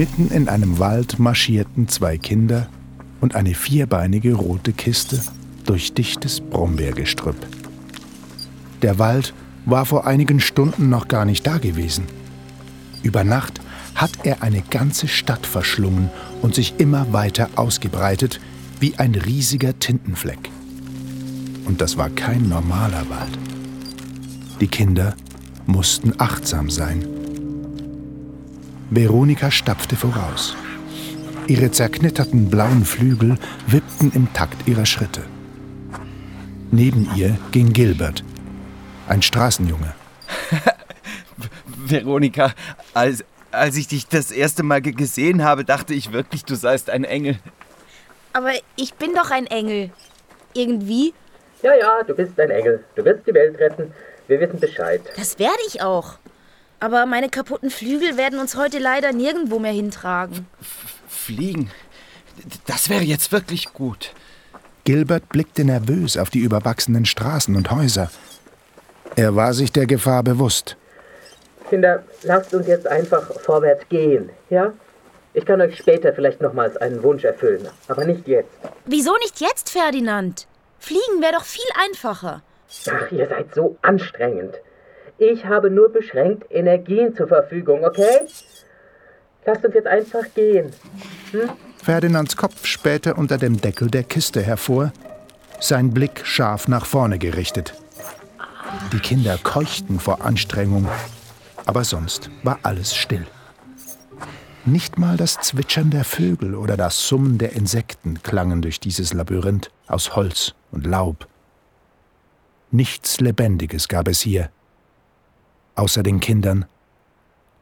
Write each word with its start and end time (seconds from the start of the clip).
Mitten 0.00 0.30
in 0.30 0.48
einem 0.48 0.78
Wald 0.78 1.18
marschierten 1.18 1.86
zwei 1.86 2.16
Kinder 2.16 2.70
und 3.20 3.34
eine 3.34 3.52
vierbeinige 3.52 4.32
rote 4.32 4.72
Kiste 4.72 5.20
durch 5.66 5.92
dichtes 5.92 6.40
Brombeergestrüpp. 6.40 7.36
Der 8.80 8.98
Wald 8.98 9.34
war 9.66 9.84
vor 9.84 10.06
einigen 10.06 10.40
Stunden 10.40 10.88
noch 10.88 11.06
gar 11.06 11.26
nicht 11.26 11.46
da 11.46 11.58
gewesen. 11.58 12.04
Über 13.02 13.24
Nacht 13.24 13.60
hat 13.94 14.12
er 14.24 14.42
eine 14.42 14.62
ganze 14.62 15.06
Stadt 15.06 15.44
verschlungen 15.44 16.08
und 16.40 16.54
sich 16.54 16.76
immer 16.78 17.12
weiter 17.12 17.50
ausgebreitet 17.56 18.40
wie 18.80 18.94
ein 18.96 19.14
riesiger 19.14 19.78
Tintenfleck. 19.78 20.48
Und 21.66 21.82
das 21.82 21.98
war 21.98 22.08
kein 22.08 22.48
normaler 22.48 23.04
Wald. 23.10 23.38
Die 24.62 24.68
Kinder 24.68 25.14
mussten 25.66 26.14
achtsam 26.16 26.70
sein. 26.70 27.19
Veronika 28.90 29.52
stapfte 29.52 29.94
voraus. 29.94 30.56
Ihre 31.46 31.70
zerknitterten 31.70 32.50
blauen 32.50 32.84
Flügel 32.84 33.36
wippten 33.68 34.10
im 34.14 34.32
Takt 34.32 34.66
ihrer 34.66 34.84
Schritte. 34.84 35.22
Neben 36.72 37.08
ihr 37.14 37.38
ging 37.52 37.72
Gilbert, 37.72 38.24
ein 39.08 39.22
Straßenjunge. 39.22 39.94
Veronika, 41.86 42.52
als, 42.92 43.24
als 43.52 43.76
ich 43.76 43.86
dich 43.86 44.08
das 44.08 44.32
erste 44.32 44.64
Mal 44.64 44.82
gesehen 44.82 45.44
habe, 45.44 45.64
dachte 45.64 45.94
ich 45.94 46.12
wirklich, 46.12 46.44
du 46.44 46.56
seist 46.56 46.90
ein 46.90 47.04
Engel. 47.04 47.38
Aber 48.32 48.52
ich 48.74 48.94
bin 48.94 49.14
doch 49.14 49.30
ein 49.30 49.46
Engel. 49.46 49.90
Irgendwie. 50.52 51.14
Ja, 51.62 51.74
ja, 51.76 52.02
du 52.04 52.14
bist 52.14 52.38
ein 52.40 52.50
Engel. 52.50 52.84
Du 52.96 53.04
wirst 53.04 53.24
die 53.26 53.34
Welt 53.34 53.56
retten. 53.58 53.92
Wir 54.26 54.40
wissen 54.40 54.58
Bescheid. 54.58 55.00
Das 55.16 55.38
werde 55.38 55.58
ich 55.66 55.80
auch. 55.82 56.19
Aber 56.80 57.04
meine 57.06 57.28
kaputten 57.28 57.70
Flügel 57.70 58.16
werden 58.16 58.38
uns 58.38 58.56
heute 58.56 58.78
leider 58.78 59.12
nirgendwo 59.12 59.58
mehr 59.58 59.72
hintragen. 59.72 60.46
F 60.60 60.76
Fliegen? 61.08 61.70
Das 62.66 62.88
wäre 62.88 63.02
jetzt 63.02 63.32
wirklich 63.32 63.72
gut. 63.74 64.14
Gilbert 64.84 65.28
blickte 65.28 65.64
nervös 65.64 66.16
auf 66.16 66.30
die 66.30 66.38
überwachsenen 66.38 67.04
Straßen 67.04 67.54
und 67.54 67.70
Häuser. 67.70 68.10
Er 69.14 69.36
war 69.36 69.52
sich 69.52 69.70
der 69.72 69.86
Gefahr 69.86 70.22
bewusst. 70.22 70.76
Kinder, 71.68 72.02
lasst 72.22 72.54
uns 72.54 72.66
jetzt 72.66 72.86
einfach 72.86 73.22
vorwärts 73.40 73.88
gehen, 73.88 74.30
ja? 74.48 74.72
Ich 75.34 75.44
kann 75.44 75.60
euch 75.60 75.76
später 75.76 76.12
vielleicht 76.12 76.40
nochmals 76.40 76.76
einen 76.78 77.02
Wunsch 77.02 77.22
erfüllen, 77.22 77.68
aber 77.86 78.04
nicht 78.04 78.26
jetzt. 78.26 78.50
Wieso 78.86 79.16
nicht 79.18 79.40
jetzt, 79.40 79.70
Ferdinand? 79.70 80.48
Fliegen 80.78 81.20
wäre 81.20 81.34
doch 81.34 81.44
viel 81.44 81.70
einfacher. 81.84 82.42
Ach, 82.90 83.12
ihr 83.12 83.28
seid 83.28 83.54
so 83.54 83.76
anstrengend. 83.82 84.54
Ich 85.22 85.44
habe 85.44 85.68
nur 85.68 85.92
beschränkt 85.92 86.46
Energien 86.50 87.14
zur 87.14 87.28
Verfügung, 87.28 87.84
okay? 87.84 88.26
Lasst 89.44 89.62
uns 89.62 89.74
jetzt 89.74 89.86
einfach 89.86 90.24
gehen. 90.34 90.70
Hm? 91.32 91.50
Ferdinands 91.76 92.38
Kopf 92.38 92.64
spähte 92.64 93.12
unter 93.12 93.36
dem 93.36 93.60
Deckel 93.60 93.90
der 93.90 94.02
Kiste 94.02 94.40
hervor, 94.40 94.92
sein 95.60 95.90
Blick 95.92 96.24
scharf 96.24 96.68
nach 96.68 96.86
vorne 96.86 97.18
gerichtet. 97.18 97.74
Die 98.94 98.98
Kinder 98.98 99.38
keuchten 99.42 100.00
vor 100.00 100.22
Anstrengung, 100.24 100.88
aber 101.66 101.84
sonst 101.84 102.30
war 102.42 102.58
alles 102.62 102.96
still. 102.96 103.26
Nicht 104.64 104.98
mal 104.98 105.18
das 105.18 105.34
Zwitschern 105.34 105.90
der 105.90 106.04
Vögel 106.04 106.54
oder 106.54 106.78
das 106.78 107.06
Summen 107.06 107.36
der 107.36 107.52
Insekten 107.52 108.22
klangen 108.22 108.62
durch 108.62 108.80
dieses 108.80 109.12
Labyrinth 109.12 109.70
aus 109.86 110.16
Holz 110.16 110.54
und 110.72 110.86
Laub. 110.86 111.26
Nichts 112.70 113.20
Lebendiges 113.20 113.86
gab 113.86 114.08
es 114.08 114.20
hier, 114.20 114.50
außer 115.80 116.02
den 116.02 116.20
Kindern 116.20 116.66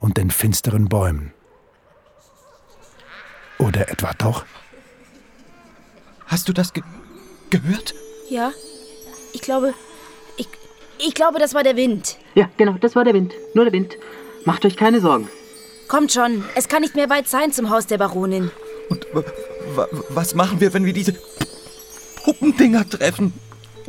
und 0.01 0.17
den 0.17 0.31
finsteren 0.31 0.89
Bäumen. 0.89 1.33
Oder 3.59 3.89
etwa 3.89 4.13
doch? 4.19 4.45
Hast 6.27 6.49
du 6.49 6.53
das 6.53 6.73
ge 6.73 6.83
gehört? 7.51 7.95
Ja, 8.29 8.53
ich 9.33 9.41
glaube, 9.41 9.73
ich, 10.37 10.49
ich 10.99 11.15
glaube, 11.15 11.39
das 11.39 11.55
war 11.55 11.63
der 11.63 11.77
Wind. 11.77 12.19
Ja, 12.35 12.51
genau, 12.57 12.73
das 12.73 12.95
war 12.95 13.05
der 13.05 13.15
Wind. 13.15 13.33
Nur 13.55 13.65
der 13.65 13.73
Wind. 13.73 13.97
Macht 14.45 14.65
euch 14.65 14.77
keine 14.77 15.01
Sorgen. 15.01 15.29
Kommt 15.87 16.13
schon, 16.13 16.45
es 16.55 16.69
kann 16.69 16.83
nicht 16.83 16.95
mehr 16.95 17.09
weit 17.09 17.29
sein 17.29 17.53
zum 17.53 17.71
Haus 17.71 17.87
der 17.87 17.99
Baronin. 17.99 18.51
Und 18.91 19.07
was 20.11 20.35
machen 20.35 20.61
wir, 20.61 20.75
wenn 20.75 20.85
wir 20.85 20.93
diese 20.93 21.15
Puppendinger 22.25 22.89
treffen? 22.89 23.33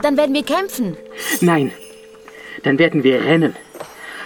Dann 0.02 0.16
werden 0.18 0.34
wir 0.34 0.44
kämpfen. 0.44 0.96
Nein, 1.42 1.74
dann 2.64 2.78
werden 2.80 3.04
wir 3.04 3.22
rennen. 3.22 3.56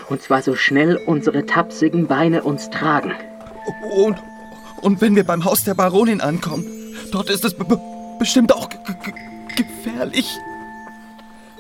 Und 0.10 0.22
zwar 0.22 0.42
so 0.42 0.56
schnell 0.56 0.98
unsere 1.06 1.46
tapsigen 1.46 2.08
Beine 2.08 2.44
uns 2.44 2.70
tragen. 2.70 3.14
Und, 3.96 4.18
und 4.82 5.02
wenn 5.02 5.16
wir 5.16 5.24
beim 5.24 5.46
Haus 5.46 5.64
der 5.64 5.74
Baronin 5.74 6.22
ankommen, 6.22 6.66
dort 7.12 7.30
ist 7.30 7.46
es 7.46 7.56
bestimmt 8.20 8.54
auch 8.54 8.70
gefährlich. 9.56 10.28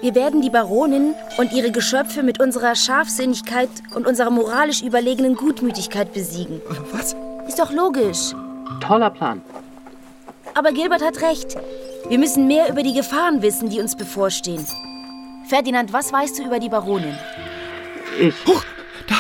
Wir 0.02 0.16
werden 0.16 0.42
die 0.42 0.50
Baronin 0.50 1.14
und 1.38 1.54
ihre 1.54 1.72
Geschöpfe 1.72 2.24
mit 2.24 2.42
unserer 2.42 2.76
Scharfsinnigkeit 2.76 3.70
und 3.96 4.06
unserer 4.06 4.32
moralisch 4.32 4.82
überlegenen 4.82 5.36
Gutmütigkeit 5.36 6.12
besiegen. 6.14 6.62
Was? 6.92 7.16
Ist 7.48 7.60
doch 7.60 7.72
logisch. 7.72 8.34
Toller 8.82 9.10
Plan. 9.10 9.42
Aber 10.56 10.72
Gilbert 10.72 11.02
hat 11.02 11.22
recht. 11.22 11.56
Wir 12.10 12.20
müssen 12.20 12.48
mehr 12.48 12.70
über 12.70 12.84
die 12.84 12.94
Gefahren 12.94 13.42
wissen, 13.42 13.70
die 13.70 13.80
uns 13.80 13.96
bevorstehen. 13.96 14.66
Ferdinand, 15.48 15.94
was 15.94 16.12
weißt 16.12 16.40
du 16.40 16.44
über 16.44 16.60
die 16.60 16.70
Baronin? 16.70 17.18
Ich. 18.20 18.36
Huch, 18.46 18.64
da, 19.08 19.16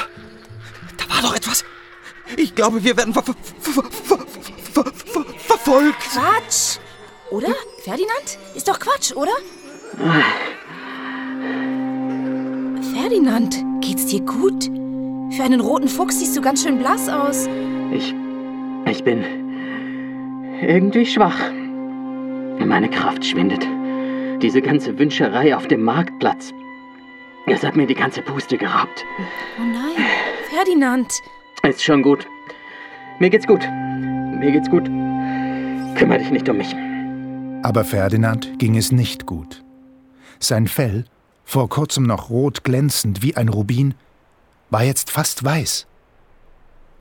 da 0.97 1.13
war 1.13 1.21
doch 1.21 1.35
etwas. 1.35 1.63
Ich 2.37 2.55
glaube, 2.55 2.83
wir 2.83 2.95
werden 2.97 3.13
ver 3.13 3.23
ver 3.23 3.35
ver 3.59 4.23
verfolgt. 5.37 5.99
Quatsch! 5.99 6.77
Oder? 7.31 7.53
Ferdinand? 7.83 8.37
Ist 8.55 8.67
doch 8.67 8.79
Quatsch, 8.79 9.13
oder? 9.13 9.31
Ferdinand, 12.93 13.63
geht's 13.81 14.05
dir 14.07 14.21
gut? 14.21 14.65
Für 15.35 15.43
einen 15.43 15.61
roten 15.61 15.87
Fuchs 15.87 16.19
siehst 16.19 16.35
du 16.37 16.41
ganz 16.41 16.63
schön 16.63 16.77
blass 16.79 17.09
aus. 17.09 17.47
Ich. 17.91 18.13
Ich 18.85 19.03
bin. 19.03 19.23
irgendwie 20.61 21.05
schwach. 21.05 21.39
Meine 22.59 22.89
Kraft 22.89 23.25
schwindet. 23.25 23.67
Diese 24.41 24.61
ganze 24.61 24.97
Wünscherei 24.97 25.55
auf 25.55 25.67
dem 25.67 25.83
Marktplatz. 25.83 26.53
Es 27.45 27.63
hat 27.63 27.75
mir 27.75 27.85
die 27.85 27.93
ganze 27.93 28.21
Puste 28.21 28.57
geraubt. 28.57 29.05
Oh 29.59 29.63
nein, 29.63 30.05
Ferdinand. 30.49 31.21
Ist 31.63 31.83
schon 31.83 32.01
gut. 32.01 32.25
Mir 33.19 33.29
geht's 33.29 33.47
gut. 33.47 33.61
Mir 33.61 34.51
geht's 34.51 34.69
gut. 34.69 34.85
Kümmer 35.95 36.17
dich 36.17 36.31
nicht 36.31 36.47
um 36.49 36.57
mich. 36.57 36.73
Aber 37.63 37.83
Ferdinand 37.83 38.59
ging 38.59 38.77
es 38.77 38.91
nicht 38.91 39.25
gut. 39.25 39.63
Sein 40.39 40.67
Fell 40.67 41.05
vor 41.45 41.69
kurzem 41.69 42.03
noch 42.03 42.29
rot 42.29 42.63
glänzend 42.63 43.21
wie 43.21 43.35
ein 43.35 43.49
Rubin, 43.49 43.95
war 44.69 44.83
jetzt 44.83 45.11
fast 45.11 45.43
weiß. 45.43 45.85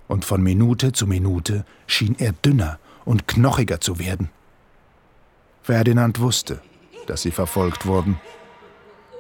Und 0.09 0.25
von 0.25 0.43
Minute 0.43 0.93
zu 0.93 1.07
Minute 1.07 1.65
schien 1.87 2.17
er 2.19 2.33
dünner 2.33 2.79
und 3.05 3.27
knochiger 3.27 3.81
zu 3.81 3.99
werden. 3.99 4.31
Ferdinand 5.63 6.21
wusste, 6.21 6.61
dass 7.07 7.23
sie 7.23 7.31
verfolgt 7.31 7.87
wurden. 7.87 8.21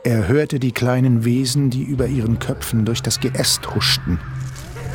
Er 0.04 0.26
hörte 0.26 0.58
die 0.58 0.72
kleinen 0.72 1.24
Wesen, 1.24 1.70
die 1.70 1.84
über 1.84 2.08
ihren 2.08 2.40
Köpfen 2.40 2.84
durch 2.84 3.02
das 3.02 3.20
Geäst 3.20 3.72
huschten. 3.72 4.18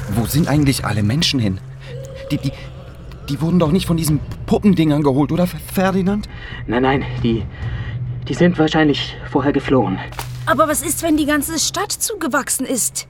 Wo 0.09 0.25
sind 0.25 0.49
eigentlich 0.49 0.83
alle 0.83 1.01
Menschen 1.01 1.39
hin? 1.39 1.59
Die, 2.29 2.37
die, 2.37 2.51
die 3.29 3.39
wurden 3.39 3.57
doch 3.57 3.71
nicht 3.71 3.87
von 3.87 3.95
diesen 3.95 4.19
Puppendingern 4.47 5.03
geholt, 5.03 5.31
oder 5.31 5.47
Ferdinand? 5.47 6.27
Nein, 6.65 6.83
nein, 6.83 7.05
die, 7.23 7.45
die 8.27 8.33
sind 8.33 8.59
wahrscheinlich 8.59 9.15
vorher 9.31 9.53
geflohen. 9.53 9.97
Aber 10.45 10.67
was 10.67 10.81
ist, 10.81 11.01
wenn 11.03 11.15
die 11.15 11.25
ganze 11.25 11.57
Stadt 11.57 11.93
zugewachsen 11.93 12.65
ist? 12.65 13.07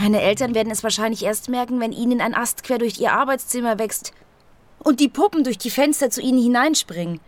Meine 0.00 0.20
Eltern 0.20 0.52
werden 0.52 0.72
es 0.72 0.82
wahrscheinlich 0.82 1.24
erst 1.24 1.48
merken, 1.48 1.78
wenn 1.78 1.92
ihnen 1.92 2.20
ein 2.20 2.34
Ast 2.34 2.64
quer 2.64 2.78
durch 2.78 2.98
ihr 2.98 3.12
Arbeitszimmer 3.12 3.78
wächst 3.78 4.12
und 4.80 4.98
die 4.98 5.08
Puppen 5.08 5.44
durch 5.44 5.58
die 5.58 5.70
Fenster 5.70 6.10
zu 6.10 6.20
ihnen 6.20 6.42
hineinspringen. 6.42 7.20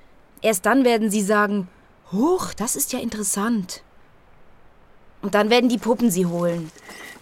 Erst 0.43 0.67
dann 0.67 0.85
werden 0.85 1.09
sie 1.09 1.23
sagen, 1.23 1.69
Huch, 2.13 2.55
das 2.55 2.77
ist 2.77 2.93
ja 2.93 2.99
interessant. 2.99 3.83
Und 5.23 5.35
dann 5.35 5.51
werden 5.51 5.69
die 5.69 5.79
Puppen 5.79 6.11
sie 6.11 6.27
holen. 6.27 6.71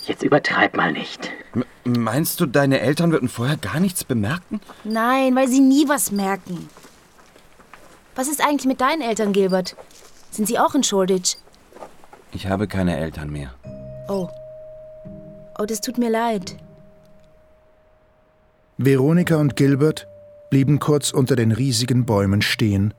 Jetzt 0.05 0.23
übertreib 0.23 0.77
mal 0.77 0.93
nicht. 0.93 1.31
M 1.55 1.65
meinst 1.85 2.41
du, 2.41 2.47
deine 2.47 2.81
Eltern 2.81 3.13
würden 3.13 3.29
vorher 3.29 3.57
gar 3.57 3.79
nichts 3.79 4.05
bemerken? 4.05 4.61
Nein, 4.85 5.37
weil 5.37 5.49
sie 5.49 5.61
nie 5.61 5.89
was 5.89 6.11
merken. 6.11 6.69
Was 8.15 8.29
ist 8.29 8.45
eigentlich 8.45 8.67
mit 8.67 8.81
deinen 8.81 9.03
Eltern, 9.03 9.33
Gilbert? 9.33 9.77
Sind 10.31 10.49
sie 10.49 10.59
auch 10.59 10.75
in 10.75 10.83
Shoreditch? 10.83 11.37
Ich 12.33 12.47
habe 12.47 12.67
keine 12.67 12.97
Eltern 12.97 13.31
mehr. 13.31 13.55
Oh. 14.09 14.29
Oh, 15.59 15.65
das 15.65 15.81
tut 15.81 15.99
mir 15.99 16.11
leid. 16.11 16.57
Veronika 18.79 19.37
und 19.37 19.55
Gilbert 19.55 20.09
blieben 20.51 20.79
kurz 20.79 21.13
unter 21.13 21.37
den 21.37 21.53
riesigen 21.53 22.05
Bäumen 22.05 22.43
stehen. 22.43 22.95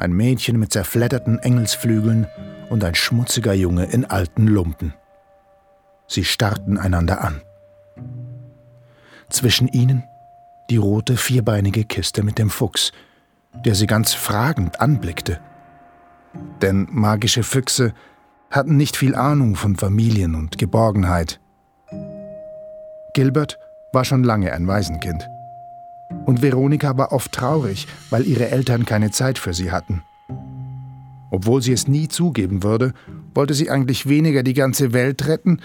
Ein 0.00 0.12
Mädchen 0.14 0.58
mit 0.58 0.72
zerfledderten 0.72 1.40
Engelsflügeln 1.40 2.26
und 2.70 2.82
ein 2.84 2.94
schmutziger 2.94 3.52
Junge 3.52 3.84
in 3.84 4.06
alten 4.06 4.46
Lumpen. 4.46 4.94
Sie 6.06 6.24
starrten 6.24 6.78
einander 6.78 7.22
an. 7.22 7.42
Zwischen 9.28 9.68
ihnen 9.68 10.02
die 10.70 10.78
rote 10.78 11.18
vierbeinige 11.18 11.84
Kiste 11.84 12.22
mit 12.22 12.38
dem 12.38 12.48
Fuchs, 12.48 12.92
der 13.66 13.74
sie 13.74 13.86
ganz 13.86 14.14
fragend 14.14 14.80
anblickte. 14.80 15.38
Denn 16.62 16.88
magische 16.90 17.42
Füchse 17.42 17.92
hatten 18.50 18.78
nicht 18.78 18.96
viel 18.96 19.14
Ahnung 19.14 19.54
von 19.54 19.76
Familien 19.76 20.34
und 20.34 20.56
Geborgenheit. 20.56 21.40
Gilbert 23.12 23.58
war 23.92 24.06
schon 24.06 24.24
lange 24.24 24.50
ein 24.54 24.66
Waisenkind. 24.66 25.28
Und 26.26 26.42
Veronika 26.42 26.96
war 26.96 27.12
oft 27.12 27.32
traurig, 27.32 27.86
weil 28.10 28.26
ihre 28.26 28.50
Eltern 28.50 28.84
keine 28.84 29.10
Zeit 29.10 29.38
für 29.38 29.54
sie 29.54 29.70
hatten. 29.70 30.02
Obwohl 31.30 31.62
sie 31.62 31.72
es 31.72 31.86
nie 31.88 32.08
zugeben 32.08 32.62
würde, 32.62 32.92
wollte 33.34 33.54
sie 33.54 33.70
eigentlich 33.70 34.08
weniger 34.08 34.42
die 34.42 34.54
ganze 34.54 34.92
Welt 34.92 35.26
retten, 35.26 35.60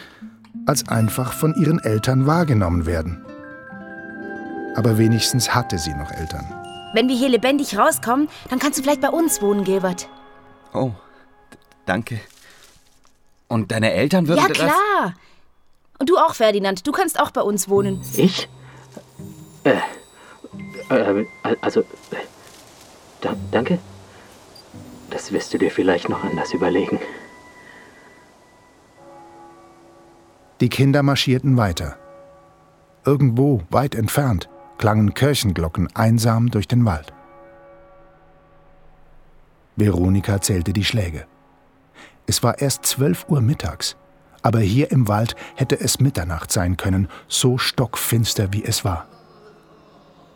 als 0.65 0.87
einfach 0.87 1.33
von 1.33 1.53
ihren 1.55 1.79
Eltern 1.79 2.27
wahrgenommen 2.27 2.85
werden. 2.85 3.25
Aber 4.75 4.97
wenigstens 4.97 5.53
hatte 5.53 5.77
sie 5.77 5.93
noch 5.93 6.11
Eltern. 6.11 6.45
Wenn 6.93 7.07
wir 7.07 7.15
hier 7.15 7.29
lebendig 7.29 7.77
rauskommen, 7.77 8.29
dann 8.49 8.59
kannst 8.59 8.77
du 8.79 8.83
vielleicht 8.83 9.01
bei 9.01 9.09
uns 9.09 9.41
wohnen, 9.41 9.63
Gilbert. 9.63 10.07
Oh, 10.73 10.91
danke. 11.85 12.19
Und 13.47 13.71
deine 13.71 13.91
Eltern 13.91 14.27
würden 14.27 14.41
Ja, 14.41 14.47
das... 14.47 14.57
klar. 14.57 15.13
Und 15.97 16.09
du 16.09 16.17
auch, 16.17 16.33
Ferdinand. 16.35 16.85
Du 16.85 16.91
kannst 16.91 17.19
auch 17.19 17.31
bei 17.31 17.41
uns 17.41 17.69
wohnen. 17.69 18.01
Ich? 18.15 18.49
Äh, 19.63 19.75
äh, 20.89 21.25
also, 21.61 21.81
äh, 21.81 22.25
da, 23.21 23.35
danke. 23.51 23.79
Das 25.09 25.31
wirst 25.31 25.53
du 25.53 25.57
dir 25.57 25.71
vielleicht 25.71 26.09
noch 26.09 26.23
anders 26.23 26.53
überlegen. 26.53 26.99
Die 30.61 30.69
Kinder 30.69 31.03
marschierten 31.03 31.57
weiter. 31.57 31.97
Irgendwo, 33.05 33.61
weit 33.69 33.93
entfernt, 33.93 34.49
klangen 34.77 35.13
Kirchenglocken 35.13 35.93
einsam 35.95 36.49
durch 36.49 36.67
den 36.67 36.85
Wald. 36.85 37.13
Veronika 39.75 40.41
zählte 40.41 40.73
die 40.73 40.85
Schläge. 40.85 41.25
Es 42.27 42.41
war 42.41 42.59
erst 42.59 42.85
zwölf 42.85 43.25
Uhr 43.29 43.41
mittags, 43.41 43.97
aber 44.41 44.59
hier 44.59 44.91
im 44.91 45.07
Wald 45.07 45.35
hätte 45.55 45.79
es 45.79 45.99
Mitternacht 45.99 46.51
sein 46.51 46.77
können, 46.77 47.09
so 47.27 47.57
stockfinster 47.57 48.53
wie 48.53 48.63
es 48.63 48.85
war. 48.85 49.07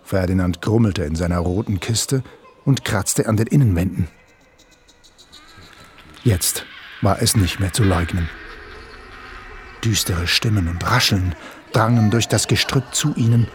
Ferdinand 0.10 0.60
grummelte 0.64 1.04
in 1.04 1.16
seiner 1.16 1.38
roten 1.38 1.80
Kiste 1.80 2.24
und 2.66 2.84
kratzte 2.84 3.28
an 3.28 3.38
den 3.38 3.46
Innenwänden. 3.46 4.08
Jetzt 6.24 6.66
war 7.02 7.22
es 7.22 7.36
nicht 7.36 7.60
mehr 7.60 7.74
zu 7.74 7.84
leugnen. 7.84 8.28
Düstere 9.84 10.26
Stimmen 10.26 10.68
und 10.68 10.84
Rascheln 10.84 11.36
drangen 11.74 12.10
durch 12.10 12.28
das 12.28 12.48
Gestrüpp 12.48 12.96
zu 12.96 13.14
ihnen, 13.14 13.48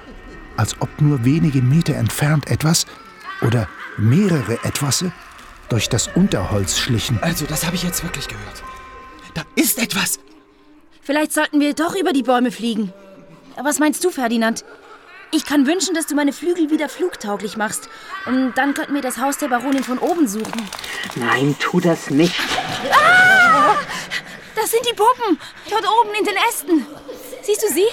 als 0.56 0.80
ob 0.80 1.00
nur 1.00 1.24
wenige 1.24 1.60
Meter 1.60 1.96
entfernt 1.96 2.48
etwas 2.48 2.86
oder 3.42 3.68
mehrere 3.98 4.62
Etwasse 4.62 5.10
durch 5.70 5.88
das 5.88 6.06
Unterholz 6.14 6.78
schlichen. 6.78 7.18
Also, 7.20 7.46
das 7.46 7.66
habe 7.66 7.74
ich 7.74 7.82
jetzt 7.82 8.04
wirklich 8.04 8.28
gehört. 8.28 8.62
Da 9.34 9.42
ist 9.56 9.82
etwas. 9.82 10.20
Vielleicht 11.02 11.32
sollten 11.32 11.58
wir 11.58 11.74
doch 11.74 11.96
über 11.96 12.12
die 12.12 12.22
Bäume 12.22 12.52
fliegen. 12.52 12.92
Was 13.60 13.80
meinst 13.80 14.04
du, 14.04 14.10
Ferdinand? 14.10 14.64
Ich 15.30 15.44
kann 15.44 15.66
wünschen, 15.66 15.94
dass 15.94 16.06
du 16.06 16.14
meine 16.14 16.32
Flügel 16.32 16.70
wieder 16.70 16.88
flugtauglich 16.88 17.56
machst. 17.56 17.88
Und 18.26 18.54
dann 18.54 18.74
könnten 18.74 18.94
wir 18.94 19.02
das 19.02 19.18
Haus 19.18 19.38
der 19.38 19.48
Baronin 19.48 19.82
von 19.82 19.98
oben 19.98 20.28
suchen. 20.28 20.68
Nein, 21.16 21.56
tu 21.58 21.80
das 21.80 22.10
nicht. 22.10 22.34
Das 24.54 24.70
sind 24.70 24.86
die 24.88 24.94
Puppen. 24.94 25.38
Dort 25.68 25.84
oben 25.86 26.14
in 26.18 26.24
den 26.24 26.36
Ästen. 26.48 26.86
Siehst 27.42 27.62
du 27.62 27.68
sie? 27.72 27.84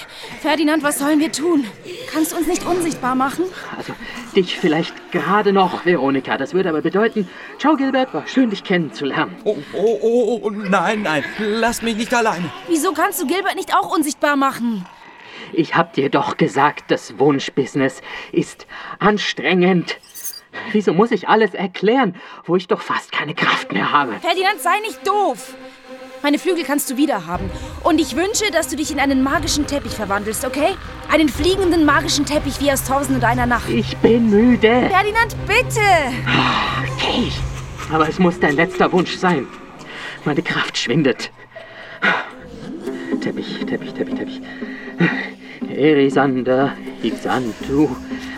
Ferdinand, 0.41 0.81
was 0.81 0.99
sollen 0.99 1.19
wir 1.19 1.31
tun? 1.31 1.65
Kannst 2.13 2.31
du 2.31 2.37
uns 2.37 2.47
nicht 2.47 2.65
unsichtbar 2.65 3.15
machen? 3.15 3.45
Also, 3.75 3.93
dich 4.33 4.57
vielleicht 4.57 5.11
gerade 5.11 5.51
noch, 5.51 5.85
Veronika. 5.85 6.37
Das 6.37 6.53
würde 6.53 6.69
aber 6.69 6.81
bedeuten, 6.81 7.27
ciao 7.59 7.75
Gilbert, 7.75 8.13
war 8.13 8.25
schön, 8.27 8.49
dich 8.49 8.63
kennenzulernen. 8.63 9.35
Oh, 9.43 9.57
oh, 9.73 9.99
oh, 10.01 10.39
oh, 10.43 10.49
nein, 10.51 11.01
nein. 11.01 11.25
Lass 11.37 11.81
mich 11.81 11.97
nicht 11.97 12.13
alleine. 12.13 12.49
Wieso 12.69 12.93
kannst 12.93 13.21
du 13.21 13.27
Gilbert 13.27 13.55
nicht 13.55 13.75
auch 13.75 13.93
unsichtbar 13.93 14.37
machen? 14.37 14.85
Ich 15.53 15.75
hab 15.75 15.93
dir 15.93 16.09
doch 16.09 16.37
gesagt, 16.37 16.91
das 16.91 17.19
Wunschbusiness 17.19 18.01
ist 18.31 18.67
anstrengend. 18.99 19.97
Wieso 20.71 20.93
muss 20.93 21.11
ich 21.11 21.29
alles 21.29 21.53
erklären, 21.53 22.15
wo 22.45 22.55
ich 22.55 22.67
doch 22.67 22.81
fast 22.81 23.11
keine 23.11 23.33
Kraft 23.33 23.71
mehr 23.71 23.91
habe? 23.91 24.13
Ferdinand, 24.19 24.59
sei 24.59 24.79
nicht 24.81 25.05
doof. 25.07 25.55
Meine 26.23 26.37
Flügel 26.37 26.63
kannst 26.63 26.89
du 26.89 26.97
wieder 26.97 27.25
haben. 27.25 27.49
Und 27.83 27.99
ich 27.99 28.15
wünsche, 28.15 28.51
dass 28.51 28.67
du 28.67 28.75
dich 28.75 28.91
in 28.91 28.99
einen 28.99 29.23
magischen 29.23 29.65
Teppich 29.65 29.93
verwandelst, 29.93 30.45
okay? 30.45 30.75
Einen 31.11 31.29
fliegenden 31.29 31.83
magischen 31.83 32.25
Teppich 32.25 32.59
wie 32.59 32.71
aus 32.71 32.83
Tausend 32.83 33.17
und 33.17 33.23
einer 33.23 33.45
Nacht. 33.45 33.69
Ich 33.69 33.97
bin 33.97 34.29
müde. 34.29 34.89
Ferdinand, 34.89 35.35
bitte! 35.47 35.81
Okay. 36.95 37.31
Aber 37.91 38.07
es 38.07 38.19
muss 38.19 38.39
dein 38.39 38.55
letzter 38.55 38.91
Wunsch 38.91 39.15
sein. 39.17 39.47
Meine 40.25 40.43
Kraft 40.43 40.77
schwindet. 40.77 41.31
Teppich, 43.21 43.65
Teppich, 43.65 43.93
Teppich, 43.93 44.15
Teppich. 44.15 44.41
Erisander, 45.77 46.73
Ixantu, 47.03 47.89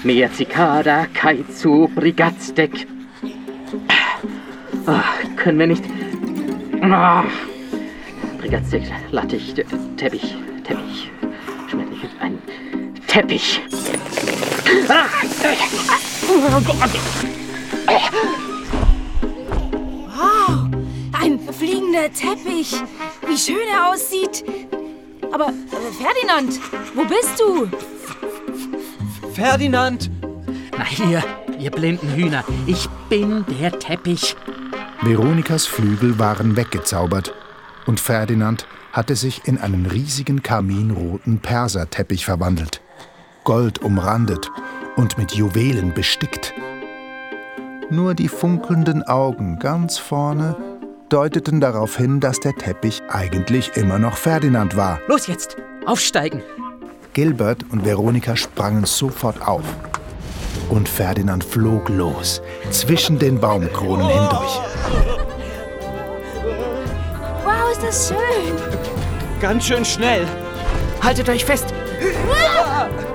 Mea 0.04 0.30
Cicada, 0.32 1.08
Kaizu, 1.14 1.90
Brigatsdeck. 1.96 2.88
Ah, 4.86 5.04
können 5.36 5.60
wir 5.60 5.68
nicht. 5.68 5.84
Ah. 6.82 7.24
Brigatsdeck, 8.40 8.84
Lattich, 9.12 9.54
Te- 9.54 9.66
Teppich, 9.98 10.36
Teppich. 10.64 11.10
Schmettlich, 11.70 12.10
ein 12.20 12.38
Teppich. 13.08 13.62
Oh. 17.88 18.00
Wow, 20.16 20.68
ein 21.22 21.40
fliegender 21.40 22.12
Teppich. 22.12 22.74
Wie 23.28 23.38
schön 23.38 23.68
er 23.72 23.92
aussieht. 23.92 24.44
Aber 25.34 25.48
äh, 25.48 26.04
Ferdinand, 26.04 26.60
wo 26.94 27.06
bist 27.06 27.40
du? 27.40 27.68
Ferdinand! 29.34 30.12
Na 30.78 30.86
ihr, 31.10 31.24
ihr 31.60 31.72
blinden 31.72 32.08
Hühner, 32.14 32.44
ich 32.68 32.88
bin 33.10 33.44
der 33.60 33.72
Teppich. 33.80 34.36
Veronikas 35.02 35.66
Flügel 35.66 36.20
waren 36.20 36.56
weggezaubert 36.56 37.34
und 37.88 38.00
Ferdinand 38.00 38.68
hatte 38.92 39.16
sich 39.16 39.48
in 39.48 39.58
einen 39.58 39.88
riesigen 39.88 40.44
karminroten 40.44 41.40
Perserteppich 41.40 42.26
verwandelt, 42.26 42.82
gold 43.44 43.82
umrandet 43.82 44.52
und 44.96 45.18
mit 45.18 45.32
Juwelen 45.32 45.96
bestickt. 45.96 46.54
Nur 47.90 48.14
die 48.14 48.28
funkelnden 48.28 49.02
Augen 49.02 49.58
ganz 49.58 49.98
vorne 49.98 50.56
deuteten 51.14 51.62
darauf 51.62 51.96
hin, 51.96 52.20
dass 52.20 52.40
der 52.40 52.56
Teppich 52.56 53.04
eigentlich 53.08 53.78
immer 53.78 54.00
noch 54.00 54.18
Ferdinand 54.18 54.76
war. 54.76 55.00
Los 55.08 55.28
jetzt, 55.28 55.58
aufsteigen. 55.86 56.42
Gilbert 57.14 57.64
und 57.70 57.86
Veronika 57.86 58.36
sprangen 58.36 58.86
sofort 58.86 59.48
auf. 59.48 59.64
Und 60.70 60.90
Ferdinand 60.90 61.44
flog 61.44 61.90
los, 61.90 62.42
zwischen 62.72 63.20
den 63.20 63.40
Baumkronen 63.40 64.08
hindurch. 64.08 64.60
Wow, 67.44 67.72
ist 67.72 67.84
das 67.84 68.08
schön. 68.08 68.56
Ganz 69.40 69.66
schön 69.66 69.86
schnell. 69.86 70.26
Haltet 71.04 71.30
euch 71.30 71.46
fest. 71.46 71.68
Die 72.02 73.13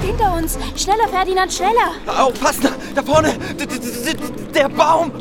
direkt 0.00 0.18
hinter 0.18 0.34
uns. 0.34 0.58
Schneller, 0.76 1.08
Ferdinand, 1.08 1.52
schneller. 1.52 1.92
Aufpassen! 2.06 2.68
Da 2.94 3.02
vorne! 3.02 3.34
D 3.58 3.64
-d 3.64 3.78
-d 3.78 4.16
-d 4.16 4.52
der 4.54 4.68
Baum! 4.68 5.12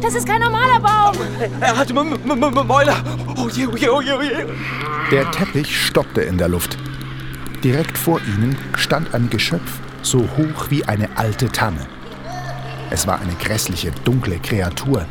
Das 0.00 0.14
ist 0.14 0.26
kein 0.26 0.40
normaler 0.40 0.80
Baum. 0.80 1.16
Er 1.60 1.76
hat 1.76 1.90
M 1.90 1.98
M 1.98 2.42
M 2.42 2.66
Mäuler! 2.66 2.96
Oh 3.36 3.48
je, 3.48 3.66
oh 3.66 3.76
je, 3.76 3.88
oh 3.88 4.02
je, 4.02 4.12
oh 4.12 4.22
je! 4.22 4.46
Der 5.10 5.30
Teppich 5.30 5.86
stoppte 5.86 6.22
in 6.22 6.38
der 6.38 6.48
Luft. 6.48 6.76
Direkt 7.62 7.96
vor 7.96 8.20
ihnen 8.20 8.56
stand 8.76 9.14
ein 9.14 9.30
Geschöpf, 9.30 9.80
so 10.02 10.18
hoch 10.36 10.70
wie 10.70 10.84
eine 10.84 11.08
alte 11.16 11.48
Tanne. 11.48 11.86
Es 12.90 13.06
war 13.06 13.20
eine 13.20 13.34
grässliche, 13.34 13.90
dunkle 14.04 14.38
Kreatur, 14.38 15.06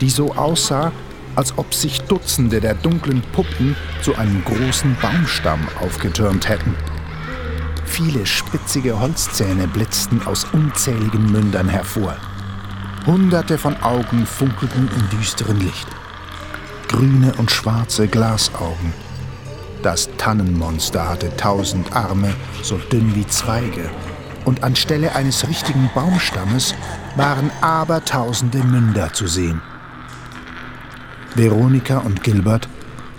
die 0.00 0.10
so 0.10 0.34
aussah, 0.36 0.92
als 1.34 1.58
ob 1.58 1.74
sich 1.74 2.00
Dutzende 2.02 2.60
der 2.60 2.74
dunklen 2.74 3.22
Puppen 3.32 3.76
zu 4.00 4.14
einem 4.14 4.42
großen 4.44 4.96
Baumstamm 5.02 5.66
aufgetürmt 5.80 6.48
hätten. 6.48 6.74
Viele 7.86 8.26
spitzige 8.26 8.98
Holzzähne 9.00 9.66
blitzten 9.68 10.26
aus 10.26 10.44
unzähligen 10.52 11.32
Mündern 11.32 11.68
hervor. 11.68 12.16
Hunderte 13.06 13.56
von 13.56 13.76
Augen 13.82 14.26
funkelten 14.26 14.88
im 14.94 15.18
düsteren 15.18 15.58
Licht. 15.60 15.86
Grüne 16.88 17.32
und 17.38 17.50
schwarze 17.50 18.06
Glasaugen. 18.08 18.92
Das 19.82 20.08
Tannenmonster 20.18 21.08
hatte 21.08 21.34
tausend 21.36 21.94
Arme, 21.94 22.34
so 22.62 22.76
dünn 22.76 23.14
wie 23.14 23.26
Zweige, 23.26 23.90
Und 24.44 24.62
anstelle 24.62 25.14
eines 25.16 25.48
richtigen 25.48 25.90
Baumstammes 25.92 26.74
waren 27.16 27.50
abertausende 27.60 28.58
Münder 28.58 29.12
zu 29.12 29.26
sehen. 29.26 29.60
Veronika 31.34 31.98
und 31.98 32.22
Gilbert 32.22 32.68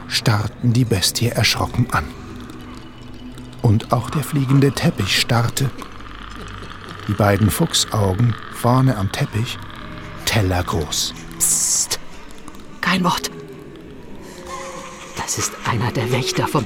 starrten 0.07 0.71
die 0.71 0.85
Bestie 0.85 1.27
erschrocken 1.27 1.87
an. 1.91 2.05
Und 3.67 3.91
auch 3.91 4.09
der 4.09 4.23
fliegende 4.23 4.71
Teppich 4.71 5.19
starrte. 5.19 5.69
Die 7.09 7.11
beiden 7.11 7.51
Fuchsaugen 7.51 8.33
vorne 8.53 8.95
am 8.95 9.11
Teppich, 9.11 9.59
tellergroß. 10.23 11.13
Psst. 11.37 11.99
Kein 12.79 13.03
Wort. 13.03 13.29
Das 15.17 15.37
ist 15.37 15.51
einer 15.69 15.91
der 15.91 16.09
Wächter 16.13 16.47
vom, 16.47 16.63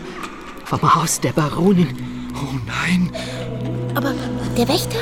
vom 0.63 0.93
Haus 0.93 1.19
der 1.19 1.31
Baronin. 1.31 2.29
Oh 2.35 2.55
nein. 2.67 3.11
Aber 3.95 4.13
der 4.55 4.67
Wächter? 4.67 4.99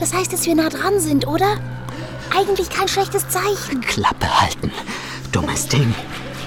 Das 0.00 0.12
heißt, 0.12 0.32
dass 0.32 0.44
wir 0.44 0.56
nah 0.56 0.68
dran 0.68 0.98
sind, 0.98 1.28
oder? 1.28 1.60
Eigentlich 2.36 2.68
kein 2.68 2.88
schlechtes 2.88 3.28
Zeichen. 3.28 3.80
Klappe 3.82 4.40
halten. 4.40 4.72
Dummes 5.30 5.68
Ding. 5.68 5.94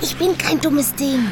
Ich 0.02 0.18
bin 0.18 0.38
kein 0.38 0.60
dummes 0.60 0.94
Ding. 0.96 1.30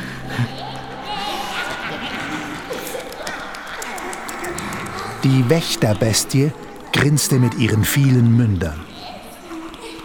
Die 5.23 5.49
Wächterbestie 5.49 6.53
grinste 6.93 7.39
mit 7.39 7.55
ihren 7.55 7.83
vielen 7.83 8.37
Mündern. 8.37 8.79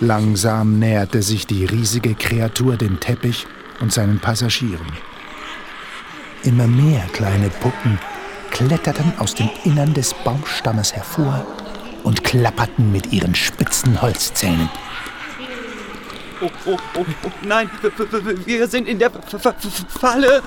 Langsam 0.00 0.80
näherte 0.80 1.22
sich 1.22 1.46
die 1.46 1.64
riesige 1.64 2.16
Kreatur 2.16 2.76
dem 2.76 2.98
Teppich 2.98 3.46
und 3.80 3.92
seinen 3.92 4.18
Passagieren. 4.18 4.86
Immer 6.42 6.66
mehr 6.66 7.06
kleine 7.12 7.48
Puppen 7.48 8.00
kletterten 8.50 9.12
aus 9.18 9.36
dem 9.36 9.48
Innern 9.62 9.94
des 9.94 10.14
Baumstammes 10.14 10.92
hervor 10.92 11.46
und 12.02 12.24
klapperten 12.24 12.90
mit 12.90 13.12
ihren 13.12 13.36
spitzen 13.36 14.02
Holzzähnen. 14.02 14.68
Oh, 16.40 16.50
oh, 16.66 16.76
oh, 16.96 17.04
oh 17.24 17.30
nein, 17.42 17.70
wir 18.46 18.66
sind 18.66 18.88
in 18.88 18.98
der 18.98 19.12
Falle. 20.00 20.42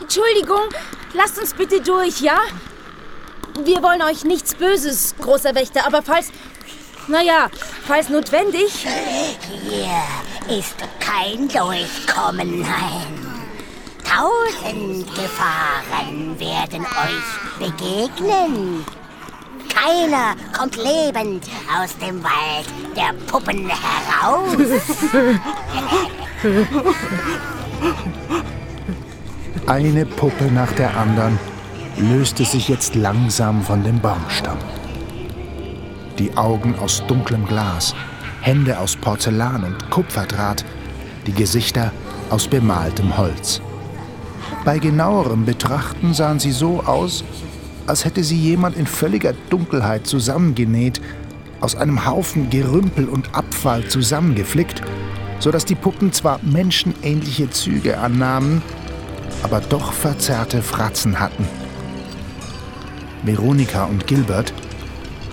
Entschuldigung, 0.00 0.68
lasst 1.12 1.40
uns 1.40 1.52
bitte 1.52 1.80
durch, 1.80 2.20
ja? 2.20 2.38
Wir 3.60 3.82
wollen 3.82 4.02
euch 4.02 4.24
nichts 4.24 4.54
Böses, 4.54 5.14
großer 5.20 5.54
Wächter, 5.54 5.86
aber 5.86 6.02
falls. 6.02 6.32
Naja, 7.08 7.48
falls 7.86 8.08
notwendig. 8.08 8.86
Hier 9.68 10.56
ist 10.56 10.76
kein 11.00 11.48
Durchkommen, 11.48 12.60
nein. 12.60 13.32
Tausend 14.04 15.06
Gefahren 15.14 16.38
werden 16.38 16.86
euch 16.86 17.38
begegnen. 17.58 18.84
Keiner 19.68 20.34
kommt 20.56 20.76
lebend 20.76 21.44
aus 21.76 21.96
dem 21.98 22.22
Wald 22.22 22.66
der 22.96 23.14
Puppen 23.26 23.68
heraus. 23.68 24.56
Eine 29.66 30.06
Puppe 30.06 30.44
nach 30.44 30.72
der 30.72 30.96
anderen 30.96 31.38
löste 32.02 32.44
sich 32.44 32.68
jetzt 32.68 32.94
langsam 32.94 33.62
von 33.62 33.84
dem 33.84 34.00
Baumstamm. 34.00 34.58
Die 36.18 36.36
Augen 36.36 36.74
aus 36.78 37.02
dunklem 37.06 37.46
Glas, 37.46 37.94
Hände 38.40 38.78
aus 38.78 38.96
Porzellan 38.96 39.64
und 39.64 39.90
Kupferdraht, 39.90 40.64
die 41.26 41.32
Gesichter 41.32 41.92
aus 42.30 42.48
bemaltem 42.48 43.16
Holz. 43.16 43.60
Bei 44.64 44.78
genauerem 44.78 45.44
Betrachten 45.44 46.12
sahen 46.12 46.40
sie 46.40 46.52
so 46.52 46.80
aus, 46.80 47.24
als 47.86 48.04
hätte 48.04 48.24
sie 48.24 48.38
jemand 48.38 48.76
in 48.76 48.86
völliger 48.86 49.34
Dunkelheit 49.50 50.06
zusammengenäht, 50.06 51.00
aus 51.60 51.76
einem 51.76 52.04
Haufen 52.04 52.50
Gerümpel 52.50 53.08
und 53.08 53.34
Abfall 53.34 53.86
zusammengeflickt, 53.86 54.82
sodass 55.38 55.64
die 55.64 55.76
Puppen 55.76 56.12
zwar 56.12 56.40
menschenähnliche 56.42 57.50
Züge 57.50 57.98
annahmen, 57.98 58.62
aber 59.42 59.60
doch 59.60 59.92
verzerrte 59.92 60.62
Fratzen 60.62 61.20
hatten. 61.20 61.61
Veronika 63.22 63.84
und 63.84 64.06
Gilbert 64.06 64.52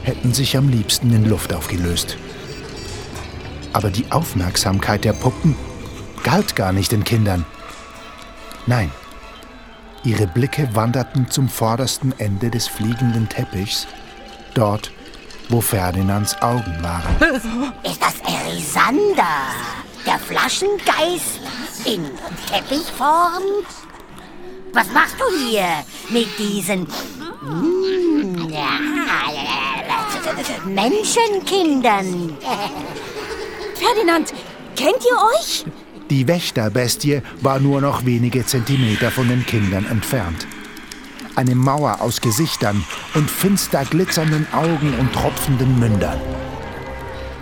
hätten 0.03 0.33
sich 0.33 0.55
am 0.57 0.69
liebsten 0.69 1.13
in 1.13 1.25
Luft 1.25 1.53
aufgelöst. 1.53 2.17
Aber 3.73 3.89
die 3.89 4.11
Aufmerksamkeit 4.11 5.03
der 5.03 5.13
Puppen 5.13 5.55
galt 6.23 6.55
gar 6.55 6.71
nicht 6.71 6.91
den 6.91 7.03
Kindern. 7.03 7.45
Nein, 8.65 8.91
ihre 10.03 10.27
Blicke 10.27 10.69
wanderten 10.73 11.29
zum 11.29 11.49
vordersten 11.49 12.13
Ende 12.19 12.49
des 12.49 12.67
fliegenden 12.67 13.27
Teppichs, 13.29 13.87
dort, 14.53 14.91
wo 15.49 15.61
Ferdinands 15.61 16.39
Augen 16.41 16.77
waren. 16.81 17.15
Ist 17.83 18.01
das 18.01 18.19
Erisander, 18.21 19.23
der 20.05 20.19
Flaschengeist 20.19 21.39
in 21.85 22.05
Teppichform? 22.51 23.43
Was 24.73 24.91
machst 24.91 25.15
du 25.19 25.49
hier 25.49 25.67
mit 26.09 26.27
diesen 26.37 26.87
mm, 27.49 28.49
ja, 28.49 28.79
Menschenkindern? 30.65 32.37
Ferdinand, 33.75 34.33
kennt 34.75 35.03
ihr 35.03 35.39
euch? 35.39 35.65
Die 36.09 36.27
Wächterbestie 36.27 37.21
war 37.41 37.59
nur 37.59 37.81
noch 37.81 38.05
wenige 38.05 38.45
Zentimeter 38.45 39.11
von 39.11 39.27
den 39.29 39.45
Kindern 39.45 39.85
entfernt. 39.85 40.47
Eine 41.35 41.55
Mauer 41.55 42.01
aus 42.01 42.19
Gesichtern 42.19 42.83
und 43.13 43.29
finster 43.29 43.85
glitzernden 43.85 44.47
Augen 44.51 44.93
und 44.99 45.13
tropfenden 45.13 45.79
Mündern. 45.79 46.19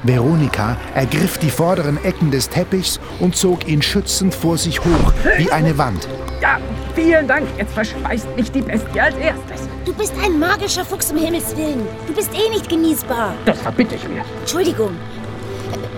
Veronika 0.04 0.78
ergriff 0.94 1.38
die 1.38 1.50
vorderen 1.50 2.04
Ecken 2.04 2.30
des 2.30 2.50
Teppichs 2.50 3.00
und 3.20 3.36
zog 3.36 3.68
ihn 3.68 3.82
schützend 3.82 4.36
vor 4.36 4.58
sich 4.58 4.80
hoch, 4.80 5.14
wie 5.38 5.52
eine 5.52 5.78
Wand. 5.78 6.08
Ja, 6.42 6.60
vielen 6.94 7.28
Dank. 7.28 7.48
Jetzt 7.58 7.74
verschweißt 7.74 8.36
mich 8.36 8.52
die 8.52 8.62
Bestie 8.62 9.00
als 9.00 9.16
erstes. 9.18 9.67
Du 9.88 9.94
bist 9.94 10.12
ein 10.22 10.38
magischer 10.38 10.84
Fuchs 10.84 11.10
um 11.12 11.18
Himmels 11.18 11.56
Willen. 11.56 11.88
Du 12.08 12.14
bist 12.14 12.30
eh 12.34 12.50
nicht 12.50 12.68
genießbar. 12.68 13.34
Das 13.46 13.62
verbitte 13.62 13.96
ich 13.96 14.06
mir. 14.06 14.22
Entschuldigung. 14.42 14.94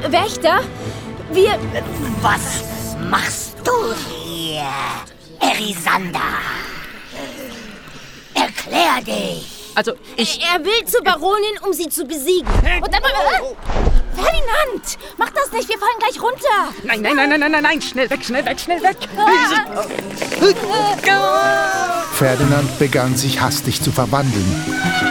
Wächter, 0.08 0.60
wir. 1.32 1.58
Was 2.22 2.96
machst 3.10 3.56
du 3.64 3.72
hier, 4.16 4.62
Erisander? 5.40 6.20
Erklär 8.36 9.02
dich. 9.04 9.72
Also, 9.74 9.94
ich. 10.16 10.40
Er 10.40 10.64
will 10.64 10.86
zur 10.86 11.04
Baronin, 11.04 11.58
um 11.66 11.74
sie 11.74 11.90
zu 11.90 12.06
besiegen. 12.06 12.48
Und 12.84 12.94
dann. 12.94 13.89
Ferdinand! 14.22 14.98
Mach 15.18 15.30
das 15.30 15.52
nicht, 15.52 15.70
wir 15.70 15.78
fallen 15.78 16.00
gleich 16.00 16.22
runter! 16.22 16.74
Nein, 16.84 17.02
nein, 17.02 17.16
nein, 17.16 17.30
nein, 17.30 17.40
nein, 17.40 17.52
nein, 17.52 17.64
nein, 17.64 17.82
schnell 17.82 18.10
weg, 18.10 18.24
schnell 18.24 18.46
weg, 18.46 18.60
schnell 18.60 18.82
weg! 18.82 18.98
Ferdinand 22.14 22.80
begann 22.80 23.16
sich 23.16 23.40
hastig 23.40 23.82
zu 23.82 23.92
verwandeln. 23.92 24.46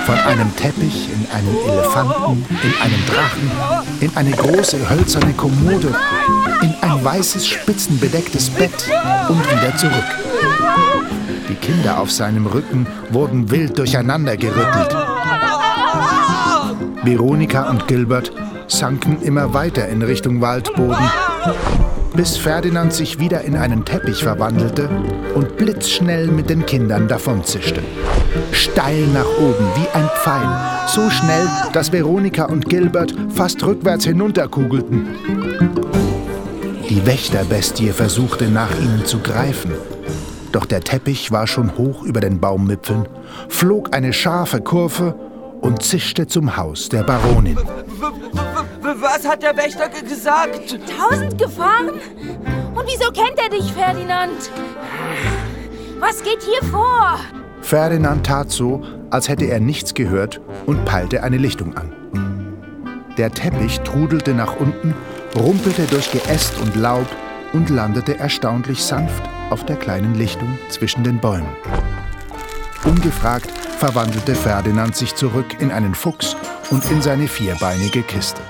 Von 0.04 0.18
einem 0.18 0.54
Teppich 0.56 1.08
in 1.10 1.26
einen 1.34 1.56
Elefanten, 1.66 2.46
in 2.62 2.74
einen 2.82 3.06
Drachen, 3.06 3.50
in 4.00 4.16
eine 4.16 4.30
große 4.32 4.88
hölzerne 4.90 5.32
Kommode, 5.32 5.94
in 6.62 6.74
ein 6.82 7.04
weißes, 7.04 7.46
spitzenbedecktes 7.46 8.50
Bett 8.50 8.90
und 9.28 9.42
wieder 9.50 9.76
zurück. 9.76 10.04
Die 11.48 11.54
Kinder 11.54 11.98
auf 11.98 12.10
seinem 12.10 12.46
Rücken 12.46 12.86
wurden 13.10 13.50
wild 13.50 13.78
durcheinander 13.78 14.36
gerüttelt. 14.36 14.94
Veronika 17.02 17.70
und 17.70 17.88
Gilbert 17.88 18.32
sanken 18.68 19.22
immer 19.22 19.54
weiter 19.54 19.88
in 19.88 20.02
Richtung 20.02 20.40
Waldboden, 20.40 21.10
bis 22.14 22.36
Ferdinand 22.36 22.92
sich 22.92 23.18
wieder 23.18 23.42
in 23.42 23.56
einen 23.56 23.84
Teppich 23.84 24.22
verwandelte 24.22 24.88
und 25.34 25.56
blitzschnell 25.56 26.28
mit 26.28 26.50
den 26.50 26.66
Kindern 26.66 27.08
davonzischte. 27.08 27.82
Steil 28.52 29.06
nach 29.08 29.28
oben 29.38 29.66
wie 29.74 29.88
ein 29.94 30.08
Pfeil, 30.22 30.48
so 30.86 31.10
schnell, 31.10 31.48
dass 31.72 31.92
Veronika 31.92 32.44
und 32.44 32.68
Gilbert 32.68 33.14
fast 33.30 33.64
rückwärts 33.64 34.04
hinunterkugelten. 34.04 35.08
Die 36.88 37.04
Wächterbestie 37.06 37.90
versuchte 37.90 38.48
nach 38.48 38.70
ihnen 38.80 39.04
zu 39.04 39.18
greifen, 39.18 39.72
doch 40.52 40.64
der 40.64 40.80
Teppich 40.80 41.30
war 41.30 41.46
schon 41.46 41.76
hoch 41.76 42.02
über 42.02 42.20
den 42.20 42.40
Baumwipfeln, 42.40 43.06
flog 43.48 43.94
eine 43.94 44.12
scharfe 44.12 44.60
Kurve 44.60 45.14
und 45.60 45.82
zischte 45.82 46.26
zum 46.26 46.56
Haus 46.56 46.88
der 46.88 47.02
Baronin. 47.02 47.58
Was 49.00 49.26
hat 49.26 49.42
der 49.42 49.56
Wächter 49.56 49.88
ge- 49.88 50.02
gesagt? 50.02 50.78
Tausend 50.98 51.38
Gefahren? 51.38 51.90
Und 52.74 52.84
wieso 52.86 53.10
kennt 53.12 53.38
er 53.38 53.48
dich, 53.48 53.72
Ferdinand? 53.72 54.50
Was 56.00 56.22
geht 56.22 56.42
hier 56.42 56.62
vor? 56.70 57.18
Ferdinand 57.60 58.26
tat 58.26 58.50
so, 58.50 58.82
als 59.10 59.28
hätte 59.28 59.44
er 59.46 59.60
nichts 59.60 59.94
gehört 59.94 60.40
und 60.66 60.84
peilte 60.84 61.22
eine 61.22 61.36
Lichtung 61.36 61.76
an. 61.76 61.92
Der 63.16 63.30
Teppich 63.32 63.80
trudelte 63.80 64.32
nach 64.34 64.56
unten, 64.56 64.94
rumpelte 65.36 65.82
durch 65.86 66.10
Geäst 66.10 66.58
und 66.60 66.74
Laub 66.76 67.06
und 67.52 67.70
landete 67.70 68.18
erstaunlich 68.18 68.82
sanft 68.84 69.22
auf 69.50 69.64
der 69.64 69.76
kleinen 69.76 70.14
Lichtung 70.14 70.58
zwischen 70.68 71.04
den 71.04 71.18
Bäumen. 71.18 71.48
Ungefragt 72.84 73.50
verwandelte 73.78 74.34
Ferdinand 74.34 74.96
sich 74.96 75.14
zurück 75.14 75.60
in 75.60 75.70
einen 75.72 75.94
Fuchs 75.94 76.36
und 76.70 76.88
in 76.90 77.02
seine 77.02 77.28
vierbeinige 77.28 78.02
Kiste. 78.02 78.40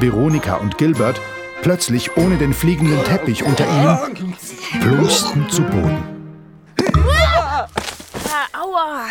Veronika 0.00 0.56
und 0.56 0.78
Gilbert, 0.78 1.20
plötzlich 1.62 2.16
ohne 2.16 2.36
den 2.36 2.54
fliegenden 2.54 3.02
Teppich 3.04 3.42
unter 3.44 3.66
ihnen, 3.66 4.36
plumpsten 4.80 5.48
zu 5.50 5.62
Boden. 5.62 5.98
Ah, 8.30 8.60
aua. 8.62 9.06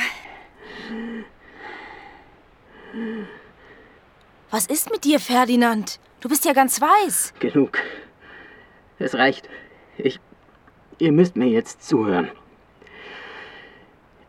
Was 4.50 4.66
ist 4.68 4.92
mit 4.92 5.04
dir, 5.04 5.20
Ferdinand? 5.20 6.00
Du 6.22 6.30
bist 6.30 6.46
ja 6.46 6.54
ganz 6.54 6.80
weiß. 6.80 7.34
Genug. 7.40 7.78
Es 8.98 9.14
reicht. 9.14 9.50
Ich. 9.98 10.20
Ihr 11.00 11.12
müsst 11.12 11.36
mir 11.36 11.48
jetzt 11.48 11.84
zuhören. 11.84 12.32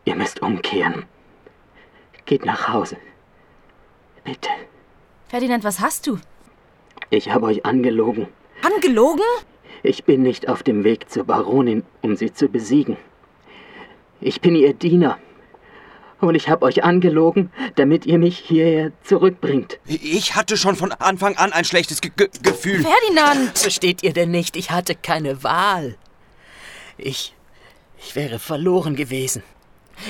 Ihr 0.05 0.15
müsst 0.15 0.41
umkehren. 0.41 1.05
Geht 2.25 2.45
nach 2.45 2.67
Hause. 2.67 2.97
Bitte. 4.23 4.49
Ferdinand, 5.29 5.63
was 5.63 5.79
hast 5.79 6.05
du? 6.05 6.19
Ich 7.09 7.31
habe 7.31 7.47
euch 7.47 7.65
angelogen. 7.65 8.27
Angelogen? 8.61 9.23
Ich 9.81 10.03
bin 10.03 10.21
nicht 10.21 10.47
auf 10.47 10.61
dem 10.63 10.83
Weg 10.83 11.09
zur 11.09 11.23
Baronin, 11.23 11.83
um 12.01 12.15
sie 12.15 12.33
zu 12.33 12.49
besiegen. 12.49 12.97
Ich 14.21 14.41
bin 14.41 14.55
ihr 14.55 14.73
Diener. 14.73 15.17
Und 16.21 16.35
ich 16.35 16.49
habe 16.49 16.65
euch 16.65 16.83
angelogen, 16.83 17.49
damit 17.75 18.05
ihr 18.05 18.19
mich 18.19 18.37
hierher 18.37 18.91
zurückbringt. 19.03 19.79
Ich 19.85 20.35
hatte 20.35 20.57
schon 20.57 20.75
von 20.75 20.91
Anfang 20.91 21.37
an 21.37 21.53
ein 21.53 21.63
schlechtes 21.63 22.01
Ge 22.01 22.11
Ge 22.15 22.27
Gefühl. 22.43 22.83
Ferdinand! 22.83 23.57
Versteht 23.57 24.03
ihr 24.03 24.11
denn 24.11 24.29
nicht? 24.29 24.57
Ich 24.57 24.69
hatte 24.69 24.95
keine 24.95 25.43
Wahl. 25.43 25.95
Ich. 26.97 27.33
Ich 27.97 28.15
wäre 28.15 28.39
verloren 28.39 28.95
gewesen. 28.95 29.43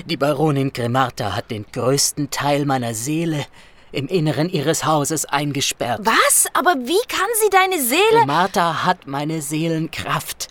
Die 0.05 0.17
Baronin 0.17 0.73
Grimarta 0.73 1.35
hat 1.35 1.51
den 1.51 1.65
größten 1.71 2.29
Teil 2.31 2.65
meiner 2.65 2.93
Seele 2.93 3.45
im 3.91 4.07
Inneren 4.07 4.49
ihres 4.49 4.85
Hauses 4.85 5.25
eingesperrt. 5.25 6.01
Was? 6.03 6.47
Aber 6.53 6.75
wie 6.75 7.07
kann 7.07 7.27
sie 7.41 7.49
deine 7.49 7.81
Seele... 7.81 8.19
Grimarta 8.19 8.85
hat 8.85 9.07
meine 9.07 9.41
Seelenkraft. 9.41 10.47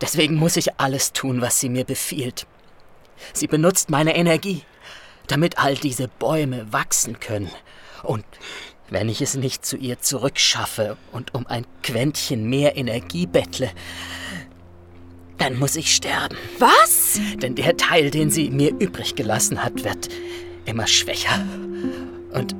Deswegen 0.00 0.36
muss 0.36 0.56
ich 0.56 0.78
alles 0.78 1.12
tun, 1.12 1.40
was 1.40 1.58
sie 1.58 1.68
mir 1.68 1.84
befiehlt. 1.84 2.46
Sie 3.32 3.46
benutzt 3.46 3.90
meine 3.90 4.14
Energie, 4.14 4.62
damit 5.26 5.58
all 5.58 5.74
diese 5.74 6.08
Bäume 6.08 6.72
wachsen 6.72 7.18
können. 7.18 7.50
Und 8.02 8.24
wenn 8.90 9.08
ich 9.08 9.20
es 9.20 9.34
nicht 9.34 9.66
zu 9.66 9.76
ihr 9.76 10.00
zurückschaffe 10.00 10.96
und 11.12 11.34
um 11.34 11.46
ein 11.46 11.66
Quäntchen 11.82 12.48
mehr 12.48 12.76
Energie 12.76 13.26
bettle, 13.26 13.70
dann 15.36 15.58
muss 15.58 15.76
ich 15.76 15.94
sterben. 15.94 16.36
Was? 16.58 17.20
Denn 17.36 17.54
der 17.54 17.76
Teil, 17.76 18.10
den 18.10 18.30
sie 18.30 18.50
mir 18.50 18.70
übrig 18.78 19.14
gelassen 19.14 19.62
hat, 19.62 19.84
wird 19.84 20.08
immer 20.64 20.86
schwächer. 20.86 21.44
Und. 22.32 22.54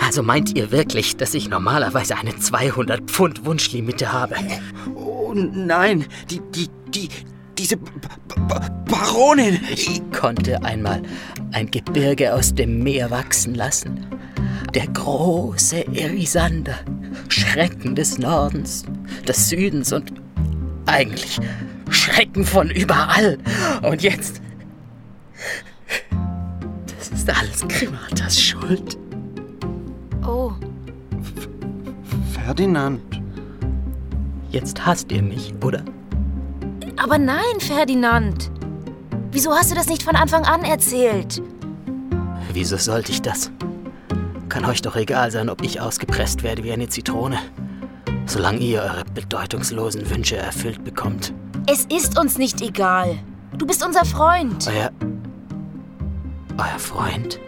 Also 0.00 0.22
meint 0.22 0.56
ihr 0.56 0.70
wirklich, 0.70 1.16
dass 1.16 1.34
ich 1.34 1.48
normalerweise 1.48 2.16
eine 2.16 2.36
200 2.36 3.10
Pfund 3.10 3.44
Wunschlimite 3.46 4.12
habe? 4.12 4.36
Oh 4.94 5.32
nein, 5.34 6.04
die, 6.30 6.40
die, 6.54 6.68
die, 6.88 7.08
diese 7.56 7.76
B 7.76 7.90
B 8.38 8.54
Baronin. 8.88 9.60
Ich 9.72 10.00
konnte 10.12 10.62
einmal 10.62 11.02
ein 11.52 11.70
Gebirge 11.70 12.34
aus 12.34 12.54
dem 12.54 12.82
Meer 12.82 13.10
wachsen 13.10 13.54
lassen. 13.54 14.06
Der 14.74 14.86
große 14.88 15.86
Erisander, 15.94 16.78
Schrecken 17.28 17.94
des 17.94 18.18
Nordens, 18.18 18.84
des 19.26 19.48
Südens 19.48 19.92
und 19.92 20.12
eigentlich 20.86 21.38
Schrecken 21.90 22.44
von 22.44 22.70
überall. 22.70 23.38
Und 23.82 24.02
jetzt. 24.02 24.40
Ist 27.14 27.30
alles 27.30 27.66
Grimatas 27.68 28.40
Schuld. 28.40 28.98
Oh, 30.26 30.52
Ferdinand. 32.32 33.00
Jetzt 34.50 34.84
hasst 34.84 35.10
ihr 35.10 35.22
mich, 35.22 35.54
oder? 35.62 35.82
aber 36.96 37.18
nein, 37.18 37.60
Ferdinand. 37.60 38.50
Wieso 39.30 39.52
hast 39.52 39.70
du 39.70 39.74
das 39.74 39.88
nicht 39.88 40.02
von 40.02 40.16
Anfang 40.16 40.44
an 40.44 40.64
erzählt? 40.64 41.42
Wieso 42.52 42.76
sollte 42.76 43.12
ich 43.12 43.20
das? 43.20 43.50
Kann 44.48 44.64
euch 44.64 44.80
doch 44.80 44.96
egal 44.96 45.30
sein, 45.30 45.50
ob 45.50 45.62
ich 45.62 45.80
ausgepresst 45.80 46.42
werde 46.42 46.64
wie 46.64 46.72
eine 46.72 46.88
Zitrone. 46.88 47.38
Solange 48.26 48.60
ihr 48.60 48.80
eure 48.80 49.04
bedeutungslosen 49.12 50.08
Wünsche 50.08 50.36
erfüllt 50.36 50.82
bekommt. 50.84 51.34
Es 51.66 51.84
ist 51.86 52.18
uns 52.18 52.38
nicht 52.38 52.62
egal. 52.62 53.18
Du 53.58 53.66
bist 53.66 53.84
unser 53.84 54.04
Freund. 54.04 54.66
Euer. 54.68 54.90
Euer 56.58 56.78
Freund? 56.78 57.40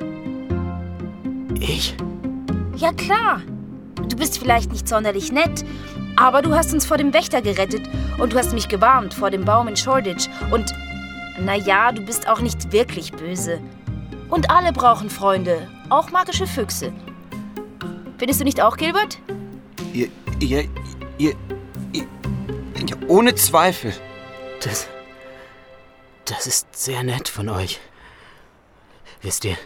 Ich? 1.60 1.94
Ja 2.76 2.92
klar. 2.92 3.40
Du 4.08 4.16
bist 4.16 4.38
vielleicht 4.38 4.72
nicht 4.72 4.88
sonderlich 4.88 5.32
nett, 5.32 5.64
aber 6.16 6.42
du 6.42 6.54
hast 6.54 6.72
uns 6.72 6.86
vor 6.86 6.96
dem 6.96 7.12
Wächter 7.12 7.42
gerettet 7.42 7.82
und 8.18 8.32
du 8.32 8.38
hast 8.38 8.52
mich 8.52 8.68
gewarnt 8.68 9.14
vor 9.14 9.30
dem 9.30 9.44
Baum 9.44 9.68
in 9.68 9.76
Shoreditch 9.76 10.28
und 10.50 10.72
naja, 11.38 11.92
du 11.92 12.02
bist 12.02 12.28
auch 12.28 12.40
nicht 12.40 12.72
wirklich 12.72 13.12
böse. 13.12 13.60
Und 14.28 14.50
alle 14.50 14.72
brauchen 14.72 15.10
Freunde, 15.10 15.68
auch 15.88 16.10
magische 16.10 16.46
Füchse. 16.46 16.92
Findest 18.18 18.40
du 18.40 18.44
nicht 18.44 18.60
auch, 18.60 18.76
Gilbert? 18.76 19.18
Ihr, 19.92 20.08
ihr, 20.40 20.64
ihr, 21.18 21.34
ihr, 21.92 22.06
ja, 22.74 22.96
ohne 23.08 23.34
Zweifel. 23.34 23.92
Das. 24.62 24.88
Das 26.24 26.46
ist 26.46 26.66
sehr 26.74 27.04
nett 27.04 27.28
von 27.28 27.48
euch. 27.48 27.80
Wisst 29.26 29.44
ihr, 29.44 29.56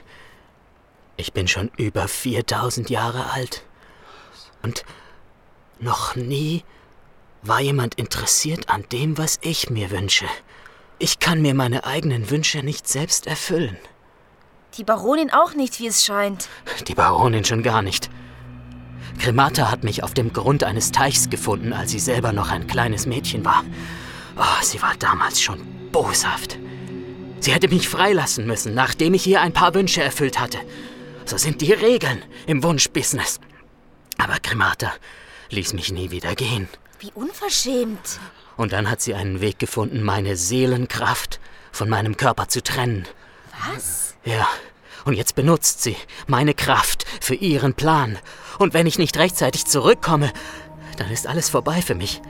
ich 1.19 1.35
bin 1.35 1.47
schon 1.47 1.71
über 1.77 2.09
4000 2.09 2.89
Jahre 2.89 3.31
alt. 3.33 3.63
Und 4.63 4.87
noch 5.79 6.17
nie 6.17 6.65
war 7.43 7.61
jemand 7.61 7.97
interessiert 7.97 8.71
an 8.71 8.87
dem, 8.91 9.19
was 9.19 9.39
ich 9.43 9.69
mir 9.69 9.91
wünsche. 9.91 10.25
Ich 10.99 11.19
kann 11.19 11.43
mir 11.43 11.53
meine 11.53 11.85
eigenen 11.85 12.31
Wünsche 12.31 12.63
nicht 12.63 12.89
selbst 12.89 13.27
erfüllen. 13.27 13.77
Die 14.79 14.85
Baronin 14.85 15.31
auch 15.31 15.53
nicht, 15.53 15.79
wie 15.79 15.89
es 15.89 16.07
scheint. 16.07 16.49
Die 16.89 16.95
Baronin 16.95 17.45
schon 17.45 17.63
gar 17.63 17.83
nicht. 17.83 18.09
Cremata 19.19 19.71
hat 19.71 19.85
mich 19.85 20.03
auf 20.03 20.15
dem 20.15 20.33
Grund 20.33 20.65
eines 20.65 20.91
Teichs 20.91 21.29
gefunden, 21.29 21.75
als 21.75 21.91
sie 21.91 22.01
selber 22.01 22.33
noch 22.33 22.51
ein 22.51 22.67
kleines 22.67 23.05
Mädchen 23.05 23.45
war. 23.45 23.63
Oh, 24.39 24.63
sie 24.63 24.81
war 24.81 24.95
damals 24.99 25.39
schon 25.39 25.61
boshaft. 25.93 26.59
Sie 27.41 27.53
hätte 27.53 27.69
mich 27.69 27.89
freilassen 27.89 28.47
müssen, 28.47 28.75
nachdem 28.75 29.15
ich 29.15 29.27
ihr 29.27 29.41
ein 29.41 29.53
paar 29.53 29.75
Wünsche 29.75 30.03
erfüllt 30.03 30.39
hatte. 30.39 30.59
So 31.25 31.39
sind 31.39 31.61
die 31.63 31.73
Regeln 31.73 32.23
im 32.47 32.63
Wunschbusiness. 32.63 33.41
Aber 34.19 34.39
Cremata 34.39 34.93
ließ 35.51 35.73
mich 35.73 35.91
nie 35.91 36.11
wieder 36.11 36.35
gehen. 36.35 36.69
Wie 36.99 37.11
unverschämt. 37.15 38.21
Und 38.57 38.73
dann 38.73 38.91
hat 38.91 39.01
sie 39.01 39.15
einen 39.15 39.41
Weg 39.41 39.59
gefunden, 39.59 40.03
meine 40.03 40.37
Seelenkraft 40.37 41.41
von 41.73 41.89
meinem 41.89 42.17
Körper 42.19 42.49
zu 42.49 42.63
trennen. 42.63 43.07
Was? 43.75 44.15
Ja, 44.25 44.47
und 45.05 45.15
jetzt 45.15 45.35
benutzt 45.35 45.83
sie 45.83 45.97
meine 46.27 46.53
Kraft 46.53 47.07
für 47.21 47.35
ihren 47.35 47.73
Plan. 47.75 48.19
Und 48.59 48.75
wenn 48.75 48.87
ich 48.87 48.99
nicht 48.99 49.17
rechtzeitig 49.17 49.65
zurückkomme, 49.65 50.31
dann 50.99 51.11
ist 51.11 51.27
alles 51.27 51.49
vorbei 51.49 51.81
für 51.81 51.95
mich. 51.95 52.21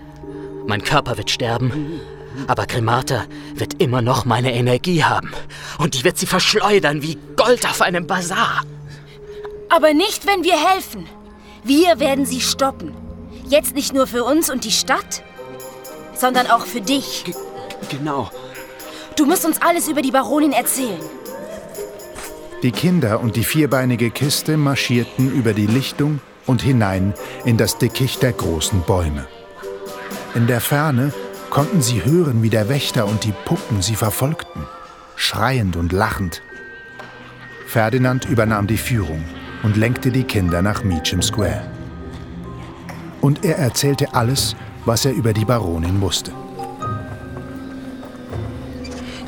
Mein 0.67 0.85
Körper 0.85 1.19
wird 1.19 1.31
sterben, 1.31 2.01
aber 2.47 2.67
Cremata 2.67 3.25
wird 3.55 3.81
immer 3.81 4.03
noch 4.03 4.25
meine 4.25 4.53
Energie 4.55 5.05
haben. 5.05 5.33
Und 5.79 5.95
die 5.95 6.05
wird 6.05 6.19
sie 6.19 6.27
verschleudern 6.27 7.03
wie 7.03 7.19
Gold 7.37 7.67
auf 7.67 7.83
einem 7.83 8.07
Bazar. 8.07 8.63
Aber 9.69 9.95
nicht, 9.95 10.27
wenn 10.27 10.45
wir 10.45 10.57
helfen. 10.57 11.07
Wir 11.65 12.01
werden 12.01 12.27
sie 12.27 12.41
stoppen. 12.41 12.95
Jetzt 13.47 13.75
nicht 13.75 13.93
nur 13.93 14.07
für 14.07 14.25
uns 14.25 14.51
und 14.51 14.65
die 14.65 14.73
Stadt, 14.73 15.23
sondern 16.15 16.47
auch 16.47 16.67
für 16.67 16.81
dich. 16.81 17.25
G 17.25 17.35
genau. 17.91 18.31
Du 19.17 19.27
musst 19.27 19.45
uns 19.45 19.61
alles 19.61 19.89
über 19.89 20.03
die 20.03 20.11
Baronin 20.11 20.53
erzählen. 20.53 21.01
Die 22.63 22.73
Kinder 22.73 23.21
und 23.21 23.37
die 23.37 23.45
vierbeinige 23.45 24.11
Kiste 24.11 24.57
marschierten 24.57 25.33
über 25.33 25.53
die 25.53 25.67
Lichtung 25.67 26.21
und 26.47 26.63
hinein 26.63 27.15
in 27.45 27.57
das 27.57 27.79
Dickicht 27.79 28.23
der 28.23 28.33
großen 28.33 28.83
Bäume. 28.83 29.27
In 30.35 30.47
der 30.47 30.61
Ferne 30.61 31.13
konnten 31.51 31.83
sie 31.83 32.05
hören, 32.05 32.43
wie 32.43 32.51
der 32.51 32.69
Wächter 32.69 33.07
und 33.07 33.25
die 33.25 33.35
Puppen 33.45 33.83
sie 33.83 33.97
verfolgten, 33.97 34.67
schreiend 35.17 35.77
und 35.77 35.93
lachend. 35.93 36.43
Ferdinand 37.67 38.25
übernahm 38.25 38.67
die 38.67 38.79
Führung 38.79 39.25
und 39.63 39.77
lenkte 39.77 40.11
die 40.11 40.25
Kinder 40.25 40.63
nach 40.63 40.83
Meacham 40.83 41.23
Square. 41.23 41.69
Und 43.21 43.45
er 43.45 43.59
erzählte 43.59 44.15
alles, 44.15 44.57
was 44.85 45.05
er 45.05 45.13
über 45.13 45.33
die 45.33 45.45
Baronin 45.45 46.01
wusste. 46.01 46.33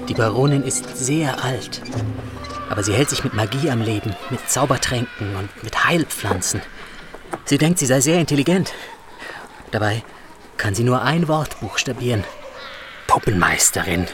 Die 0.09 0.15
Baronin 0.15 0.63
ist 0.63 0.97
sehr 0.97 1.45
alt. 1.45 1.83
Aber 2.71 2.83
sie 2.83 2.95
hält 2.95 3.11
sich 3.11 3.23
mit 3.23 3.35
Magie 3.35 3.71
am 3.71 3.83
Leben, 3.83 4.17
mit 4.31 4.49
Zaubertränken 4.49 5.37
und 5.37 5.63
mit 5.63 5.85
Heilpflanzen. 5.85 6.63
Sie 7.45 7.59
denkt, 7.59 7.79
sie 7.79 7.87
sei 7.87 8.01
sehr 8.01 8.19
intelligent. 8.19 8.73
Dabei 9.71 10.03
kann 10.63 10.77
sie 10.77 10.85
nur 10.85 11.03
ein 11.03 11.27
Wort 11.27 11.59
buchstabieren. 11.59 12.23
Puppenmeisterin. 13.09 14.07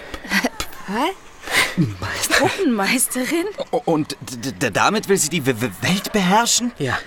Hä? 0.87 1.85
Puppenmeisterin? 2.39 3.45
Und 3.85 4.17
damit 4.73 5.11
will 5.11 5.19
sie 5.19 5.29
die 5.29 5.45
W- 5.45 5.61
W- 5.61 5.69
Welt 5.83 6.11
beherrschen? 6.13 6.73
Ja, 6.79 6.99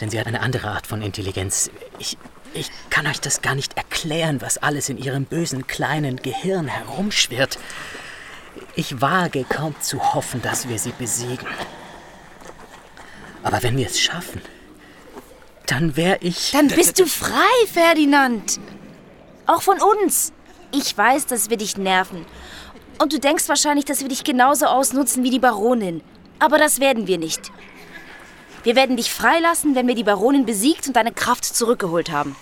denn 0.00 0.08
sie 0.08 0.18
hat 0.18 0.26
eine 0.26 0.40
andere 0.40 0.68
Art 0.70 0.86
von 0.86 1.02
Intelligenz. 1.02 1.70
Ich, 1.98 2.16
ich 2.54 2.70
kann 2.88 3.06
euch 3.06 3.20
das 3.20 3.42
gar 3.42 3.54
nicht 3.54 3.76
erklären, 3.76 4.40
was 4.40 4.56
alles 4.56 4.88
in 4.88 4.96
ihrem 4.96 5.26
bösen 5.26 5.66
kleinen 5.66 6.16
Gehirn 6.16 6.68
herumschwirrt. 6.68 7.58
Ich 8.76 9.02
wage 9.02 9.44
kaum 9.44 9.78
zu 9.82 10.14
hoffen, 10.14 10.40
dass 10.40 10.70
wir 10.70 10.78
sie 10.78 10.92
besiegen. 10.98 11.46
Aber 13.42 13.62
wenn 13.62 13.76
wir 13.76 13.86
es 13.88 14.00
schaffen, 14.00 14.40
dann 15.68 15.96
wäre 15.96 16.18
ich... 16.20 16.52
Dann 16.52 16.68
bist 16.68 16.98
du 16.98 17.06
frei, 17.06 17.66
Ferdinand. 17.72 18.58
Auch 19.46 19.62
von 19.62 19.78
uns. 19.80 20.32
Ich 20.72 20.96
weiß, 20.96 21.26
dass 21.26 21.50
wir 21.50 21.56
dich 21.56 21.76
nerven. 21.76 22.26
Und 22.98 23.12
du 23.12 23.20
denkst 23.20 23.48
wahrscheinlich, 23.48 23.84
dass 23.84 24.00
wir 24.00 24.08
dich 24.08 24.24
genauso 24.24 24.66
ausnutzen 24.66 25.22
wie 25.22 25.30
die 25.30 25.38
Baronin. 25.38 26.02
Aber 26.38 26.58
das 26.58 26.80
werden 26.80 27.06
wir 27.06 27.18
nicht. 27.18 27.52
Wir 28.64 28.76
werden 28.76 28.96
dich 28.96 29.12
freilassen, 29.12 29.74
wenn 29.74 29.86
wir 29.86 29.94
die 29.94 30.04
Baronin 30.04 30.46
besiegt 30.46 30.86
und 30.88 30.96
deine 30.96 31.12
Kraft 31.12 31.44
zurückgeholt 31.44 32.10
haben. 32.10 32.34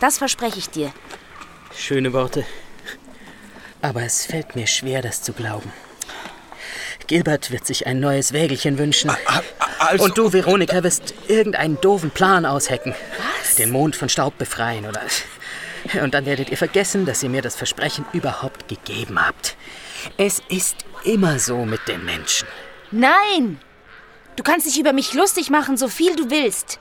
Das 0.00 0.18
verspreche 0.18 0.58
ich 0.58 0.70
dir. 0.70 0.92
Schöne 1.76 2.12
Worte. 2.12 2.44
Aber 3.80 4.02
es 4.02 4.26
fällt 4.26 4.56
mir 4.56 4.66
schwer, 4.66 5.02
das 5.02 5.22
zu 5.22 5.32
glauben. 5.32 5.70
Gilbert 7.06 7.50
wird 7.50 7.66
sich 7.66 7.86
ein 7.86 8.00
neues 8.00 8.32
Wägelchen 8.32 8.78
wünschen. 8.78 9.10
Also, 9.78 10.04
Und 10.04 10.16
du, 10.18 10.32
Veronika, 10.32 10.82
wirst 10.82 11.14
irgendeinen 11.28 11.80
doofen 11.80 12.10
Plan 12.10 12.46
aushecken. 12.46 12.94
Was? 13.42 13.56
Den 13.56 13.70
Mond 13.70 13.96
von 13.96 14.08
Staub 14.08 14.38
befreien 14.38 14.86
oder. 14.86 15.00
Und 16.02 16.14
dann 16.14 16.26
werdet 16.26 16.50
ihr 16.50 16.56
vergessen, 16.56 17.06
dass 17.06 17.22
ihr 17.22 17.28
mir 17.28 17.42
das 17.42 17.56
Versprechen 17.56 18.04
überhaupt 18.12 18.68
gegeben 18.68 19.24
habt. 19.24 19.56
Es 20.16 20.40
ist 20.48 20.76
immer 21.04 21.38
so 21.38 21.64
mit 21.64 21.86
den 21.88 22.04
Menschen. 22.04 22.46
Nein! 22.90 23.58
Du 24.36 24.42
kannst 24.42 24.66
dich 24.66 24.78
über 24.78 24.92
mich 24.92 25.12
lustig 25.12 25.50
machen, 25.50 25.76
so 25.76 25.88
viel 25.88 26.14
du 26.16 26.30
willst. 26.30 26.78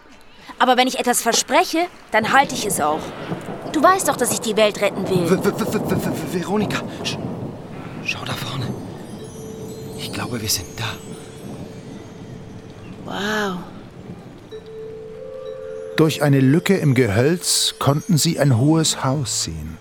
Aber 0.59 0.77
wenn 0.77 0.87
ich 0.87 0.99
etwas 0.99 1.21
verspreche, 1.21 1.87
dann 2.11 2.31
halte 2.31 2.53
ich 2.55 2.65
es 2.65 2.79
auch. 2.79 3.01
Du 3.71 3.81
weißt 3.81 4.07
doch, 4.07 4.15
dass 4.17 4.31
ich 4.31 4.39
die 4.41 4.55
Welt 4.55 4.79
retten 4.81 5.09
will. 5.09 5.29
W- 5.29 5.43
W- 5.43 5.51
W- 5.51 6.39
Veronika, 6.39 6.81
sch 7.03 7.17
schau 8.05 8.23
da 8.25 8.33
vorne. 8.33 8.50
Ich 10.11 10.15
glaube, 10.17 10.41
wir 10.41 10.49
sind 10.49 10.67
da. 10.75 10.83
Wow. 13.05 13.59
Durch 15.95 16.21
eine 16.21 16.41
Lücke 16.41 16.75
im 16.75 16.95
Gehölz 16.95 17.75
konnten 17.79 18.17
sie 18.17 18.37
ein 18.37 18.57
hohes 18.57 19.05
Haus 19.05 19.45
sehen. 19.45 19.77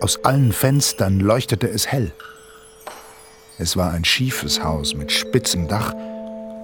Aus 0.00 0.24
allen 0.24 0.52
Fenstern 0.52 1.20
leuchtete 1.20 1.68
es 1.68 1.86
hell. 1.86 2.14
Es 3.58 3.76
war 3.76 3.92
ein 3.92 4.06
schiefes 4.06 4.64
Haus 4.64 4.94
mit 4.94 5.12
spitzem 5.12 5.68
Dach, 5.68 5.92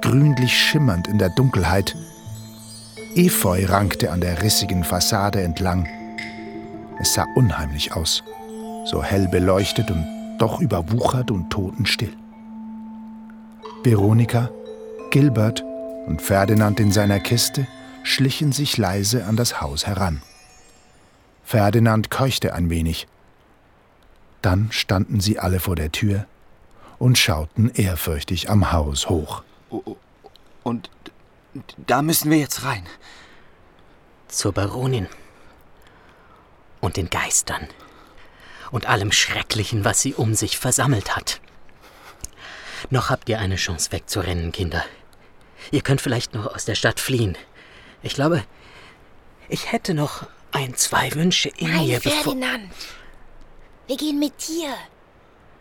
grünlich 0.01 0.57
schimmernd 0.57 1.09
in 1.09 1.19
der 1.19 1.29
Dunkelheit. 1.29 1.95
Efeu 3.15 3.67
rankte 3.67 4.11
an 4.11 4.23
der 4.23 4.41
rissigen 4.41 4.83
Fassade 4.83 5.43
entlang. 5.43 5.87
Es 6.99 7.13
sah 7.13 7.27
unheimlich 7.35 7.93
aus, 7.93 8.25
so 8.87 9.03
hell 9.03 9.29
beleuchtet 9.29 9.91
und 9.91 10.07
doch 10.39 10.59
überwuchert 10.63 11.31
und 11.31 11.51
totenstill. 11.51 12.17
Veronika, 13.87 14.51
Gilbert 15.13 15.63
und 16.09 16.21
Ferdinand 16.21 16.81
in 16.81 16.91
seiner 16.91 17.21
Kiste 17.21 17.69
schlichen 18.03 18.51
sich 18.51 18.77
leise 18.77 19.25
an 19.27 19.37
das 19.37 19.61
Haus 19.61 19.87
heran. 19.87 20.23
Ferdinand 21.45 22.11
keuchte 22.11 22.53
ein 22.53 22.69
wenig. 22.69 23.07
Dann 24.43 24.73
standen 24.73 25.21
sie 25.21 25.39
alle 25.39 25.61
vor 25.61 25.77
der 25.77 25.93
Tür 25.93 26.27
und 26.99 27.17
schauten 27.17 27.71
ehrfürchtig 27.71 28.51
am 28.51 28.73
Haus 28.73 29.09
hoch. 29.09 29.45
Und 30.65 30.91
da 31.87 32.03
müssen 32.03 32.29
wir 32.29 32.39
jetzt 32.39 32.65
rein. 32.65 32.83
Zur 34.27 34.51
Baronin. 34.51 35.07
Und 36.81 36.97
den 36.97 37.09
Geistern. 37.09 37.69
Und 38.73 38.87
allem 38.87 39.13
Schrecklichen, 39.13 39.85
was 39.85 40.01
sie 40.01 40.13
um 40.13 40.35
sich 40.35 40.59
versammelt 40.59 41.15
hat. 41.15 41.41
Noch 42.91 43.11
habt 43.11 43.29
ihr 43.29 43.39
eine 43.39 43.57
Chance 43.57 43.93
wegzurennen, 43.93 44.53
Kinder. 44.53 44.85
Ihr 45.71 45.81
könnt 45.83 46.01
vielleicht 46.01 46.35
noch 46.35 46.47
aus 46.55 46.65
der 46.65 46.75
Stadt 46.75 47.01
fliehen. 47.01 47.37
Ich 48.03 48.15
glaube, 48.15 48.45
ich 49.49 49.73
hätte 49.73 49.95
noch 49.95 50.27
ein, 50.53 50.75
zwei 50.77 51.13
Wünsche 51.15 51.49
in 51.49 51.73
Nein, 51.73 51.87
mir. 51.87 52.01
Ferdinand. 52.01 52.71
Wir 53.87 53.97
gehen 53.97 54.19
mit 54.19 54.35
dir. 54.49 54.75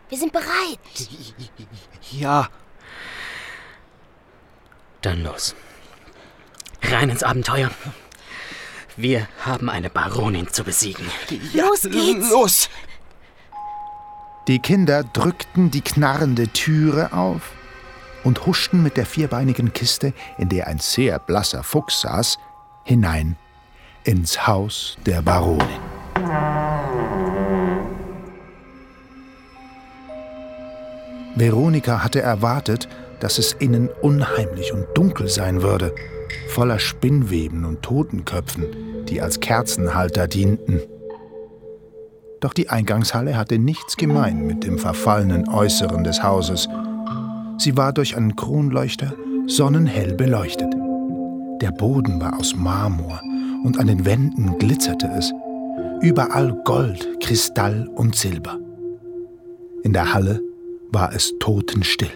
Wir 0.08 0.18
sind 0.18 0.32
bereit. 0.32 0.78
Ja, 2.12 2.48
Dann 5.02 5.22
los. 5.22 5.54
Rein 6.82 7.10
ins 7.10 7.22
Abenteuer. 7.22 7.70
Wir 8.96 9.28
haben 9.44 9.68
eine 9.68 9.90
Baronin 9.90 10.52
zu 10.52 10.64
besiegen. 10.64 11.08
Los 11.52 11.82
geht's. 11.82 12.30
los! 12.30 12.68
Die 14.48 14.60
Kinder 14.60 15.02
drückten 15.02 15.72
die 15.72 15.80
knarrende 15.80 16.46
Türe 16.46 17.12
auf 17.12 17.50
und 18.22 18.46
huschten 18.46 18.80
mit 18.80 18.96
der 18.96 19.04
vierbeinigen 19.04 19.72
Kiste, 19.72 20.12
in 20.38 20.48
der 20.48 20.68
ein 20.68 20.78
sehr 20.78 21.18
blasser 21.18 21.64
Fuchs 21.64 22.02
saß, 22.02 22.38
hinein 22.84 23.36
ins 24.04 24.46
Haus 24.46 24.96
der 25.04 25.20
Baronin. 25.22 25.66
Veronika 31.34 32.04
hatte 32.04 32.22
erwartet, 32.22 32.88
dass 33.18 33.38
es 33.38 33.52
innen 33.52 33.88
unheimlich 34.00 34.72
und 34.72 34.86
dunkel 34.94 35.28
sein 35.28 35.62
würde, 35.62 35.92
voller 36.48 36.78
Spinnweben 36.78 37.64
und 37.64 37.82
Totenköpfen, 37.82 39.04
die 39.06 39.20
als 39.20 39.40
Kerzenhalter 39.40 40.28
dienten. 40.28 40.80
Doch 42.46 42.54
die 42.54 42.70
Eingangshalle 42.70 43.36
hatte 43.36 43.58
nichts 43.58 43.96
gemein 43.96 44.46
mit 44.46 44.62
dem 44.62 44.78
verfallenen 44.78 45.48
Äußeren 45.48 46.04
des 46.04 46.22
Hauses. 46.22 46.68
Sie 47.58 47.76
war 47.76 47.92
durch 47.92 48.16
einen 48.16 48.36
Kronleuchter 48.36 49.14
sonnenhell 49.48 50.14
beleuchtet. 50.14 50.72
Der 51.60 51.72
Boden 51.72 52.20
war 52.20 52.38
aus 52.38 52.54
Marmor 52.54 53.20
und 53.64 53.80
an 53.80 53.88
den 53.88 54.04
Wänden 54.04 54.60
glitzerte 54.60 55.08
es. 55.08 55.32
Überall 56.02 56.52
Gold, 56.62 57.18
Kristall 57.20 57.88
und 57.96 58.14
Silber. 58.14 58.60
In 59.82 59.92
der 59.92 60.14
Halle 60.14 60.40
war 60.92 61.12
es 61.12 61.34
totenstill. 61.40 62.12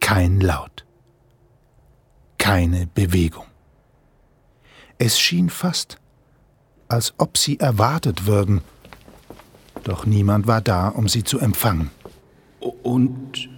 Kein 0.00 0.40
Laut. 0.40 0.86
Keine 2.38 2.86
Bewegung. 2.86 3.44
Es 4.96 5.20
schien 5.20 5.50
fast, 5.50 5.98
als 6.94 7.14
ob 7.18 7.36
sie 7.36 7.60
erwartet 7.60 8.26
würden. 8.26 8.62
Doch 9.82 10.06
niemand 10.06 10.46
war 10.46 10.60
da, 10.60 10.88
um 10.88 11.08
sie 11.08 11.24
zu 11.24 11.38
empfangen. 11.38 11.90
Und 12.82 13.48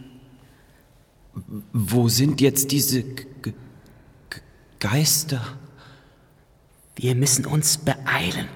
wo 1.72 2.08
sind 2.08 2.40
jetzt 2.40 2.72
diese 2.72 3.02
G 3.02 3.26
G 3.42 3.52
Geister? 4.80 5.42
Wir 6.96 7.14
müssen 7.14 7.46
uns 7.46 7.78
beeilen. 7.78 8.48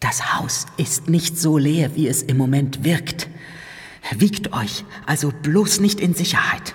Das 0.00 0.34
Haus 0.34 0.66
ist 0.76 1.08
nicht 1.08 1.38
so 1.38 1.56
leer, 1.58 1.94
wie 1.96 2.08
es 2.08 2.22
im 2.22 2.36
Moment 2.36 2.82
wirkt. 2.84 3.28
Wiegt 4.16 4.52
euch 4.52 4.84
also 5.06 5.32
bloß 5.42 5.80
nicht 5.80 6.00
in 6.00 6.14
Sicherheit. 6.14 6.74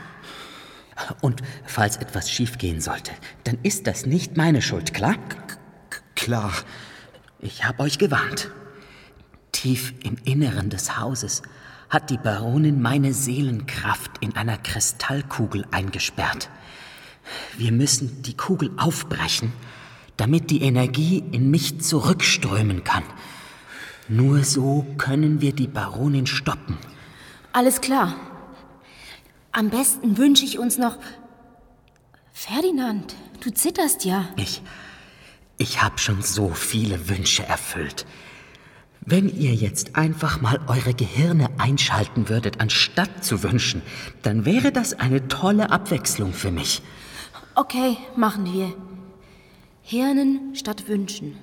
Und 1.22 1.42
falls 1.66 1.98
etwas 1.98 2.32
schiefgehen 2.32 2.82
sollte, 2.82 3.12
dann 3.44 3.58
ist 3.64 3.88
das 3.88 4.06
nicht 4.06 4.38
meine 4.38 4.62
Schuld, 4.62 4.94
klar? 4.94 5.16
Klar. 6.20 6.52
Ich 7.40 7.64
habe 7.64 7.84
euch 7.84 7.98
gewarnt. 7.98 8.52
Tief 9.54 9.94
im 10.04 10.18
Inneren 10.26 10.70
des 10.70 10.98
Hauses 10.98 11.44
hat 11.90 12.10
die 12.10 12.18
Baronin 12.18 12.82
meine 12.82 13.14
Seelenkraft 13.14 14.12
in 14.20 14.36
einer 14.36 14.58
Kristallkugel 14.58 15.66
eingesperrt. 15.72 16.50
Wir 17.58 17.72
müssen 17.72 18.22
die 18.24 18.36
Kugel 18.36 18.70
aufbrechen, 18.76 19.54
damit 20.18 20.52
die 20.52 20.62
Energie 20.62 21.24
in 21.32 21.50
mich 21.52 21.80
zurückströmen 21.80 22.84
kann. 22.84 23.04
Nur 24.10 24.44
so 24.44 24.86
können 24.98 25.40
wir 25.40 25.54
die 25.54 25.68
Baronin 25.68 26.28
stoppen. 26.28 26.78
Alles 27.54 27.80
klar. 27.80 28.14
Am 29.54 29.70
besten 29.70 30.18
wünsche 30.18 30.44
ich 30.44 30.60
uns 30.60 30.78
noch. 30.78 30.98
Ferdinand, 32.34 33.16
du 33.40 33.52
zitterst 33.52 34.04
ja. 34.04 34.28
Ich. 34.36 34.62
Ich 35.62 35.84
habe 35.84 35.98
schon 35.98 36.22
so 36.22 36.52
viele 36.52 37.10
Wünsche 37.10 37.46
erfüllt. 37.46 38.06
Wenn 39.02 39.28
ihr 39.28 39.54
jetzt 39.54 39.98
einfach 39.98 40.40
mal 40.40 40.62
eure 40.68 40.94
Gehirne 40.94 41.50
einschalten 41.58 42.30
würdet, 42.30 42.62
anstatt 42.62 43.26
zu 43.26 43.44
wünschen, 43.44 43.82
dann 44.22 44.46
wäre 44.46 44.72
das 44.72 44.94
eine 44.94 45.28
tolle 45.28 45.70
Abwechslung 45.70 46.32
für 46.32 46.50
mich. 46.50 46.82
Okay, 47.56 47.98
machen 48.16 48.46
wir. 48.46 48.74
Hirnen 49.82 50.56
statt 50.56 50.88
Wünschen. 50.88 51.36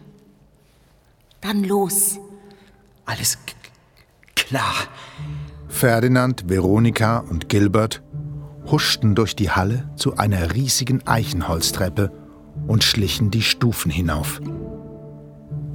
Dann 1.43 1.63
los. 1.63 2.19
Alles 3.05 3.37
klar. 4.35 4.75
Ferdinand, 5.69 6.49
Veronika 6.49 7.19
und 7.19 7.51
Gilbert 7.51 8.03
huschten 8.65 9.15
durch 9.15 9.37
die 9.37 9.51
Halle 9.51 9.91
zu 9.97 10.17
einer 10.17 10.55
riesigen 10.55 11.07
Eichenholztreppe 11.07 12.26
und 12.67 12.85
schlichen 12.85 13.31
die 13.31 13.43
Stufen 13.43 13.91
hinauf. 13.91 14.41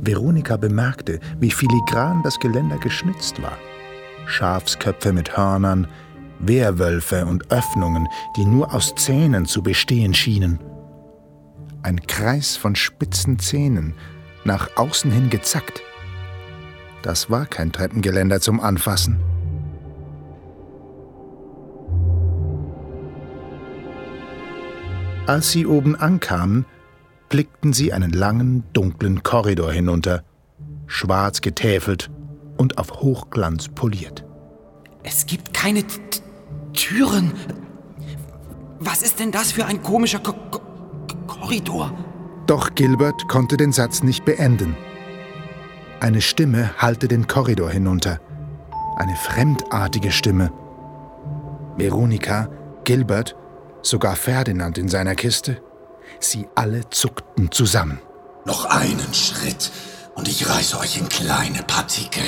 Veronika 0.02 0.58
bemerkte, 0.58 1.20
wie 1.40 1.52
filigran 1.52 2.22
das 2.24 2.40
Geländer 2.40 2.78
geschnitzt 2.78 3.42
war. 3.42 3.58
Schafsköpfe 4.26 5.14
mit 5.14 5.38
Hörnern, 5.38 5.88
Wehrwölfe 6.40 7.26
und 7.26 7.52
Öffnungen, 7.52 8.08
die 8.36 8.46
nur 8.46 8.74
aus 8.74 8.94
Zähnen 8.96 9.46
zu 9.46 9.62
bestehen 9.62 10.14
schienen. 10.14 10.60
Ein 11.84 12.00
Kreis 12.08 12.58
von 12.58 12.76
spitzen 12.76 13.40
Zähnen, 13.40 13.94
nach 14.44 14.70
außen 14.76 15.12
hin 15.12 15.30
gezackt. 15.30 15.82
Das 17.04 17.30
war 17.30 17.46
kein 17.46 17.72
Treppengeländer 17.72 18.40
zum 18.42 18.60
Anfassen. 18.60 19.20
Als 25.28 25.52
sie 25.52 25.66
oben 25.66 25.96
ankamen, 25.96 26.66
blickten 27.32 27.72
sie 27.72 27.94
einen 27.94 28.12
langen, 28.12 28.66
dunklen 28.74 29.24
Korridor 29.24 29.72
hinunter, 29.72 30.24
schwarz 30.86 31.40
getäfelt 31.40 32.12
und 32.58 32.78
auf 32.78 33.02
Hochglanz 33.02 33.70
poliert. 33.70 34.26
Es 35.02 35.26
gibt 35.26 35.54
keine 35.54 35.84
T 35.84 36.00
Türen. 36.74 37.32
Was 38.80 39.02
ist 39.02 39.20
denn 39.20 39.32
das 39.32 39.54
für 39.54 39.66
ein 39.66 39.82
komischer 39.82 40.20
Ko 40.20 40.34
Ko 40.52 40.62
Korridor? 41.26 41.94
Doch 42.48 42.76
Gilbert 42.76 43.28
konnte 43.30 43.56
den 43.56 43.72
Satz 43.72 44.04
nicht 44.04 44.26
beenden. 44.26 44.76
Eine 46.02 46.22
Stimme 46.22 46.72
hallte 46.78 47.08
den 47.08 47.28
Korridor 47.28 47.70
hinunter. 47.70 48.20
Eine 48.98 49.16
fremdartige 49.16 50.12
Stimme. 50.12 50.52
Veronika, 51.78 52.50
Gilbert, 52.84 53.38
sogar 53.82 54.18
Ferdinand 54.18 54.78
in 54.78 54.90
seiner 54.90 55.16
Kiste. 55.16 55.62
Sie 56.24 56.48
alle 56.56 56.90
zuckten 56.90 57.52
zusammen. 57.52 58.00
Noch 58.46 58.66
einen 58.66 59.14
Schritt 59.14 59.72
und 60.16 60.28
ich 60.28 60.48
reiße 60.48 60.80
euch 60.80 60.98
in 60.98 61.10
kleine 61.10 61.64
Partikel. 61.64 62.24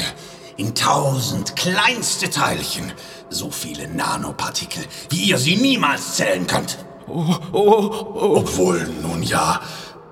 In 0.58 0.76
tausend 0.76 1.56
kleinste 1.56 2.30
Teilchen. 2.30 2.92
So 3.30 3.50
viele 3.52 3.88
Nanopartikel, 3.88 4.84
wie 5.10 5.24
ihr 5.24 5.38
sie 5.38 5.56
niemals 5.56 6.16
zählen 6.16 6.46
könnt. 6.46 6.78
Oh, 7.08 7.36
oh, 7.52 7.92
oh. 8.14 8.36
Obwohl, 8.38 8.88
nun 9.02 9.24
ja, 9.24 9.62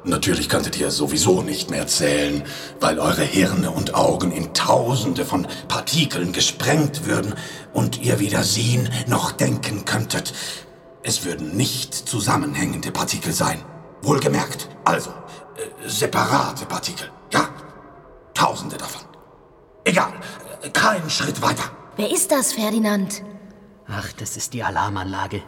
natürlich 0.04 0.50
könntet 0.50 0.80
ihr 0.80 0.92
sowieso 0.92 1.42
nicht 1.42 1.70
mehr 1.70 1.88
zählen, 1.88 2.44
weil 2.80 3.00
eure 3.00 3.24
Hirne 3.24 3.72
und 3.72 3.96
Augen 3.96 4.32
in 4.32 4.54
tausende 4.54 5.26
von 5.26 5.48
Partikeln 5.68 6.34
gesprengt 6.34 7.06
würden 7.06 7.36
und 7.74 8.02
ihr 8.02 8.20
weder 8.20 8.44
sehen 8.44 8.90
noch 9.08 9.32
denken 9.32 9.86
könntet. 9.86 10.34
Es 11.04 11.26
würden 11.26 11.56
nicht 11.56 11.94
zusammenhängende 11.94 12.92
Partikel 12.92 13.34
sein. 13.34 13.64
Wohlgemerkt, 14.02 14.70
also 14.84 15.12
äh, 15.12 15.88
separate 15.88 16.66
Partikel. 16.66 17.10
Ja, 17.32 17.50
tausende 18.34 18.78
davon. 18.78 19.02
Egal, 19.84 20.14
äh, 20.62 20.70
kein 20.70 21.10
Schritt 21.10 21.42
weiter. 21.42 21.64
Wer 21.98 22.12
ist 22.12 22.32
das, 22.32 22.54
Ferdinand? 22.54 23.24
Ach, 23.88 24.12
das 24.14 24.38
ist 24.38 24.54
die 24.54 24.64
Alarmanlage. 24.64 25.44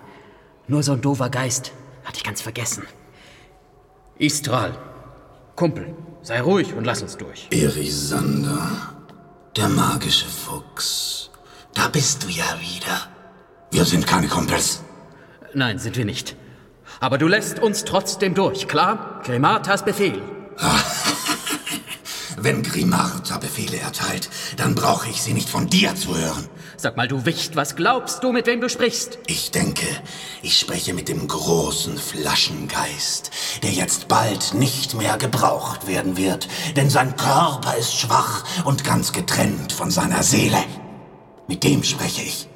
Nur 0.67 0.83
so 0.83 0.93
ein 0.93 1.01
doofer 1.01 1.29
Geist. 1.29 1.71
Hatte 2.03 2.17
ich 2.17 2.23
ganz 2.23 2.41
vergessen. 2.41 2.83
Istral. 4.17 4.77
Kumpel, 5.55 5.95
sei 6.21 6.41
ruhig 6.41 6.73
und 6.73 6.83
lass 6.83 7.01
uns 7.01 7.15
durch. 7.17 7.47
Erisander, 7.51 8.95
der 9.55 9.69
magische 9.69 10.25
Fuchs. 10.25 11.29
Da 11.73 11.87
bist 11.87 12.23
du 12.23 12.27
ja 12.27 12.45
wieder. 12.59 13.07
Wir 13.71 13.85
sind 13.85 14.05
keine 14.05 14.27
Kumpels. 14.27 14.83
Nein, 15.53 15.79
sind 15.79 15.95
wir 15.95 16.05
nicht. 16.05 16.35
Aber 17.03 17.17
du 17.17 17.27
lässt 17.27 17.59
uns 17.59 17.83
trotzdem 17.83 18.33
durch, 18.33 18.69
klar? 18.69 19.19
Grematas 19.25 19.83
Befehl. 19.83 20.21
Wenn 22.37 22.63
Grimarta 22.63 23.39
Befehle 23.39 23.77
erteilt, 23.77 24.29
dann 24.55 24.73
brauche 24.73 25.09
ich 25.09 25.21
sie 25.21 25.33
nicht 25.33 25.49
von 25.49 25.67
dir 25.67 25.95
zu 25.95 26.15
hören. 26.15 26.47
Sag 26.77 26.95
mal, 26.95 27.09
du 27.09 27.25
Wicht, 27.25 27.57
was 27.57 27.75
glaubst 27.75 28.23
du, 28.23 28.31
mit 28.31 28.47
wem 28.47 28.61
du 28.61 28.69
sprichst? 28.69 29.19
Ich 29.27 29.51
denke, 29.51 29.85
ich 30.43 30.57
spreche 30.57 30.93
mit 30.93 31.09
dem 31.09 31.27
großen 31.27 31.97
Flaschengeist, 31.97 33.31
der 33.63 33.71
jetzt 33.71 34.07
bald 34.07 34.53
nicht 34.53 34.93
mehr 34.93 35.17
gebraucht 35.17 35.87
werden 35.87 36.15
wird, 36.15 36.47
denn 36.77 36.89
sein 36.89 37.17
Körper 37.17 37.75
ist 37.75 37.99
schwach 37.99 38.45
und 38.63 38.85
ganz 38.85 39.11
getrennt 39.11 39.73
von 39.73 39.91
seiner 39.91 40.23
Seele. 40.23 40.63
Mit 41.49 41.65
dem 41.65 41.83
spreche 41.83 42.21
ich. 42.21 42.47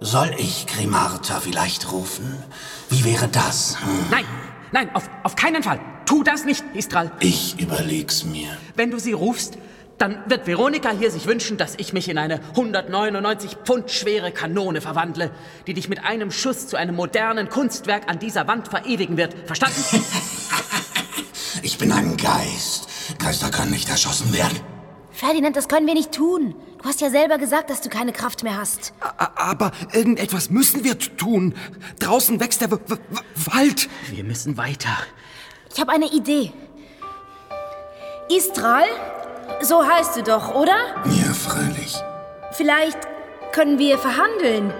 Soll 0.00 0.30
ich 0.38 0.66
Grimarta 0.66 1.40
vielleicht 1.40 1.90
rufen? 1.90 2.42
Wie 2.88 3.04
wäre 3.04 3.26
das? 3.26 3.80
Hm? 3.80 4.06
Nein, 4.10 4.24
nein, 4.70 4.90
auf, 4.94 5.10
auf 5.24 5.34
keinen 5.34 5.62
Fall. 5.62 5.80
Tu 6.06 6.22
das 6.22 6.44
nicht, 6.44 6.64
Istral. 6.74 7.10
Ich 7.18 7.58
überleg's 7.58 8.24
mir. 8.24 8.48
Wenn 8.76 8.92
du 8.92 9.00
sie 9.00 9.12
rufst, 9.12 9.58
dann 9.98 10.22
wird 10.26 10.46
Veronika 10.46 10.90
hier 10.90 11.10
sich 11.10 11.26
wünschen, 11.26 11.56
dass 11.56 11.74
ich 11.76 11.92
mich 11.92 12.08
in 12.08 12.16
eine 12.16 12.40
199 12.50 13.56
Pfund 13.64 13.90
schwere 13.90 14.30
Kanone 14.30 14.80
verwandle, 14.80 15.32
die 15.66 15.74
dich 15.74 15.88
mit 15.88 16.04
einem 16.04 16.30
Schuss 16.30 16.68
zu 16.68 16.76
einem 16.76 16.94
modernen 16.94 17.48
Kunstwerk 17.48 18.08
an 18.08 18.20
dieser 18.20 18.46
Wand 18.46 18.68
verewigen 18.68 19.16
wird. 19.16 19.34
Verstanden? 19.46 19.82
Ich 21.60 21.76
bin 21.76 21.90
ein 21.90 22.16
Geist. 22.16 22.86
Geister 23.18 23.50
können 23.50 23.72
nicht 23.72 23.88
erschossen 23.88 24.32
werden. 24.32 24.60
Ferdinand, 25.10 25.56
das 25.56 25.66
können 25.66 25.88
wir 25.88 25.94
nicht 25.94 26.12
tun. 26.12 26.54
Du 26.80 26.84
hast 26.84 27.00
ja 27.00 27.10
selber 27.10 27.38
gesagt, 27.38 27.70
dass 27.70 27.80
du 27.80 27.88
keine 27.88 28.12
Kraft 28.12 28.44
mehr 28.44 28.56
hast. 28.56 28.92
Aber 29.16 29.72
irgendetwas 29.92 30.50
müssen 30.50 30.84
wir 30.84 30.98
tun. 30.98 31.54
Draußen 31.98 32.38
wächst 32.38 32.60
der 32.60 32.70
w 32.70 32.76
w 32.86 32.96
Wald. 33.52 33.88
Wir 34.10 34.22
müssen 34.24 34.56
weiter. 34.56 34.96
Ich 35.74 35.80
habe 35.80 35.92
eine 35.92 36.06
Idee. 36.06 36.52
Istral? 38.34 38.84
So 39.60 39.84
heißt 39.84 40.16
du 40.16 40.22
doch, 40.22 40.54
oder? 40.54 40.76
Ja, 41.06 41.32
freilich. 41.32 41.96
Vielleicht 42.52 42.98
können 43.52 43.78
wir 43.78 43.98
verhandeln. 43.98 44.72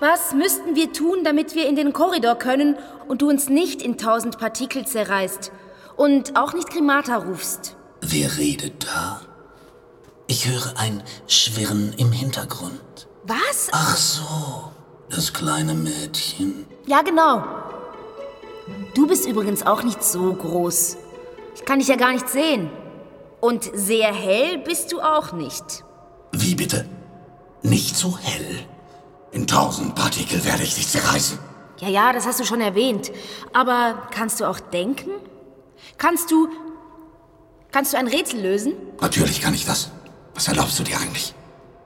Was 0.00 0.32
müssten 0.32 0.74
wir 0.74 0.92
tun, 0.92 1.18
damit 1.24 1.54
wir 1.54 1.68
in 1.68 1.76
den 1.76 1.92
Korridor 1.92 2.36
können 2.36 2.76
und 3.06 3.22
du 3.22 3.28
uns 3.28 3.48
nicht 3.48 3.82
in 3.82 3.98
tausend 3.98 4.38
Partikel 4.38 4.86
zerreißt 4.86 5.52
und 5.96 6.36
auch 6.36 6.54
nicht 6.54 6.70
Grimata 6.70 7.16
rufst? 7.16 7.76
Wer 8.00 8.36
redet 8.36 8.84
da? 8.86 9.20
Ich 10.30 10.46
höre 10.46 10.76
ein 10.76 11.02
Schwirren 11.26 11.94
im 11.96 12.12
Hintergrund. 12.12 13.08
Was? 13.24 13.68
Ach 13.72 13.96
so, 13.96 14.70
das 15.08 15.32
kleine 15.32 15.72
Mädchen. 15.72 16.66
Ja, 16.86 17.00
genau. 17.00 17.42
Du 18.94 19.06
bist 19.06 19.26
übrigens 19.26 19.64
auch 19.66 19.82
nicht 19.82 20.04
so 20.04 20.34
groß. 20.34 20.98
Ich 21.54 21.64
kann 21.64 21.78
dich 21.78 21.88
ja 21.88 21.96
gar 21.96 22.12
nicht 22.12 22.28
sehen. 22.28 22.70
Und 23.40 23.70
sehr 23.74 24.12
hell 24.12 24.58
bist 24.58 24.92
du 24.92 25.00
auch 25.00 25.32
nicht. 25.32 25.64
Wie 26.32 26.54
bitte? 26.54 26.84
Nicht 27.62 27.96
so 27.96 28.18
hell. 28.18 28.66
In 29.32 29.46
tausend 29.46 29.94
Partikel 29.94 30.44
werde 30.44 30.62
ich 30.62 30.74
dich 30.74 30.88
zerreißen. 30.88 31.38
Ja, 31.78 31.88
ja, 31.88 32.12
das 32.12 32.26
hast 32.26 32.38
du 32.38 32.44
schon 32.44 32.60
erwähnt. 32.60 33.12
Aber 33.54 34.08
kannst 34.10 34.40
du 34.40 34.44
auch 34.44 34.60
denken? 34.60 35.10
Kannst 35.96 36.30
du. 36.30 36.48
Kannst 37.72 37.94
du 37.94 37.96
ein 37.96 38.08
Rätsel 38.08 38.40
lösen? 38.42 38.74
Natürlich 39.00 39.40
kann 39.40 39.54
ich 39.54 39.64
das. 39.64 39.90
Was 40.38 40.46
erlaubst 40.46 40.78
du 40.78 40.84
dir 40.84 40.96
eigentlich? 40.96 41.34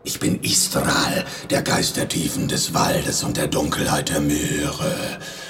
Ich 0.04 0.20
bin 0.20 0.42
Istral, 0.42 1.24
der 1.48 1.62
Geist 1.62 1.96
der 1.96 2.06
Tiefen 2.06 2.48
des 2.48 2.74
Waldes 2.74 3.24
und 3.24 3.38
der 3.38 3.46
Dunkelheit 3.46 4.10
der 4.10 4.20
Meere. 4.20 4.94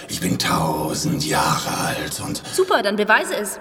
Ich 0.09 0.21
bin 0.21 0.39
tausend 0.39 1.27
Jahre 1.27 1.77
alt 1.79 2.21
und... 2.25 2.41
Super, 2.55 2.81
dann 2.81 2.95
beweise 2.95 3.35
es. 3.35 3.59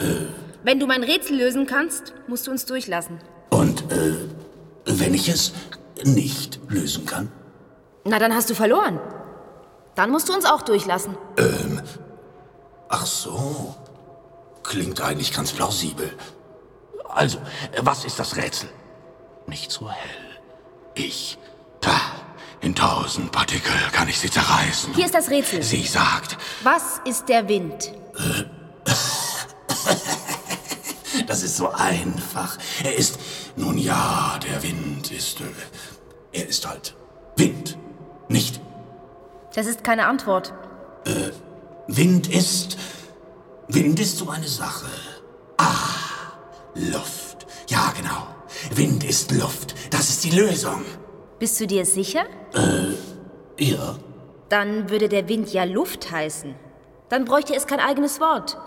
Wenn 0.64 0.80
du 0.80 0.86
mein 0.86 1.04
Rätsel 1.04 1.38
lösen 1.38 1.66
kannst, 1.66 2.14
musst 2.28 2.46
du 2.46 2.52
uns 2.52 2.68
durchlassen. 2.68 3.18
Und, 3.50 3.92
äh, 3.92 4.14
wenn 4.86 5.16
ich 5.16 5.28
es 5.28 5.54
nicht 6.04 6.60
lösen 6.68 7.08
kann? 7.08 7.32
Na, 8.06 8.20
dann 8.20 8.36
hast 8.36 8.52
du 8.52 8.54
verloren. 8.54 9.00
Dann 9.96 10.12
musst 10.12 10.30
du 10.30 10.36
uns 10.36 10.46
auch 10.46 10.62
durchlassen. 10.62 11.18
Ach 12.90 13.08
so. 13.08 13.76
Klingt 14.62 15.02
eigentlich 15.02 15.34
ganz 15.34 15.52
plausibel. 15.52 16.12
Also, 17.10 17.40
äh, 17.72 17.82
was 17.82 18.06
ist 18.06 18.20
das 18.20 18.36
Rätsel? 18.36 18.70
Nicht 19.52 19.70
so 19.70 19.92
hell. 19.92 20.40
Ich. 20.96 21.38
Da. 21.82 22.00
In 22.62 22.74
tausend 22.74 23.34
Partikel 23.34 23.74
kann 23.92 24.08
ich 24.08 24.18
sie 24.18 24.32
zerreißen. 24.32 24.94
Hier 24.94 25.04
ist 25.04 25.14
das 25.14 25.30
Rätsel. 25.30 25.62
Sie 25.62 25.84
sagt, 25.84 26.38
Was 26.64 27.02
ist 27.04 27.28
der 27.28 27.50
Wind? 27.50 27.92
das 31.28 31.44
ist 31.44 31.58
so 31.58 31.70
einfach. 31.70 32.58
Er 32.82 32.96
ist, 32.96 33.20
nun 33.58 33.78
ja, 33.78 34.40
der 34.42 34.64
Wind 34.64 35.12
ist, 35.12 35.42
äh, 35.42 35.44
er 36.32 36.48
ist 36.48 36.66
halt 36.66 36.96
Wind. 37.36 37.78
Nicht 38.30 38.62
Das 39.54 39.66
ist 39.66 39.84
keine 39.84 40.08
Antwort. 40.08 40.54
Wind 41.88 42.28
ist. 42.28 42.78
Wind 43.68 44.00
ist 44.00 44.18
so 44.18 44.30
eine 44.30 44.48
Sache. 44.48 44.88
Ah, 45.58 46.38
Luft. 46.74 47.46
Ja, 47.68 47.92
genau. 47.98 48.28
Wind 48.74 49.04
ist 49.04 49.32
Luft. 49.32 49.76
Das 49.90 50.10
ist 50.10 50.24
die 50.24 50.32
Lösung. 50.32 50.84
Bist 51.40 51.60
du 51.60 51.68
dir 51.68 51.86
sicher? 51.86 52.26
Ja. 53.58 53.96
Dann 54.50 54.90
würde 54.90 55.10
der 55.10 55.28
Wind 55.28 55.52
ja 55.54 55.64
Luft 55.64 56.12
heißen. 56.12 56.56
Dann 57.10 57.26
bräuchte 57.26 57.56
es 57.56 57.68
kein 57.68 57.80
eigenes 57.80 58.20
Wort. 58.20 58.58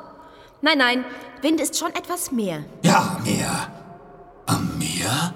Nein, 0.61 0.79
nein, 0.79 1.05
Wind 1.43 1.61
ist 1.61 1.79
schon 1.79 1.95
etwas 1.95 2.33
mehr. 2.33 2.65
Ja, 2.83 3.19
Meer. 3.25 3.71
Am 4.47 4.79
Meer 4.79 5.35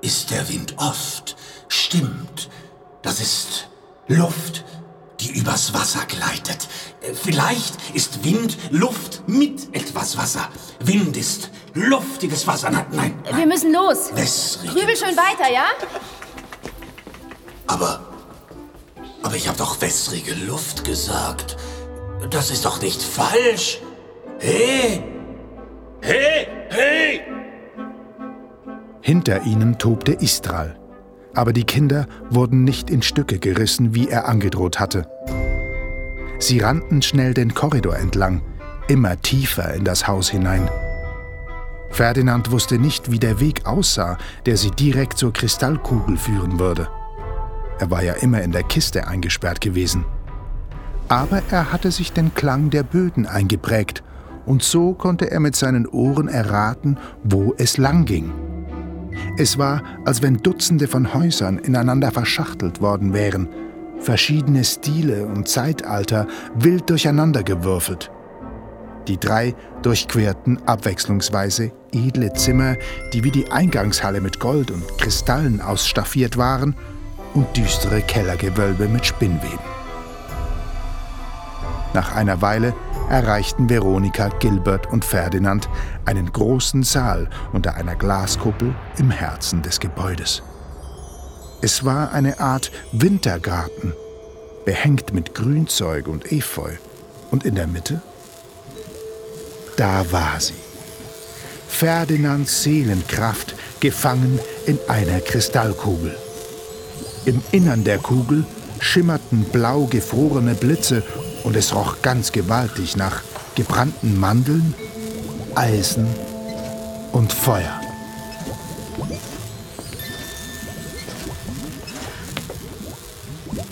ist 0.00 0.30
der 0.30 0.48
Wind 0.48 0.74
oft. 0.78 1.36
Stimmt. 1.68 2.48
Das 3.02 3.20
ist 3.20 3.68
Luft, 4.08 4.64
die 5.20 5.30
übers 5.38 5.72
Wasser 5.74 6.04
gleitet. 6.06 6.68
Äh, 7.00 7.14
Vielleicht 7.14 7.74
ist 7.94 8.24
Wind 8.24 8.56
Luft 8.70 9.22
mit 9.26 9.74
etwas 9.74 10.16
Wasser. 10.16 10.48
Wind 10.80 11.16
ist 11.16 11.50
luftiges 11.74 12.46
Wasser. 12.46 12.70
Nein, 12.70 12.86
nein. 12.92 13.14
nein. 13.24 13.36
Wir 13.36 13.46
müssen 13.46 13.72
los. 13.72 14.14
Wässrige. 14.14 14.72
Grübel 14.72 14.96
schön 14.96 15.16
weiter, 15.16 15.52
ja? 15.52 15.66
Aber. 17.66 18.00
Aber 19.22 19.34
ich 19.34 19.48
habe 19.48 19.58
doch 19.58 19.80
wässrige 19.80 20.34
Luft 20.34 20.84
gesagt. 20.84 21.56
Das 22.30 22.50
ist 22.50 22.64
doch 22.64 22.80
nicht 22.80 23.02
falsch. 23.02 23.80
Hey! 24.38 25.02
Hey! 26.00 26.46
Hey! 26.70 27.22
Hinter 29.00 29.42
ihnen 29.42 29.78
tobte 29.78 30.12
Istral. 30.12 30.78
Aber 31.36 31.52
die 31.52 31.64
Kinder 31.64 32.06
wurden 32.30 32.64
nicht 32.64 32.90
in 32.90 33.02
Stücke 33.02 33.38
gerissen, 33.38 33.94
wie 33.94 34.08
er 34.08 34.26
angedroht 34.26 34.80
hatte. 34.80 35.06
Sie 36.38 36.60
rannten 36.60 37.02
schnell 37.02 37.34
den 37.34 37.54
Korridor 37.54 37.96
entlang, 37.96 38.40
immer 38.88 39.20
tiefer 39.20 39.74
in 39.74 39.84
das 39.84 40.08
Haus 40.08 40.30
hinein. 40.30 40.68
Ferdinand 41.90 42.50
wusste 42.50 42.78
nicht, 42.78 43.10
wie 43.10 43.18
der 43.18 43.38
Weg 43.38 43.66
aussah, 43.66 44.18
der 44.46 44.56
sie 44.56 44.70
direkt 44.70 45.18
zur 45.18 45.32
Kristallkugel 45.32 46.16
führen 46.16 46.58
würde. 46.58 46.88
Er 47.78 47.90
war 47.90 48.02
ja 48.02 48.14
immer 48.14 48.42
in 48.42 48.52
der 48.52 48.62
Kiste 48.62 49.06
eingesperrt 49.06 49.60
gewesen. 49.60 50.04
Aber 51.08 51.42
er 51.50 51.70
hatte 51.70 51.90
sich 51.90 52.12
den 52.12 52.34
Klang 52.34 52.70
der 52.70 52.82
Böden 52.82 53.26
eingeprägt, 53.26 54.02
und 54.46 54.62
so 54.62 54.94
konnte 54.94 55.30
er 55.30 55.40
mit 55.40 55.56
seinen 55.56 55.86
Ohren 55.86 56.28
erraten, 56.28 56.98
wo 57.24 57.54
es 57.58 57.76
lang 57.76 58.04
ging. 58.04 58.32
Es 59.36 59.58
war, 59.58 59.82
als 60.04 60.22
wenn 60.22 60.38
Dutzende 60.38 60.88
von 60.88 61.14
Häusern 61.14 61.58
ineinander 61.58 62.10
verschachtelt 62.10 62.80
worden 62.80 63.12
wären, 63.12 63.48
verschiedene 63.98 64.64
Stile 64.64 65.26
und 65.26 65.48
Zeitalter 65.48 66.26
wild 66.54 66.88
durcheinandergewürfelt. 66.90 68.10
Die 69.08 69.18
drei 69.18 69.54
durchquerten 69.82 70.58
abwechslungsweise 70.66 71.70
edle 71.92 72.32
Zimmer, 72.32 72.76
die 73.12 73.22
wie 73.22 73.30
die 73.30 73.50
Eingangshalle 73.52 74.20
mit 74.20 74.40
Gold 74.40 74.70
und 74.70 74.82
Kristallen 74.98 75.60
ausstaffiert 75.60 76.36
waren, 76.36 76.74
und 77.34 77.54
düstere 77.56 78.00
Kellergewölbe 78.00 78.88
mit 78.88 79.04
Spinnweben. 79.04 79.58
Nach 81.92 82.16
einer 82.16 82.40
Weile 82.40 82.74
erreichten 83.10 83.68
Veronika, 83.68 84.28
Gilbert 84.40 84.90
und 84.92 85.04
Ferdinand 85.04 85.68
einen 86.04 86.32
großen 86.32 86.82
Saal 86.82 87.28
unter 87.52 87.74
einer 87.74 87.94
Glaskuppel 87.94 88.74
im 88.98 89.10
Herzen 89.10 89.62
des 89.62 89.80
Gebäudes. 89.80 90.42
Es 91.62 91.84
war 91.84 92.12
eine 92.12 92.40
Art 92.40 92.70
Wintergarten, 92.92 93.92
behängt 94.64 95.14
mit 95.14 95.34
Grünzeug 95.34 96.08
und 96.08 96.30
Efeu. 96.30 96.72
Und 97.30 97.44
in 97.44 97.54
der 97.54 97.66
Mitte? 97.66 98.02
Da 99.76 100.10
war 100.12 100.38
sie. 100.38 100.54
Ferdinands 101.68 102.62
Seelenkraft 102.62 103.54
gefangen 103.80 104.38
in 104.66 104.78
einer 104.88 105.20
Kristallkugel. 105.20 106.16
Im 107.24 107.42
Innern 107.52 107.84
der 107.84 107.98
Kugel 107.98 108.44
schimmerten 108.78 109.44
blau 109.44 109.86
gefrorene 109.86 110.54
Blitze 110.54 111.02
und 111.46 111.54
es 111.54 111.72
roch 111.72 112.02
ganz 112.02 112.32
gewaltig 112.32 112.96
nach 112.96 113.22
gebrannten 113.54 114.18
Mandeln, 114.18 114.74
Eisen 115.54 116.08
und 117.12 117.32
Feuer. 117.32 117.80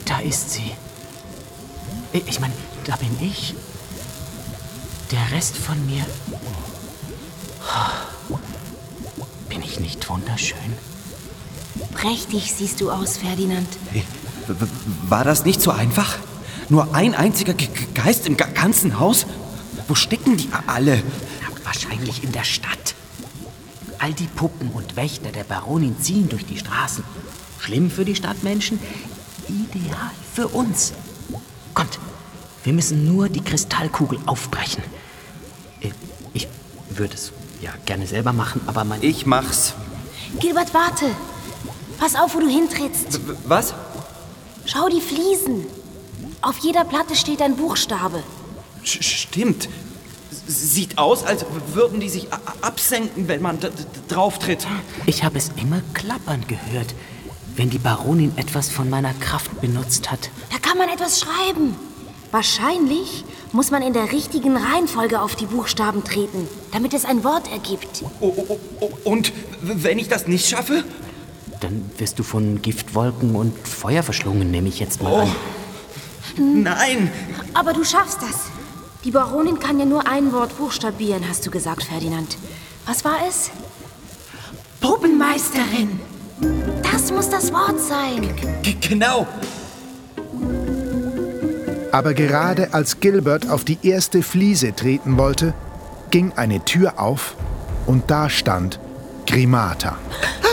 Da 0.04 0.20
ist 0.20 0.52
sie. 0.52 0.70
Ich 2.12 2.38
meine, 2.38 2.54
da 2.84 2.94
bin 2.94 3.10
ich. 3.20 3.56
Der 5.10 5.36
Rest 5.36 5.56
von 5.56 5.84
mir. 5.84 6.06
Bin 9.48 9.62
ich 9.62 9.80
nicht 9.80 10.08
wunderschön? 10.08 10.58
Prächtig 11.92 12.54
siehst 12.54 12.80
du 12.80 12.92
aus, 12.92 13.16
Ferdinand. 13.16 13.68
War 15.08 15.24
das 15.24 15.44
nicht 15.44 15.60
so 15.60 15.72
einfach? 15.72 16.18
Nur 16.68 16.94
ein 16.94 17.14
einziger 17.14 17.54
Ge 17.54 17.68
Ge- 17.68 17.86
Geist 17.94 18.26
im 18.26 18.36
ga- 18.36 18.46
ganzen 18.46 18.98
Haus? 18.98 19.26
Wo 19.88 19.94
stecken 19.94 20.36
die 20.36 20.48
alle? 20.66 21.02
Na, 21.42 21.64
wahrscheinlich 21.64 22.24
in 22.24 22.32
der 22.32 22.44
Stadt. 22.44 22.94
All 23.98 24.12
die 24.12 24.26
Puppen 24.26 24.70
und 24.70 24.96
Wächter 24.96 25.30
der 25.30 25.44
Baronin 25.44 25.96
ziehen 26.00 26.28
durch 26.28 26.46
die 26.46 26.58
Straßen. 26.58 27.04
Schlimm 27.58 27.90
für 27.90 28.04
die 28.04 28.14
Stadtmenschen, 28.16 28.78
ideal 29.48 30.10
für 30.34 30.48
uns. 30.48 30.92
Kommt, 31.74 31.98
wir 32.64 32.72
müssen 32.72 33.06
nur 33.06 33.28
die 33.28 33.40
Kristallkugel 33.42 34.18
aufbrechen. 34.26 34.82
Äh, 35.80 35.90
Ich 36.32 36.48
würde 36.90 37.14
es 37.14 37.32
ja 37.60 37.70
gerne 37.86 38.06
selber 38.06 38.32
machen, 38.32 38.60
aber 38.66 38.84
mein... 38.84 39.02
Ich 39.02 39.26
mach's. 39.26 39.74
Gilbert, 40.40 40.72
warte. 40.74 41.06
Pass 41.98 42.14
auf, 42.16 42.34
wo 42.34 42.40
du 42.40 42.48
hintrittst. 42.48 43.26
W- 43.28 43.32
Was? 43.46 43.74
Schau 44.66 44.88
die 44.88 45.00
Fliesen. 45.00 45.66
Auf 46.44 46.58
jeder 46.58 46.84
Platte 46.84 47.16
steht 47.16 47.40
ein 47.40 47.56
Buchstabe. 47.56 48.22
Stimmt. 48.82 49.68
S- 50.30 50.74
Sieht 50.74 50.98
aus, 50.98 51.24
als 51.24 51.46
würden 51.72 52.00
die 52.00 52.08
sich 52.10 52.28
absenken, 52.60 53.28
wenn 53.28 53.40
man 53.40 53.58
drauf 54.08 54.38
tritt. 54.38 54.66
Ich 55.06 55.24
habe 55.24 55.38
es 55.38 55.50
immer 55.56 55.80
klappern 55.94 56.44
gehört, 56.46 56.94
wenn 57.56 57.70
die 57.70 57.78
Baronin 57.78 58.32
etwas 58.36 58.68
von 58.68 58.90
meiner 58.90 59.14
Kraft 59.14 59.58
benutzt 59.62 60.10
hat. 60.10 60.28
Da 60.52 60.58
kann 60.58 60.76
man 60.76 60.90
etwas 60.90 61.20
schreiben. 61.20 61.74
Wahrscheinlich 62.30 63.24
muss 63.52 63.70
man 63.70 63.80
in 63.82 63.94
der 63.94 64.12
richtigen 64.12 64.56
Reihenfolge 64.56 65.22
auf 65.22 65.36
die 65.36 65.46
Buchstaben 65.46 66.04
treten, 66.04 66.46
damit 66.72 66.92
es 66.92 67.04
ein 67.06 67.24
Wort 67.24 67.50
ergibt. 67.50 68.02
Oh, 68.20 68.34
oh, 68.48 68.58
oh, 68.80 68.90
Und 69.04 69.32
wenn 69.62 69.98
ich 69.98 70.08
das 70.08 70.26
nicht 70.26 70.46
schaffe? 70.48 70.84
Dann 71.60 71.90
wirst 71.96 72.18
du 72.18 72.22
von 72.22 72.60
Giftwolken 72.60 73.34
und 73.36 73.56
Feuer 73.66 74.02
verschlungen, 74.02 74.50
nehme 74.50 74.68
ich 74.68 74.80
jetzt 74.80 75.00
mal 75.02 75.22
an. 75.22 75.32
Nein! 76.38 77.10
Aber 77.52 77.72
du 77.72 77.84
schaffst 77.84 78.22
das. 78.22 78.50
Die 79.04 79.10
Baronin 79.10 79.58
kann 79.58 79.78
ja 79.78 79.84
nur 79.84 80.08
ein 80.08 80.32
Wort 80.32 80.56
buchstabieren, 80.56 81.28
hast 81.28 81.44
du 81.46 81.50
gesagt, 81.50 81.84
Ferdinand. 81.84 82.36
Was 82.86 83.04
war 83.04 83.16
es? 83.28 83.50
Puppenmeisterin. 84.80 86.00
Das 86.82 87.12
muss 87.12 87.28
das 87.28 87.52
Wort 87.52 87.80
sein. 87.80 88.34
G 88.62 88.76
genau! 88.80 89.26
Aber 91.92 92.12
gerade 92.12 92.74
als 92.74 92.98
Gilbert 92.98 93.48
auf 93.48 93.64
die 93.64 93.78
erste 93.82 94.22
Fliese 94.22 94.74
treten 94.74 95.16
wollte, 95.16 95.54
ging 96.10 96.32
eine 96.34 96.64
Tür 96.64 96.98
auf 96.98 97.36
und 97.86 98.10
da 98.10 98.28
stand 98.28 98.80
Grimata. 99.26 99.96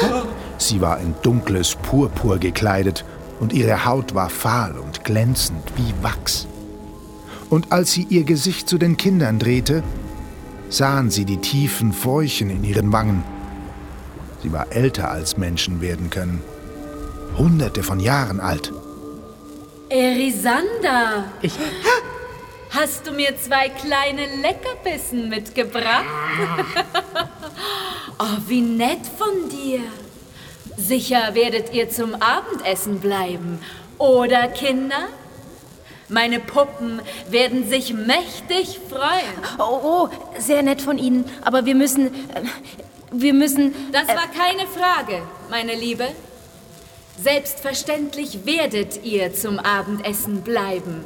Sie 0.58 0.82
war 0.82 1.00
in 1.00 1.16
dunkles 1.24 1.76
Purpur 1.76 2.38
gekleidet 2.38 3.06
und 3.42 3.54
ihre 3.54 3.86
Haut 3.86 4.14
war 4.14 4.30
fahl 4.30 4.78
und 4.78 5.04
glänzend 5.04 5.64
wie 5.76 5.94
Wachs. 6.04 6.48
Und 7.50 7.72
als 7.72 7.92
sie 7.92 8.06
ihr 8.08 8.24
Gesicht 8.24 8.70
zu 8.70 8.78
den 8.78 8.96
Kindern 8.96 9.40
drehte, 9.40 9.84
sahen 10.70 11.10
sie 11.10 11.26
die 11.26 11.38
tiefen 11.38 11.92
Furchen 11.92 12.50
in 12.50 12.64
ihren 12.64 12.94
Wangen. 12.94 13.24
Sie 14.42 14.54
war 14.54 14.72
älter 14.72 15.12
als 15.12 15.38
Menschen 15.38 15.82
werden 15.82 16.10
können. 16.10 16.42
Hunderte 17.38 17.84
von 17.84 18.00
Jahren 18.00 18.40
alt. 18.40 18.72
Erisander, 19.90 21.26
Ich, 21.42 21.54
hast 22.70 23.08
du 23.08 23.12
mir 23.12 23.36
zwei 23.38 23.70
kleine 23.70 24.28
Leckerbissen 24.42 25.30
mitgebracht? 25.30 26.06
oh, 28.20 28.38
wie 28.48 28.62
nett 28.62 29.02
von 29.18 29.50
dir. 29.50 29.82
Sicher 30.82 31.36
werdet 31.36 31.74
ihr 31.74 31.92
zum 31.92 32.16
Abendessen 32.16 33.00
bleiben, 33.00 33.60
oder 34.00 34.48
Kinder? 34.48 35.10
Meine 36.10 36.40
Puppen 36.40 37.02
werden 37.30 37.70
sich 37.70 37.94
mächtig 37.94 38.80
freuen. 38.90 39.60
Oh, 39.60 39.80
oh, 39.84 40.10
sehr 40.40 40.64
nett 40.64 40.82
von 40.82 40.98
Ihnen, 40.98 41.26
aber 41.44 41.66
wir 41.66 41.76
müssen. 41.76 42.08
Äh, 42.08 42.42
wir 43.12 43.34
müssen. 43.34 43.76
Das 43.92 44.08
war 44.08 44.28
keine 44.28 44.68
Frage, 44.68 45.22
meine 45.52 45.76
Liebe. 45.76 46.08
Selbstverständlich 47.22 48.46
werdet 48.46 49.04
ihr 49.04 49.36
zum 49.36 49.60
Abendessen 49.60 50.42
bleiben. 50.42 51.04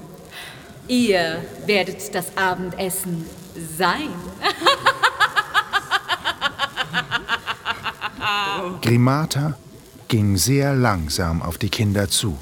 Ihr 0.87 1.43
werdet 1.65 2.15
das 2.15 2.37
Abendessen 2.37 3.29
sein. 3.77 4.13
Grimata 8.81 9.57
ging 10.07 10.37
sehr 10.37 10.75
langsam 10.75 11.41
auf 11.41 11.57
die 11.57 11.69
Kinder 11.69 12.09
zu. 12.09 12.37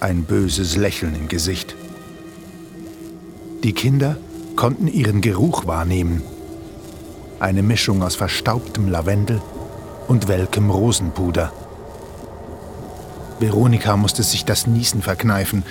Ein 0.00 0.24
böses 0.24 0.76
Lächeln 0.76 1.14
im 1.14 1.28
Gesicht. 1.28 1.76
Die 3.62 3.72
Kinder 3.72 4.16
konnten 4.56 4.88
ihren 4.88 5.20
Geruch 5.20 5.66
wahrnehmen. 5.66 6.22
Eine 7.38 7.62
Mischung 7.62 8.02
aus 8.02 8.16
verstaubtem 8.16 8.88
Lavendel 8.88 9.40
und 10.08 10.28
welkem 10.28 10.70
Rosenpuder. 10.70 11.52
Veronika 13.38 13.96
musste 13.96 14.22
sich 14.22 14.44
das 14.44 14.66
Niesen 14.66 15.02
verkneifen. 15.02 15.62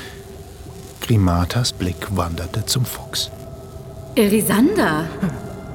Grimatas 1.02 1.74
Blick 1.74 2.16
wanderte 2.16 2.66
zum 2.66 2.86
Fuchs. 2.86 3.30
Erisander, 4.16 5.06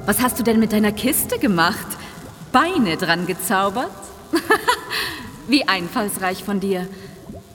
was 0.05 0.21
hast 0.21 0.39
du 0.39 0.43
denn 0.43 0.59
mit 0.59 0.73
deiner 0.73 0.91
Kiste 0.91 1.39
gemacht? 1.39 1.87
Beine 2.51 2.97
dran 2.97 3.25
gezaubert? 3.27 3.91
Wie 5.47 5.67
einfallsreich 5.67 6.43
von 6.43 6.59
dir. 6.59 6.87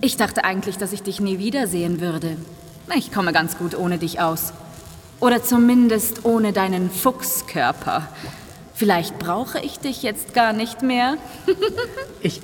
Ich 0.01 0.17
dachte 0.17 0.45
eigentlich, 0.45 0.79
dass 0.79 0.93
ich 0.93 1.03
dich 1.03 1.21
nie 1.21 1.39
wiedersehen 1.39 2.01
würde. 2.01 2.37
Ich 2.97 3.13
komme 3.13 3.33
ganz 3.33 3.59
gut 3.59 3.77
ohne 3.77 3.99
dich 3.99 4.21
aus. 4.21 4.53
Oder 5.21 5.43
zumindest 5.43 6.25
ohne 6.25 6.53
deinen 6.53 6.91
Fuchskörper. 6.91 8.09
Vielleicht 8.75 9.19
brauche 9.19 9.61
ich 9.61 9.79
dich 9.79 10.03
jetzt 10.03 10.33
gar 10.33 10.53
nicht 10.53 10.83
mehr. 10.83 11.17
ich. 12.23 12.41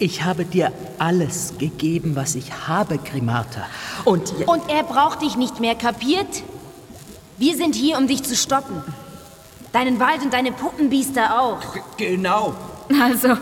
Ich 0.00 0.22
habe 0.22 0.44
dir 0.44 0.72
alles 0.98 1.54
gegeben, 1.58 2.14
was 2.14 2.36
ich 2.36 2.68
habe, 2.68 2.98
Grimata. 2.98 3.66
Und. 4.04 4.32
Und 4.46 4.62
er 4.68 4.84
braucht 4.84 5.22
dich 5.22 5.36
nicht 5.36 5.58
mehr, 5.58 5.74
kapiert? 5.74 6.44
Wir 7.36 7.56
sind 7.56 7.74
hier, 7.74 7.98
um 7.98 8.06
dich 8.06 8.22
zu 8.22 8.36
stoppen. 8.36 8.82
Deinen 9.72 9.98
Wald 9.98 10.22
und 10.22 10.32
deine 10.32 10.52
Puppenbiester 10.52 11.40
auch. 11.40 11.60
G 11.96 12.10
genau. 12.10 12.54
Also, 13.02 13.36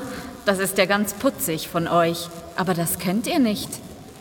das 0.44 0.59
ist 0.59 0.76
ja 0.78 0.86
ganz 0.86 1.14
putzig 1.14 1.68
von 1.68 1.88
euch. 1.88 2.28
Aber 2.57 2.74
das 2.74 2.99
könnt 2.99 3.26
ihr 3.26 3.38
nicht. 3.38 3.68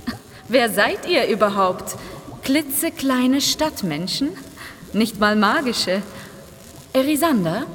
Wer 0.47 0.69
seid 0.69 1.07
ihr 1.07 1.27
überhaupt? 1.27 1.95
Klitzekleine 2.43 3.41
Stadtmenschen? 3.41 4.29
Nicht 4.93 5.19
mal 5.19 5.35
magische. 5.35 6.01
Erisander, 6.93 7.65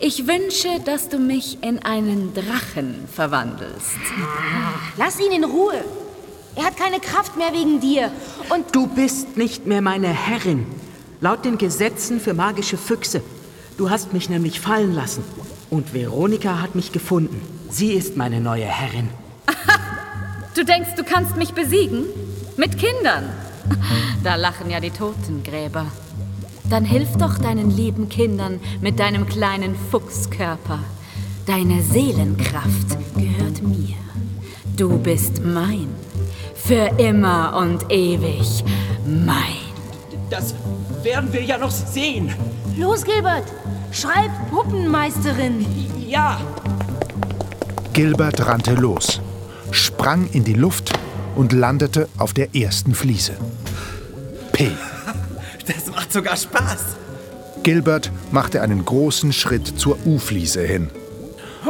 ich 0.00 0.26
wünsche, 0.26 0.80
dass 0.84 1.08
du 1.08 1.18
mich 1.18 1.62
in 1.62 1.80
einen 1.80 2.32
Drachen 2.34 3.06
verwandelst. 3.12 3.98
Lass 4.96 5.20
ihn 5.20 5.32
in 5.32 5.44
Ruhe. 5.44 5.84
Er 6.54 6.64
hat 6.64 6.76
keine 6.76 7.00
Kraft 7.00 7.36
mehr 7.36 7.52
wegen 7.52 7.80
dir. 7.80 8.10
Und 8.48 8.74
du 8.74 8.86
bist 8.86 9.36
nicht 9.36 9.66
mehr 9.66 9.82
meine 9.82 10.08
Herrin. 10.08 10.66
Laut 11.20 11.44
den 11.44 11.58
Gesetzen 11.58 12.20
für 12.20 12.32
magische 12.32 12.78
Füchse. 12.78 13.22
Du 13.76 13.90
hast 13.90 14.12
mich 14.14 14.30
nämlich 14.30 14.60
fallen 14.60 14.94
lassen. 14.94 15.22
Und 15.70 15.92
Veronika 15.92 16.60
hat 16.60 16.74
mich 16.74 16.92
gefunden. 16.92 17.40
Sie 17.68 17.92
ist 17.92 18.16
meine 18.16 18.40
neue 18.40 18.64
Herrin. 18.64 19.08
du 20.54 20.64
denkst, 20.64 20.90
du 20.96 21.04
kannst 21.04 21.36
mich 21.36 21.52
besiegen? 21.52 22.04
Mit 22.56 22.78
Kindern? 22.78 23.24
Da 24.22 24.34
lachen 24.34 24.70
ja 24.70 24.80
die 24.80 24.90
Totengräber. 24.90 25.86
Dann 26.68 26.84
hilf 26.84 27.16
doch 27.16 27.38
deinen 27.38 27.70
lieben 27.70 28.08
Kindern 28.08 28.58
mit 28.80 28.98
deinem 28.98 29.26
kleinen 29.26 29.76
Fuchskörper. 29.90 30.80
Deine 31.46 31.80
Seelenkraft 31.80 32.98
gehört 33.14 33.62
mir. 33.62 33.94
Du 34.76 34.98
bist 34.98 35.44
mein. 35.44 35.88
Für 36.56 36.90
immer 36.98 37.56
und 37.56 37.90
ewig 37.92 38.64
mein. 39.06 39.66
Das 40.28 40.54
werden 41.04 41.32
wir 41.32 41.42
ja 41.42 41.56
noch 41.56 41.70
sehen. 41.70 42.34
Los, 42.76 43.04
Gilbert. 43.04 43.44
Schreib 43.92 44.30
Puppenmeisterin. 44.50 45.64
Ja. 46.06 46.40
Gilbert 47.92 48.46
rannte 48.46 48.74
los, 48.74 49.20
sprang 49.70 50.28
in 50.32 50.44
die 50.44 50.54
Luft 50.54 50.92
und 51.34 51.52
landete 51.52 52.08
auf 52.18 52.32
der 52.32 52.54
ersten 52.54 52.94
Fliese. 52.94 53.32
P. 54.52 54.70
Das 55.66 55.86
macht 55.90 56.12
sogar 56.12 56.36
Spaß. 56.36 56.96
Gilbert 57.62 58.12
machte 58.30 58.62
einen 58.62 58.84
großen 58.84 59.32
Schritt 59.32 59.66
zur 59.78 59.98
U-Fliese 60.06 60.62
hin. 60.62 60.90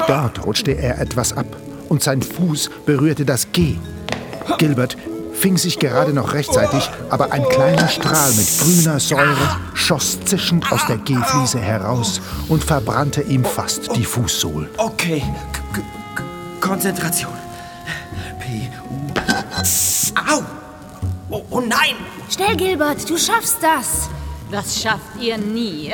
Dort 0.06 0.44
rutschte 0.44 0.72
er 0.72 1.00
etwas 1.00 1.32
ab 1.32 1.46
und 1.88 2.02
sein 2.02 2.20
Fuß 2.22 2.70
berührte 2.84 3.24
das 3.24 3.50
G. 3.52 3.76
Gilbert 4.58 4.96
fing 5.36 5.56
sich 5.56 5.78
gerade 5.78 6.12
noch 6.12 6.32
rechtzeitig, 6.32 6.90
aber 7.10 7.32
ein 7.32 7.44
kleiner 7.48 7.88
Strahl 7.88 8.32
mit 8.32 8.48
grüner 8.58 8.98
Säure 8.98 9.56
schoss 9.74 10.18
zischend 10.24 10.70
aus 10.72 10.86
der 10.86 10.98
G-Fliese 10.98 11.60
heraus 11.60 12.20
und 12.48 12.64
verbrannte 12.64 13.22
ihm 13.22 13.44
fast 13.44 13.94
die 13.94 14.04
Fußsohlen. 14.04 14.68
Okay, 14.78 15.22
K 15.72 15.82
Konzentration. 16.60 17.32
P, 18.40 18.68
U. 18.90 19.12
Au! 20.28 20.42
Oh, 21.30 21.44
oh 21.50 21.60
nein! 21.60 21.94
Schnell, 22.28 22.56
Gilbert, 22.56 23.08
du 23.08 23.16
schaffst 23.16 23.58
das. 23.62 24.08
Das 24.50 24.80
schafft 24.80 25.20
ihr 25.20 25.38
nie. 25.38 25.92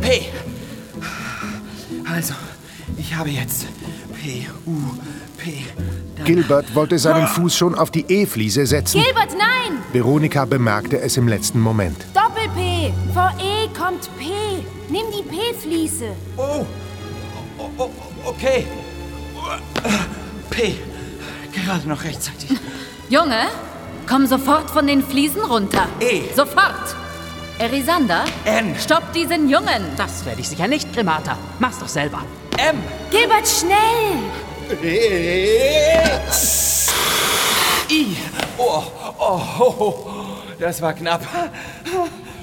P. 0.00 0.26
Also, 2.12 2.34
ich 2.96 3.14
habe 3.14 3.30
jetzt 3.30 3.66
P, 4.20 4.48
U, 4.66 4.72
P. 4.72 5.29
Gilbert 6.24 6.74
wollte 6.74 6.98
seinen 6.98 7.26
Fuß 7.26 7.56
schon 7.56 7.74
auf 7.74 7.90
die 7.90 8.04
E-Fliese 8.08 8.66
setzen. 8.66 9.02
Gilbert, 9.02 9.30
nein! 9.38 9.78
Veronika 9.92 10.44
bemerkte 10.44 11.00
es 11.00 11.16
im 11.16 11.28
letzten 11.28 11.60
Moment. 11.60 11.96
Doppel-P. 12.14 12.92
Vor 13.14 13.32
E 13.38 13.68
kommt 13.76 14.08
P. 14.18 14.26
Nimm 14.88 15.06
die 15.16 15.22
P-Fliese. 15.22 16.10
Oh. 16.36 16.66
oh, 17.58 17.70
oh, 17.78 17.90
okay. 18.24 18.66
P. 20.50 20.74
Gerade 21.52 21.88
noch 21.88 22.04
rechtzeitig. 22.04 22.58
Junge, 23.08 23.48
komm 24.08 24.26
sofort 24.26 24.70
von 24.70 24.86
den 24.86 25.02
Fliesen 25.02 25.42
runter. 25.42 25.86
E. 26.00 26.22
Sofort. 26.34 26.96
Erisander, 27.58 28.24
N. 28.44 28.74
Stopp 28.78 29.12
diesen 29.12 29.48
Jungen. 29.48 29.82
Das 29.96 30.24
werde 30.24 30.40
ich 30.40 30.48
sicher 30.48 30.66
nicht, 30.66 30.94
Grimata. 30.94 31.36
Mach's 31.58 31.78
doch 31.78 31.88
selber. 31.88 32.22
M. 32.56 32.76
Gilbert, 33.10 33.46
schnell! 33.46 34.49
I. 37.90 38.16
Oh, 38.56 38.82
oh, 39.18 39.40
oh, 39.58 40.08
das 40.58 40.80
war 40.80 40.92
knapp. 40.92 41.26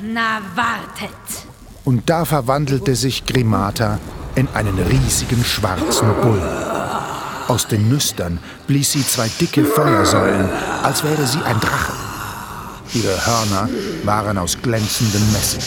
Na, 0.02 0.42
wartet. 0.56 1.10
Und 1.86 2.10
da 2.10 2.26
verwandelte 2.26 2.96
sich 2.96 3.26
Grimata 3.26 4.00
in 4.36 4.50
einen 4.54 4.78
riesigen 4.78 5.44
schwarzen 5.44 6.14
Bullen. 6.22 6.44
Aus 7.48 7.68
den 7.68 7.88
Nüstern 7.88 8.40
blies 8.68 8.92
sie 8.92 9.08
zwei 9.08 9.30
dicke 9.40 9.64
Feuersäulen, 9.64 10.50
als 10.84 11.06
wäre 11.06 11.26
sie 11.26 11.42
ein 11.44 11.60
Drache. 11.62 11.94
Ihre 12.94 13.26
Hörner 13.26 13.70
waren 14.04 14.38
aus 14.38 14.58
glänzendem 14.62 15.32
Messing. 15.32 15.62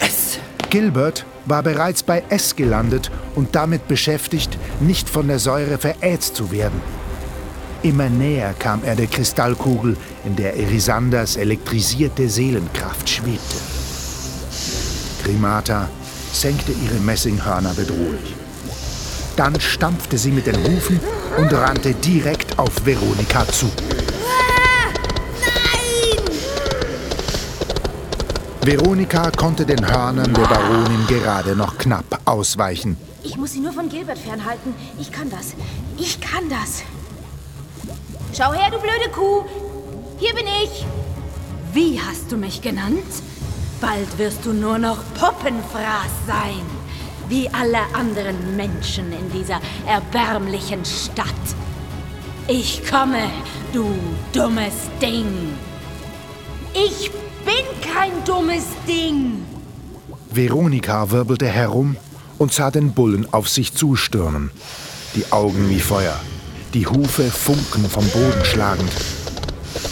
S. 0.00 0.38
Gilbert 0.68 1.24
war 1.46 1.62
bereits 1.62 2.02
bei 2.02 2.22
S 2.28 2.54
gelandet 2.56 3.10
und 3.34 3.54
damit 3.54 3.88
beschäftigt, 3.88 4.58
nicht 4.80 5.08
von 5.08 5.28
der 5.28 5.38
Säure 5.38 5.78
verätzt 5.78 6.36
zu 6.36 6.50
werden. 6.50 6.80
Immer 7.82 8.08
näher 8.08 8.54
kam 8.58 8.82
er 8.84 8.96
der 8.96 9.06
Kristallkugel, 9.06 9.96
in 10.24 10.36
der 10.36 10.56
Erisanders 10.56 11.36
elektrisierte 11.36 12.28
Seelenkraft 12.28 13.08
schwebte. 13.08 13.56
Grimata 15.24 15.88
senkte 16.32 16.72
ihre 16.72 17.00
Messinghörner 17.00 17.74
bedrohlich. 17.74 18.34
Dann 19.36 19.60
stampfte 19.60 20.18
sie 20.18 20.32
mit 20.32 20.46
den 20.46 20.56
Hufen 20.56 20.98
und 21.36 21.52
rannte 21.52 21.94
direkt 21.94 22.58
auf 22.58 22.84
Veronika 22.84 23.46
zu. 23.46 23.70
Veronika 28.66 29.30
konnte 29.30 29.64
den 29.64 29.86
Hörnern 29.86 30.34
der 30.34 30.42
Baronin 30.42 31.06
gerade 31.06 31.54
noch 31.54 31.78
knapp 31.78 32.20
ausweichen. 32.24 32.96
Ich 33.22 33.36
muss 33.36 33.52
sie 33.52 33.60
nur 33.60 33.72
von 33.72 33.88
Gilbert 33.88 34.18
fernhalten. 34.18 34.74
Ich 34.98 35.12
kann 35.12 35.30
das. 35.30 35.54
Ich 35.96 36.20
kann 36.20 36.48
das. 36.48 36.82
Schau 38.36 38.52
her, 38.52 38.68
du 38.72 38.80
blöde 38.80 39.08
Kuh. 39.14 39.44
Hier 40.18 40.34
bin 40.34 40.46
ich. 40.64 40.84
Wie 41.72 42.00
hast 42.00 42.32
du 42.32 42.36
mich 42.36 42.60
genannt? 42.60 43.04
Bald 43.80 44.18
wirst 44.18 44.44
du 44.44 44.52
nur 44.52 44.78
noch 44.78 44.98
Puppenfraß 45.14 46.26
sein. 46.26 46.66
Wie 47.28 47.48
alle 47.50 47.82
anderen 47.94 48.56
Menschen 48.56 49.12
in 49.12 49.30
dieser 49.30 49.60
erbärmlichen 49.86 50.84
Stadt. 50.84 51.26
Ich 52.48 52.82
komme, 52.90 53.30
du 53.72 53.96
dummes 54.32 54.90
Ding. 55.00 55.56
Ich 56.74 57.12
bin 57.46 57.64
kein 57.80 58.12
dummes 58.24 58.64
Ding. 58.86 59.44
Veronika 60.30 61.10
wirbelte 61.10 61.46
herum 61.46 61.96
und 62.38 62.52
sah 62.52 62.70
den 62.70 62.92
Bullen 62.92 63.32
auf 63.32 63.48
sich 63.48 63.72
zustürmen. 63.72 64.50
Die 65.14 65.32
Augen 65.32 65.70
wie 65.70 65.80
Feuer, 65.80 66.18
die 66.74 66.86
Hufe 66.86 67.30
Funken 67.30 67.88
vom 67.88 68.06
Boden 68.08 68.44
schlagend. 68.44 68.92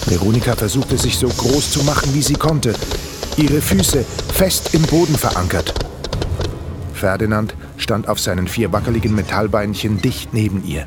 Veronika 0.06 0.54
versuchte 0.54 0.98
sich 0.98 1.16
so 1.16 1.28
groß 1.28 1.72
zu 1.72 1.84
machen, 1.84 2.12
wie 2.12 2.22
sie 2.22 2.34
konnte, 2.34 2.74
ihre 3.36 3.62
Füße 3.62 4.04
fest 4.34 4.74
im 4.74 4.82
Boden 4.82 5.16
verankert. 5.16 5.72
Ferdinand 6.92 7.54
stand 7.78 8.08
auf 8.08 8.20
seinen 8.20 8.48
vier 8.48 8.72
wackeligen 8.72 9.14
Metallbeinchen 9.14 10.00
dicht 10.02 10.34
neben 10.34 10.64
ihr. 10.66 10.86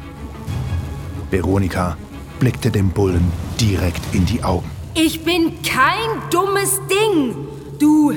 Veronika 1.32 1.98
blickte 2.40 2.70
dem 2.70 2.90
Bullen 2.90 3.32
direkt 3.60 4.02
in 4.14 4.26
die 4.26 4.44
Augen. 4.44 4.77
Ich 5.00 5.24
bin 5.24 5.62
kein 5.62 6.28
dummes 6.32 6.82
Ding. 6.90 7.48
Du, 7.78 8.12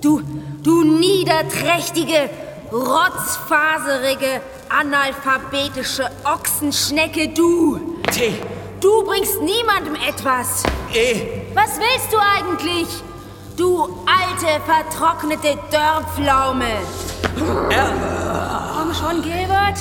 du, 0.00 0.22
du 0.62 0.84
niederträchtige, 0.84 2.30
rotzfaserige, 2.70 4.40
analphabetische 4.68 6.08
Ochsenschnecke, 6.22 7.30
du. 7.30 7.98
T. 8.14 8.34
Du 8.80 9.02
bringst 9.02 9.42
niemandem 9.42 9.96
etwas. 10.08 10.62
E. 10.94 11.42
Was 11.54 11.80
willst 11.80 12.12
du 12.12 12.18
eigentlich? 12.18 12.86
Du 13.56 13.82
alte, 14.06 14.60
vertrocknete 14.64 15.58
Dörrpflaume. 15.72 16.70
Komm 18.76 18.94
schon, 18.94 19.22
Gilbert. 19.22 19.80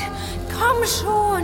Komm 0.57 0.83
schon. 0.87 1.43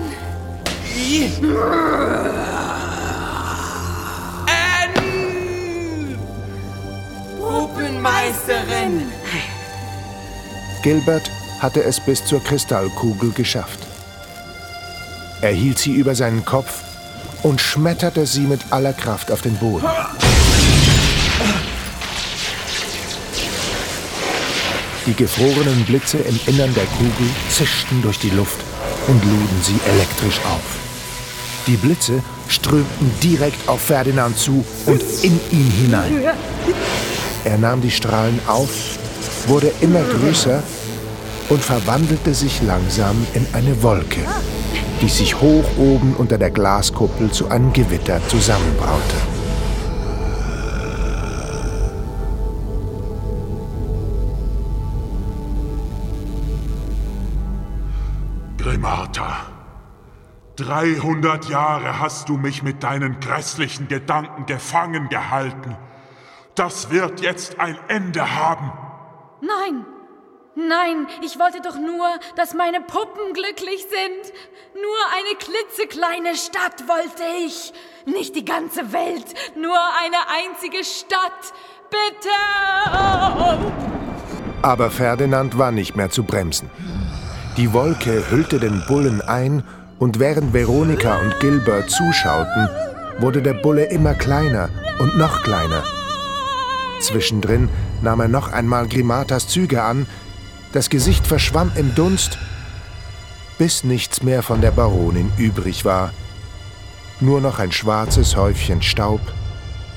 Puppenmeisterin! 7.45 9.11
Gilbert 10.81 11.29
hatte 11.59 11.83
es 11.83 11.99
bis 11.99 12.25
zur 12.25 12.43
Kristallkugel 12.43 13.31
geschafft. 13.33 13.79
Er 15.41 15.51
hielt 15.51 15.77
sie 15.77 15.93
über 15.93 16.15
seinen 16.15 16.43
Kopf 16.43 16.81
und 17.43 17.61
schmetterte 17.61 18.25
sie 18.25 18.41
mit 18.41 18.61
aller 18.71 18.93
Kraft 18.93 19.31
auf 19.31 19.43
den 19.43 19.55
Boden. 19.57 19.85
Die 25.05 25.13
gefrorenen 25.13 25.85
Blitze 25.85 26.17
im 26.17 26.39
Innern 26.47 26.73
der 26.73 26.85
Kugel 26.85 27.29
zischten 27.49 28.01
durch 28.01 28.17
die 28.17 28.31
Luft 28.31 28.59
und 29.07 29.23
luden 29.23 29.61
sie 29.61 29.79
elektrisch 29.87 30.39
auf. 30.45 30.79
Die 31.67 31.77
Blitze 31.77 32.23
strömten 32.47 33.11
direkt 33.21 33.69
auf 33.69 33.81
Ferdinand 33.81 34.35
zu 34.35 34.65
und 34.87 35.01
in 35.21 35.39
ihn 35.51 35.71
hinein. 35.71 36.23
Er 37.45 37.59
nahm 37.59 37.79
die 37.79 37.91
Strahlen 37.91 38.39
auf, 38.47 38.97
wurde 39.47 39.71
immer 39.79 40.01
größer 40.01 40.63
und 41.49 41.61
verwandelte 41.61 42.33
sich 42.33 42.63
langsam 42.63 43.15
in 43.35 43.45
eine 43.53 43.83
Wolke, 43.83 44.21
die 44.99 45.09
sich 45.09 45.39
hoch 45.39 45.63
oben 45.77 46.15
unter 46.17 46.39
der 46.39 46.49
Glaskuppel 46.49 47.29
zu 47.31 47.47
einem 47.49 47.71
Gewitter 47.71 48.19
zusammenbraute. 48.29 49.15
Grimata, 58.57 59.37
300 60.55 61.47
Jahre 61.49 61.99
hast 61.99 62.27
du 62.27 62.37
mich 62.37 62.63
mit 62.63 62.81
deinen 62.81 63.19
grässlichen 63.19 63.87
Gedanken 63.87 64.47
gefangen 64.47 65.09
gehalten. 65.09 65.77
Das 66.55 66.89
wird 66.89 67.19
jetzt 67.19 67.59
ein 67.59 67.77
Ende 67.89 68.33
haben. 68.33 68.71
Nein, 69.41 69.85
nein, 70.55 71.07
ich 71.21 71.37
wollte 71.37 71.59
doch 71.61 71.77
nur, 71.77 72.07
dass 72.37 72.53
meine 72.53 72.79
Puppen 72.79 73.33
glücklich 73.33 73.81
sind. 73.81 74.33
Nur 74.73 74.95
eine 75.13 75.35
klitzekleine 75.37 76.35
Stadt 76.35 76.87
wollte 76.87 77.23
ich. 77.45 77.73
Nicht 78.05 78.37
die 78.37 78.45
ganze 78.45 78.93
Welt, 78.93 79.25
nur 79.55 79.77
eine 80.01 80.29
einzige 80.29 80.85
Stadt. 80.85 81.53
Bitte! 81.89 82.29
Aber 84.61 84.89
Ferdinand 84.89 85.57
war 85.57 85.71
nicht 85.71 85.97
mehr 85.97 86.09
zu 86.09 86.23
bremsen. 86.23 86.69
Die 87.57 87.73
Wolke 87.73 88.31
hüllte 88.31 88.59
den 88.59 88.81
Bullen 88.87 89.21
ein 89.21 89.63
und 89.99 90.19
während 90.19 90.53
Veronika 90.53 91.19
und 91.19 91.37
Gilbert 91.41 91.89
zuschauten, 91.89 92.69
wurde 93.19 93.41
der 93.41 93.53
Bulle 93.53 93.85
immer 93.85 94.13
kleiner 94.13 94.69
und 94.99 95.17
noch 95.17 95.43
kleiner. 95.43 95.83
Zwischendrin 97.05 97.69
nahm 98.01 98.19
er 98.19 98.27
noch 98.27 98.51
einmal 98.51 98.87
Grimatas 98.87 99.47
Züge 99.47 99.83
an, 99.83 100.07
das 100.73 100.89
Gesicht 100.89 101.25
verschwamm 101.25 101.71
im 101.75 101.95
Dunst, 101.95 102.37
bis 103.57 103.83
nichts 103.83 104.23
mehr 104.23 104.43
von 104.43 104.61
der 104.61 104.71
Baronin 104.71 105.31
übrig 105.37 105.85
war. 105.85 106.11
Nur 107.21 107.39
noch 107.41 107.59
ein 107.59 107.71
schwarzes 107.71 108.35
Häufchen 108.35 108.81
Staub 108.81 109.21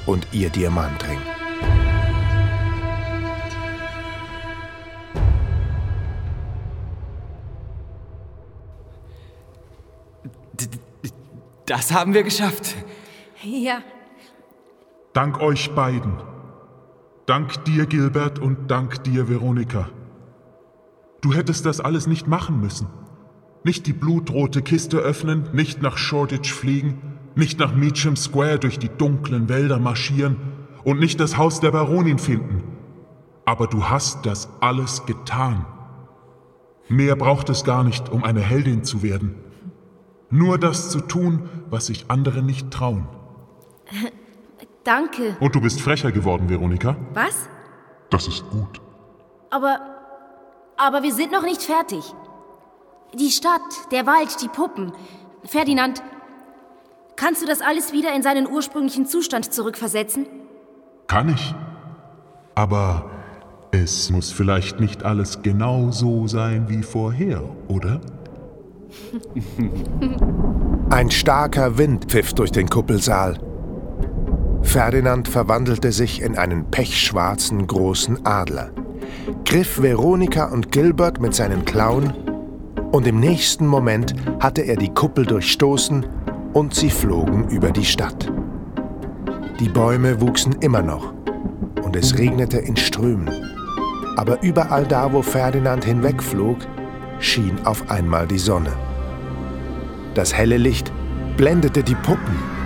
und 0.07 0.27
ihr 0.33 0.51
Diamantring. 0.51 1.19
Das 11.67 11.93
haben 11.93 12.15
wir 12.15 12.23
geschafft. 12.23 12.75
Ja, 13.43 13.83
Dank 15.19 15.41
euch 15.41 15.75
beiden. 15.75 16.13
Dank 17.29 17.62
dir, 17.66 17.85
Gilbert, 17.85 18.39
und 18.39 18.70
dank 18.70 19.05
dir, 19.05 19.29
Veronika. 19.29 19.91
Du 21.20 21.35
hättest 21.35 21.66
das 21.66 21.79
alles 21.79 22.07
nicht 22.07 22.26
machen 22.26 22.59
müssen. 22.59 22.87
Nicht 23.64 23.87
die 23.87 23.93
blutrote 23.93 24.62
Kiste 24.62 24.97
öffnen, 24.97 25.47
nicht 25.53 25.83
nach 25.83 25.99
Shoreditch 25.99 26.51
fliegen, 26.51 27.03
nicht 27.35 27.59
nach 27.59 27.74
Meacham 27.74 28.16
Square 28.16 28.61
durch 28.61 28.79
die 28.79 28.89
dunklen 28.89 29.51
Wälder 29.51 29.79
marschieren 29.79 30.39
und 30.85 31.01
nicht 31.01 31.20
das 31.20 31.37
Haus 31.37 31.61
der 31.61 31.72
Baronin 31.72 32.18
finden. 32.18 32.62
Aber 33.45 33.66
du 33.66 33.85
hast 33.85 34.24
das 34.24 34.49
alles 34.61 35.05
getan. 35.05 35.66
Mehr 36.89 37.14
braucht 37.14 37.51
es 37.51 37.62
gar 37.62 37.85
nicht, 37.85 38.09
um 38.09 38.24
eine 38.24 38.41
Heldin 38.41 38.85
zu 38.85 39.03
werden. 39.03 39.35
Nur 40.31 40.57
das 40.57 40.89
zu 40.89 41.03
tun, 41.03 41.51
was 41.68 41.89
sich 41.89 42.07
andere 42.09 42.43
nicht 42.43 42.70
trauen. 42.70 43.07
Danke. 44.85 45.37
Und 45.41 45.55
du 45.55 45.61
bist 45.61 45.81
frecher 45.81 46.12
geworden, 46.12 46.49
Veronika. 46.49 46.97
Was? 47.14 47.49
Das 48.11 48.26
ist 48.26 48.49
gut. 48.51 48.81
Aber. 49.51 49.81
Aber 50.76 51.03
wir 51.03 51.12
sind 51.12 51.33
noch 51.33 51.43
nicht 51.43 51.62
fertig. 51.62 52.05
Die 53.14 53.31
Stadt, 53.31 53.61
der 53.91 54.07
Wald, 54.07 54.41
die 54.43 54.49
Puppen. 54.49 54.93
Ferdinand, 55.45 56.03
kannst 57.16 57.43
du 57.43 57.47
das 57.47 57.61
alles 57.61 57.93
wieder 57.93 58.14
in 58.14 58.22
seinen 58.22 58.47
ursprünglichen 58.47 59.07
Zustand 59.07 59.53
zurückversetzen? 59.53 60.26
Kann 61.09 61.31
ich. 61.31 61.55
Aber 62.55 63.11
es 63.70 64.11
muss 64.11 64.31
vielleicht 64.31 64.79
nicht 64.79 65.05
alles 65.05 65.43
genau 65.43 65.91
so 65.91 66.26
sein 66.26 66.68
wie 66.68 66.83
vorher, 66.83 67.43
oder? 67.66 68.01
Ein 70.91 71.11
starker 71.11 71.76
Wind 71.76 72.07
pfiff 72.07 72.35
durch 72.35 72.53
den 72.53 72.68
Kuppelsaal. 72.68 73.39
Ferdinand 74.63 75.29
verwandelte 75.29 75.93
sich 75.93 76.23
in 76.23 76.37
einen 76.37 76.71
pechschwarzen 76.71 77.67
großen 77.67 78.27
Adler, 78.27 78.71
griff 79.45 79.81
Veronika 79.81 80.47
und 80.47 80.73
Gilbert 80.73 81.21
mit 81.21 81.35
seinen 81.35 81.65
Klauen 81.65 82.13
und 82.93 83.07
im 83.07 83.21
nächsten 83.21 83.67
Moment 83.67 84.15
hatte 84.41 84.63
er 84.63 84.77
die 84.77 84.93
Kuppel 84.93 85.27
durchstoßen 85.27 86.07
und 86.53 86.75
sie 86.75 86.91
flogen 86.91 87.49
über 87.49 87.71
die 87.71 87.85
Stadt. 87.85 88.31
Die 89.61 89.69
Bäume 89.69 90.21
wuchsen 90.21 90.57
immer 90.61 90.83
noch 90.83 91.13
und 91.83 91.97
es 91.97 92.19
regnete 92.19 92.59
in 92.59 92.77
Strömen. 92.77 93.31
Aber 94.17 94.43
überall 94.43 94.85
da, 94.85 95.13
wo 95.13 95.23
Ferdinand 95.23 95.85
hinwegflog, 95.85 96.59
schien 97.19 97.59
auf 97.65 97.91
einmal 97.91 98.27
die 98.27 98.39
Sonne. 98.39 98.73
Das 100.15 100.35
helle 100.35 100.57
Licht 100.57 100.93
blendete 101.37 101.83
die 101.83 101.95
Puppen. 101.95 102.58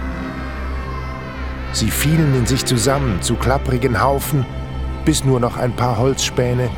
Sie 1.73 1.91
fielen 1.91 2.35
in 2.35 2.47
sich 2.47 2.67
zusammen 2.67 3.23
zu 3.23 3.35
klapprigen 3.35 4.03
Haufen, 4.03 4.45
bis 5.07 5.25
nur 5.25 5.41
noch 5.41 5.57
ein 5.57 5.75
paar 5.75 5.97
Holzspäne, 5.99 6.71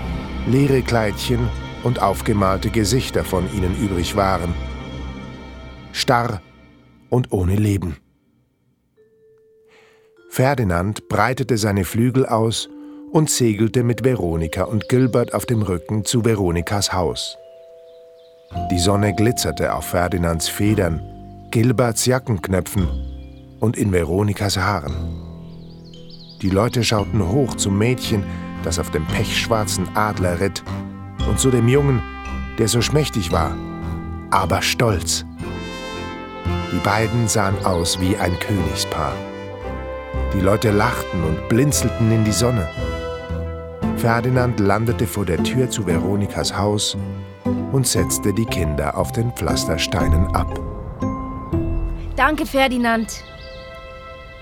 leere 0.47 0.83
Kleidchen 0.83 1.49
und 1.83 2.01
aufgemalte 2.01 2.71
Gesichter 2.71 3.25
von 3.25 3.53
ihnen 3.53 3.77
übrig 3.77 4.15
waren. 4.15 4.55
Starr 5.93 6.41
und 7.11 7.33
ohne 7.33 7.57
Leben. 7.57 7.97
Ferdinand 10.31 11.09
breitete 11.09 11.59
seine 11.59 11.85
Flügel 11.85 12.27
aus 12.27 12.69
und 13.13 13.31
segelte 13.31 13.83
mit 13.83 14.05
Veronika 14.05 14.65
und 14.65 14.89
Gilbert 14.89 15.35
auf 15.35 15.47
dem 15.47 15.63
Rücken 15.63 16.05
zu 16.05 16.25
Veronikas 16.25 16.93
Haus. 16.93 17.37
Die 18.71 18.79
Sonne 18.79 19.15
glitzerte 19.15 19.75
auf 19.75 19.87
Ferdinands 19.87 20.49
Federn, 20.49 21.01
Gilberts 21.51 22.07
Jackenknöpfen 22.07 23.14
und 23.65 23.79
in 23.79 23.93
Veronikas 23.93 24.59
Haaren. 24.59 24.95
Die 26.43 26.51
Leute 26.51 26.85
schauten 26.85 27.27
hoch 27.27 27.55
zum 27.55 27.79
Mädchen, 27.79 28.23
das 28.63 28.79
auf 28.79 28.91
dem 28.91 29.07
pechschwarzen 29.07 29.89
Adler 29.95 30.39
ritt, 30.39 30.63
und 31.27 31.41
zu 31.41 31.51
dem 31.51 31.67
Jungen, 31.67 32.03
der 32.59 32.69
so 32.69 32.83
schmächtig 32.83 33.33
war, 33.33 33.57
aber 34.31 34.61
stolz. 34.61 35.25
Die 36.73 36.79
beiden 36.85 37.27
sahen 37.27 37.57
aus 37.65 37.99
wie 38.01 38.15
ein 38.19 38.39
Königspaar. 38.39 39.15
Die 40.35 40.41
Leute 40.41 40.71
lachten 40.71 41.25
und 41.25 41.49
blinzelten 41.49 42.13
in 42.13 42.23
die 42.23 42.33
Sonne. 42.33 42.69
Ferdinand 43.97 44.61
landete 44.61 45.07
vor 45.07 45.25
der 45.25 45.43
Tür 45.43 45.71
zu 45.71 45.87
Veronikas 45.87 46.55
Haus 46.55 46.99
und 47.73 47.87
setzte 47.87 48.35
die 48.35 48.45
Kinder 48.45 48.99
auf 48.99 49.13
den 49.13 49.33
Pflastersteinen 49.33 50.27
ab. 50.35 50.61
Danke, 52.15 52.45
Ferdinand. 52.45 53.25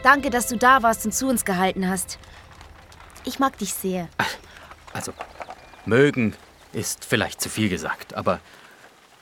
Danke, 0.02 0.30
dass 0.30 0.48
du 0.48 0.56
da 0.56 0.82
warst 0.82 1.04
und 1.06 1.12
zu 1.12 1.28
uns 1.28 1.44
gehalten 1.44 1.88
hast. 1.88 2.18
Ich 3.24 3.38
mag 3.38 3.56
dich 3.58 3.72
sehr. 3.72 4.08
Also, 4.92 5.12
mögen 5.86 6.34
ist 6.72 7.04
vielleicht 7.04 7.40
zu 7.40 7.48
viel 7.48 7.68
gesagt, 7.68 8.14
aber. 8.14 8.40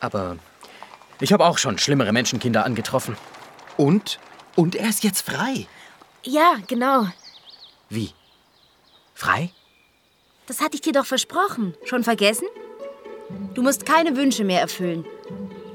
Aber. 0.00 0.36
Ich 1.20 1.32
habe 1.34 1.44
auch 1.44 1.58
schon 1.58 1.78
schlimmere 1.78 2.12
Menschenkinder 2.12 2.64
angetroffen. 2.64 3.16
Und? 3.76 4.18
Und 4.56 4.74
er 4.74 4.88
ist 4.88 5.04
jetzt 5.04 5.28
frei. 5.28 5.66
Ja, 6.24 6.56
genau. 6.66 7.06
Wie? 7.90 8.14
Frei? 9.14 9.50
Das 10.46 10.60
hatte 10.60 10.76
ich 10.76 10.80
dir 10.80 10.92
doch 10.92 11.04
versprochen. 11.06 11.74
Schon 11.84 12.04
vergessen? 12.04 12.48
Du 13.54 13.62
musst 13.62 13.84
keine 13.84 14.16
Wünsche 14.16 14.44
mehr 14.44 14.60
erfüllen. 14.60 15.04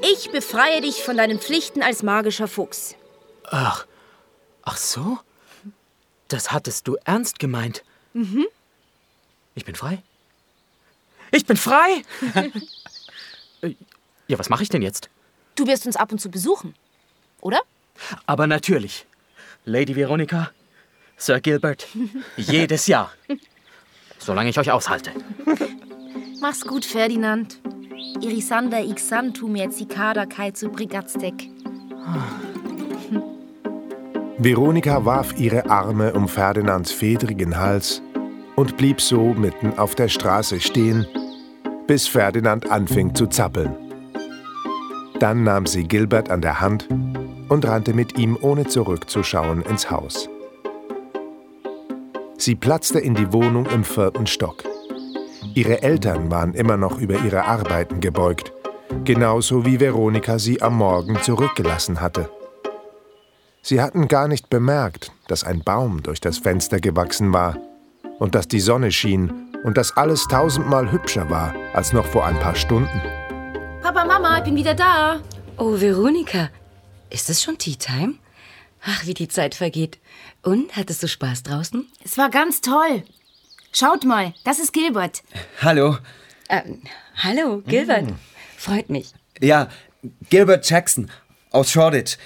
Ich 0.01 0.31
befreie 0.31 0.81
dich 0.81 1.03
von 1.03 1.15
deinen 1.17 1.39
Pflichten 1.39 1.83
als 1.83 2.03
magischer 2.03 2.47
Fuchs. 2.47 2.95
Ach. 3.49 3.85
Ach 4.65 4.77
so? 4.77 5.19
Das 6.27 6.51
hattest 6.51 6.87
du 6.87 6.97
ernst 7.05 7.39
gemeint. 7.39 7.83
Mhm. 8.13 8.45
Ich 9.53 9.63
bin 9.63 9.75
frei? 9.75 10.01
Ich 11.31 11.45
bin 11.45 11.57
frei! 11.57 12.03
Äh, 13.61 13.75
ja, 14.27 14.37
was 14.37 14.49
mache 14.49 14.63
ich 14.63 14.67
denn 14.69 14.81
jetzt? 14.81 15.09
Du 15.55 15.65
wirst 15.65 15.85
uns 15.85 15.95
ab 15.95 16.11
und 16.11 16.19
zu 16.19 16.29
besuchen, 16.29 16.75
oder? 17.39 17.61
Aber 18.25 18.47
natürlich. 18.47 19.05
Lady 19.63 19.95
Veronica, 19.95 20.51
Sir 21.15 21.39
Gilbert, 21.39 21.87
jedes 22.37 22.87
Jahr. 22.87 23.13
Solange 24.19 24.49
ich 24.49 24.59
euch 24.59 24.71
aushalte. 24.71 25.11
Mach's 26.41 26.61
gut, 26.67 26.83
Ferdinand. 26.83 27.61
Irisander 28.21 28.83
ixantum 28.83 29.55
et 29.55 29.73
cicada 29.73 30.25
kai 30.25 30.51
zu 30.51 30.67
Brigatstek. 30.67 31.49
Veronika 34.37 35.05
warf 35.05 35.33
ihre 35.37 35.69
Arme 35.69 36.11
um 36.13 36.27
Ferdinands 36.27 36.91
fedrigen 36.91 37.57
Hals 37.57 38.01
und 38.57 38.75
blieb 38.75 38.99
so 38.99 39.33
mitten 39.33 39.77
auf 39.79 39.95
der 39.95 40.09
Straße 40.09 40.59
stehen, 40.59 41.07
bis 41.87 42.05
Ferdinand 42.07 42.69
anfing 42.69 43.15
zu 43.15 43.27
zappeln. 43.27 43.73
Dann 45.19 45.43
nahm 45.43 45.65
sie 45.65 45.87
Gilbert 45.87 46.29
an 46.29 46.41
der 46.41 46.59
Hand 46.59 46.89
und 47.47 47.65
rannte 47.65 47.93
mit 47.93 48.17
ihm 48.17 48.37
ohne 48.41 48.65
zurückzuschauen 48.65 49.61
ins 49.61 49.89
Haus. 49.89 50.29
Sie 52.37 52.55
platzte 52.55 52.99
in 52.99 53.15
die 53.15 53.31
Wohnung 53.31 53.65
im 53.67 53.85
vierten 53.85 54.27
Stock. 54.27 54.65
Ihre 55.53 55.81
Eltern 55.81 56.29
waren 56.29 56.53
immer 56.53 56.75
noch 56.75 56.99
über 56.99 57.15
ihre 57.23 57.45
Arbeiten 57.45 58.01
gebeugt, 58.01 58.51
genauso 59.05 59.65
wie 59.65 59.79
Veronika 59.79 60.39
sie 60.39 60.61
am 60.61 60.75
Morgen 60.75 61.21
zurückgelassen 61.21 62.01
hatte. 62.01 62.29
Sie 63.67 63.81
hatten 63.81 64.07
gar 64.07 64.27
nicht 64.27 64.51
bemerkt, 64.51 65.11
dass 65.27 65.43
ein 65.43 65.63
Baum 65.63 66.03
durch 66.03 66.21
das 66.21 66.37
Fenster 66.37 66.79
gewachsen 66.79 67.33
war 67.33 67.57
und 68.19 68.35
dass 68.35 68.47
die 68.47 68.59
Sonne 68.59 68.91
schien 68.91 69.51
und 69.63 69.75
dass 69.75 69.97
alles 69.97 70.27
tausendmal 70.27 70.91
hübscher 70.91 71.31
war 71.31 71.55
als 71.73 71.91
noch 71.91 72.05
vor 72.05 72.27
ein 72.27 72.39
paar 72.39 72.53
Stunden. 72.53 73.01
Papa, 73.81 74.05
Mama, 74.05 74.37
ich 74.37 74.43
bin 74.43 74.55
wieder 74.55 74.75
da. 74.75 75.19
Oh, 75.57 75.81
Veronika, 75.81 76.51
ist 77.09 77.31
es 77.31 77.41
schon 77.41 77.57
Tea 77.57 77.75
Time? 77.75 78.19
Ach, 78.83 79.07
wie 79.07 79.15
die 79.15 79.29
Zeit 79.29 79.55
vergeht. 79.55 79.97
Und, 80.43 80.75
hattest 80.75 81.01
du 81.01 81.07
Spaß 81.07 81.41
draußen? 81.41 81.87
Es 82.03 82.19
war 82.19 82.29
ganz 82.29 82.61
toll. 82.61 83.01
Schaut 83.71 84.05
mal, 84.05 84.35
das 84.43 84.59
ist 84.59 84.73
Gilbert. 84.73 85.23
Hallo. 85.63 85.97
Äh, 86.49 86.61
hallo, 87.15 87.63
Gilbert. 87.65 88.13
Freut 88.57 88.91
mich. 88.91 89.11
Ja, 89.41 89.69
Gilbert 90.29 90.69
Jackson 90.69 91.09
aus 91.49 91.71
Shoreditch. 91.71 92.17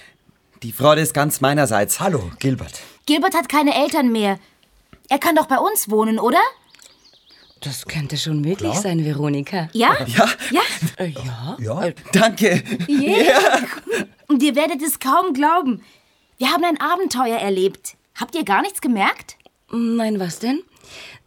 Die 0.64 0.74
Freude 0.74 1.02
ist 1.02 1.14
ganz 1.14 1.40
meinerseits. 1.40 2.00
Hallo, 2.02 2.32
Gilbert. 2.40 2.82
Gilbert 3.06 3.34
hat 3.34 3.48
keine 3.48 3.76
Eltern 3.76 4.12
mehr. 4.12 4.40
Er 5.08 5.18
kann 5.18 5.36
doch 5.36 5.46
bei 5.46 5.58
uns 5.58 5.90
wohnen, 5.90 6.20
oder? 6.20 6.42
Das 7.62 7.86
könnte 7.86 8.18
schon 8.18 8.42
möglich 8.42 8.74
sein, 8.76 9.04
Veronika. 9.04 9.70
Ja? 9.74 9.98
Ja, 10.06 10.30
Ja? 10.52 10.62
Äh, 10.98 11.10
ja? 11.10 11.58
Ja, 11.60 11.90
danke. 12.12 12.62
Yeah. 12.90 13.60
Und 14.28 14.44
ihr 14.44 14.56
werdet 14.56 14.82
es 14.82 15.00
kaum 15.00 15.34
glauben. 15.34 15.82
Wir 16.38 16.52
haben 16.52 16.64
ein 16.64 16.80
Abenteuer 16.80 17.38
erlebt. 17.38 17.96
Habt 18.20 18.36
ihr 18.36 18.44
gar 18.44 18.62
nichts 18.62 18.82
gemerkt? 18.82 19.38
Nein, 19.72 20.20
was 20.20 20.40
denn? 20.40 20.62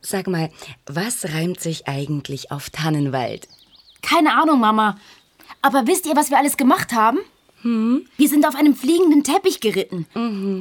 Sag 0.00 0.26
mal, 0.26 0.50
was 0.86 1.24
reimt 1.32 1.60
sich 1.60 1.86
eigentlich 1.86 2.50
auf 2.50 2.70
Tannenwald? 2.70 3.48
Keine 4.02 4.34
Ahnung, 4.34 4.60
Mama. 4.60 4.98
Aber 5.62 5.86
wisst 5.86 6.06
ihr, 6.06 6.16
was 6.16 6.30
wir 6.30 6.38
alles 6.38 6.56
gemacht 6.56 6.92
haben? 6.92 7.18
Hm? 7.62 8.06
Wir 8.16 8.28
sind 8.28 8.46
auf 8.46 8.54
einem 8.54 8.74
fliegenden 8.74 9.24
Teppich 9.24 9.60
geritten. 9.60 10.06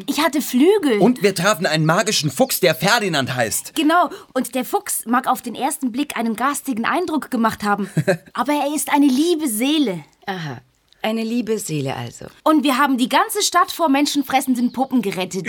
Ich 0.08 0.24
hatte 0.24 0.42
Flügel. 0.42 1.00
Und 1.00 1.24
wir 1.24 1.36
trafen 1.36 1.66
einen 1.66 1.86
magischen 1.86 2.32
Fuchs, 2.32 2.60
der 2.60 2.76
Ferdinand 2.76 3.36
heißt. 3.36 3.74
Genau, 3.76 4.10
und 4.34 4.56
der 4.56 4.66
Fuchs 4.66 5.06
mag 5.06 5.28
auf 5.28 5.42
den 5.42 5.56
ersten 5.56 5.92
Blick 5.92 6.16
einen 6.18 6.36
garstigen 6.36 6.86
Eindruck 6.86 7.32
gemacht 7.32 7.64
haben. 7.64 7.90
aber 8.34 8.54
er 8.54 8.76
ist 8.76 8.92
eine 8.92 9.08
liebe 9.08 9.48
Seele. 9.48 10.04
Aha, 10.26 10.62
eine 11.02 11.24
liebe 11.24 11.58
Seele 11.58 11.96
also. 11.96 12.26
Und 12.44 12.64
wir 12.64 12.78
haben 12.78 12.98
die 12.98 13.10
ganze 13.10 13.42
Stadt 13.42 13.72
vor 13.72 13.90
menschenfressenden 13.90 14.72
Puppen 14.72 15.02
gerettet. 15.02 15.48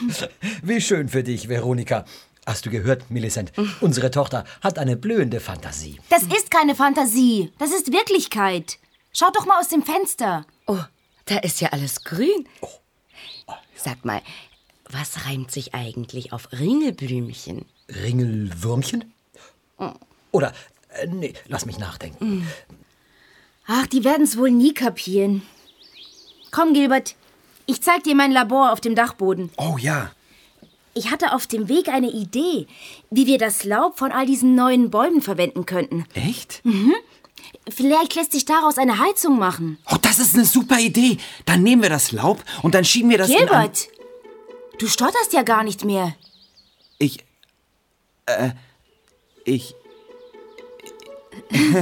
wie 0.62 0.80
schön 0.80 1.08
für 1.08 1.22
dich, 1.22 1.48
Veronika. 1.48 2.04
Hast 2.46 2.64
du 2.64 2.70
gehört, 2.70 3.10
Millicent? 3.10 3.52
Unsere 3.82 4.10
Tochter 4.10 4.44
hat 4.62 4.78
eine 4.78 4.96
blühende 4.96 5.38
Fantasie. 5.38 6.00
Das 6.08 6.22
ist 6.22 6.50
keine 6.50 6.74
Fantasie. 6.74 7.52
Das 7.58 7.72
ist 7.72 7.92
Wirklichkeit. 7.92 8.78
Schaut 9.12 9.36
doch 9.36 9.44
mal 9.44 9.60
aus 9.60 9.68
dem 9.68 9.82
Fenster. 9.82 10.46
Oh, 10.68 10.78
da 11.24 11.38
ist 11.38 11.60
ja 11.60 11.70
alles 11.70 12.04
grün. 12.04 12.46
Sag 13.74 14.04
mal, 14.04 14.20
was 14.90 15.26
reimt 15.26 15.50
sich 15.50 15.74
eigentlich 15.74 16.32
auf 16.32 16.52
Ringelblümchen? 16.52 17.64
Ringelwürmchen? 17.88 19.12
Oder, 20.30 20.52
äh, 20.90 21.06
nee, 21.06 21.32
lass 21.46 21.64
mich 21.64 21.78
nachdenken. 21.78 22.46
Ach, 23.66 23.86
die 23.86 24.04
werden 24.04 24.24
es 24.24 24.36
wohl 24.36 24.50
nie 24.50 24.74
kapieren. 24.74 25.42
Komm, 26.50 26.74
Gilbert. 26.74 27.16
Ich 27.66 27.82
zeig 27.82 28.04
dir 28.04 28.14
mein 28.14 28.32
Labor 28.32 28.72
auf 28.72 28.80
dem 28.80 28.94
Dachboden. 28.94 29.50
Oh 29.56 29.76
ja. 29.78 30.12
Ich 30.94 31.10
hatte 31.10 31.32
auf 31.32 31.46
dem 31.46 31.68
Weg 31.68 31.88
eine 31.88 32.10
Idee, 32.10 32.66
wie 33.10 33.26
wir 33.26 33.38
das 33.38 33.64
Laub 33.64 33.98
von 33.98 34.10
all 34.12 34.26
diesen 34.26 34.54
neuen 34.54 34.90
Bäumen 34.90 35.22
verwenden 35.22 35.64
könnten. 35.64 36.04
Echt? 36.14 36.60
Mhm. 36.64 36.94
Vielleicht 37.70 38.14
lässt 38.14 38.32
sich 38.32 38.44
daraus 38.44 38.78
eine 38.78 38.98
Heizung 38.98 39.38
machen. 39.38 39.78
Oh, 39.90 39.96
das 40.00 40.18
ist 40.18 40.34
eine 40.34 40.44
super 40.44 40.78
Idee. 40.78 41.18
Dann 41.44 41.62
nehmen 41.62 41.82
wir 41.82 41.90
das 41.90 42.12
Laub 42.12 42.42
und 42.62 42.74
dann 42.74 42.84
schieben 42.84 43.10
wir 43.10 43.18
das 43.18 43.28
in 43.28 43.36
ein... 43.36 43.46
Gilbert, 43.46 43.88
du 44.78 44.86
stotterst 44.86 45.32
ja 45.32 45.42
gar 45.42 45.64
nicht 45.64 45.84
mehr. 45.84 46.14
Ich... 46.98 47.24
Äh... 48.26 48.50
Ich... 49.44 49.74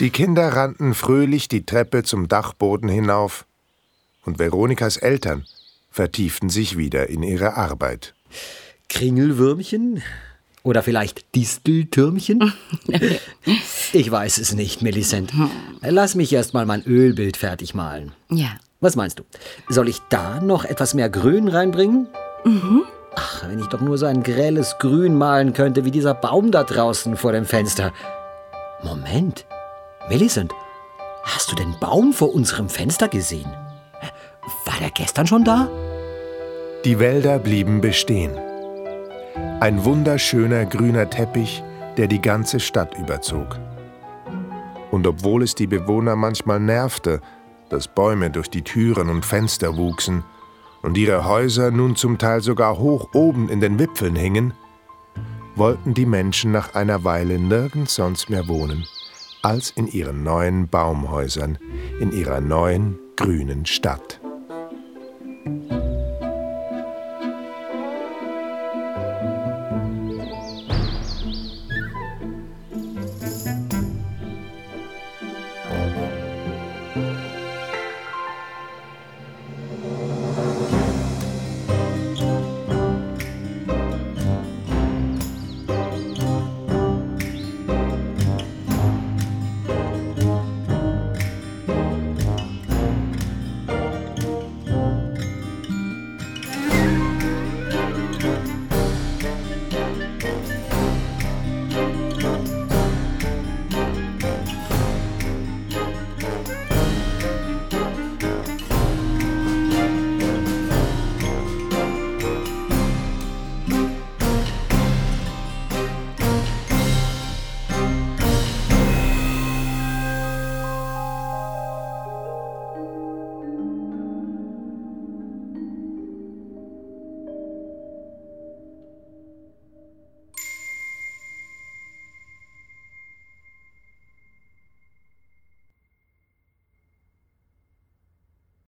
Die 0.00 0.10
Kinder 0.10 0.48
rannten 0.48 0.94
fröhlich 0.94 1.48
die 1.48 1.66
Treppe 1.66 2.02
zum 2.02 2.26
Dachboden 2.26 2.88
hinauf 2.88 3.46
und 4.24 4.38
Veronikas 4.38 4.96
Eltern 4.96 5.44
vertieften 5.90 6.48
sich 6.48 6.76
wieder 6.76 7.08
in 7.08 7.22
ihre 7.22 7.56
Arbeit. 7.56 8.14
Kringelwürmchen? 8.88 10.02
Oder 10.64 10.82
vielleicht 10.82 11.34
Disteltürmchen? 11.34 12.52
ich 13.92 14.10
weiß 14.10 14.38
es 14.38 14.54
nicht, 14.54 14.82
Millicent. 14.82 15.32
Lass 15.80 16.14
mich 16.14 16.32
erst 16.32 16.54
mal 16.54 16.66
mein 16.66 16.84
Ölbild 16.84 17.36
fertig 17.36 17.74
malen. 17.74 18.12
Ja. 18.30 18.48
Was 18.80 18.96
meinst 18.96 19.20
du? 19.20 19.22
Soll 19.68 19.88
ich 19.88 20.00
da 20.08 20.40
noch 20.40 20.64
etwas 20.64 20.94
mehr 20.94 21.08
Grün 21.08 21.46
reinbringen? 21.46 22.08
Mhm. 22.44 22.82
Ach, 23.14 23.48
wenn 23.48 23.60
ich 23.60 23.66
doch 23.66 23.80
nur 23.80 23.96
so 23.96 24.06
ein 24.06 24.24
grelles 24.24 24.76
Grün 24.80 25.16
malen 25.16 25.52
könnte, 25.52 25.84
wie 25.84 25.92
dieser 25.92 26.14
Baum 26.14 26.50
da 26.50 26.64
draußen 26.64 27.16
vor 27.16 27.30
dem 27.30 27.44
Fenster. 27.44 27.92
Moment. 28.82 29.46
Millicent, 30.08 30.52
hast 31.22 31.52
du 31.52 31.54
den 31.54 31.76
Baum 31.78 32.12
vor 32.12 32.34
unserem 32.34 32.68
Fenster 32.68 33.06
gesehen? 33.06 33.52
War 34.64 34.78
der 34.80 34.90
gestern 34.90 35.28
schon 35.28 35.44
da? 35.44 35.68
Die 36.84 36.98
Wälder 36.98 37.38
blieben 37.38 37.80
bestehen. 37.80 38.36
Ein 39.62 39.84
wunderschöner 39.84 40.66
grüner 40.66 41.08
Teppich, 41.08 41.62
der 41.96 42.08
die 42.08 42.20
ganze 42.20 42.58
Stadt 42.58 42.98
überzog. 42.98 43.60
Und 44.90 45.06
obwohl 45.06 45.44
es 45.44 45.54
die 45.54 45.68
Bewohner 45.68 46.16
manchmal 46.16 46.58
nervte, 46.58 47.20
dass 47.68 47.86
Bäume 47.86 48.28
durch 48.28 48.50
die 48.50 48.62
Türen 48.62 49.08
und 49.08 49.24
Fenster 49.24 49.76
wuchsen 49.76 50.24
und 50.82 50.98
ihre 50.98 51.26
Häuser 51.26 51.70
nun 51.70 51.94
zum 51.94 52.18
Teil 52.18 52.40
sogar 52.40 52.76
hoch 52.80 53.10
oben 53.14 53.48
in 53.48 53.60
den 53.60 53.78
Wipfeln 53.78 54.16
hingen, 54.16 54.52
wollten 55.54 55.94
die 55.94 56.06
Menschen 56.06 56.50
nach 56.50 56.74
einer 56.74 57.04
Weile 57.04 57.38
nirgends 57.38 57.94
sonst 57.94 58.30
mehr 58.30 58.48
wohnen, 58.48 58.84
als 59.42 59.70
in 59.70 59.86
ihren 59.86 60.24
neuen 60.24 60.66
Baumhäusern, 60.66 61.56
in 62.00 62.10
ihrer 62.10 62.40
neuen 62.40 62.98
grünen 63.14 63.64
Stadt. 63.64 64.21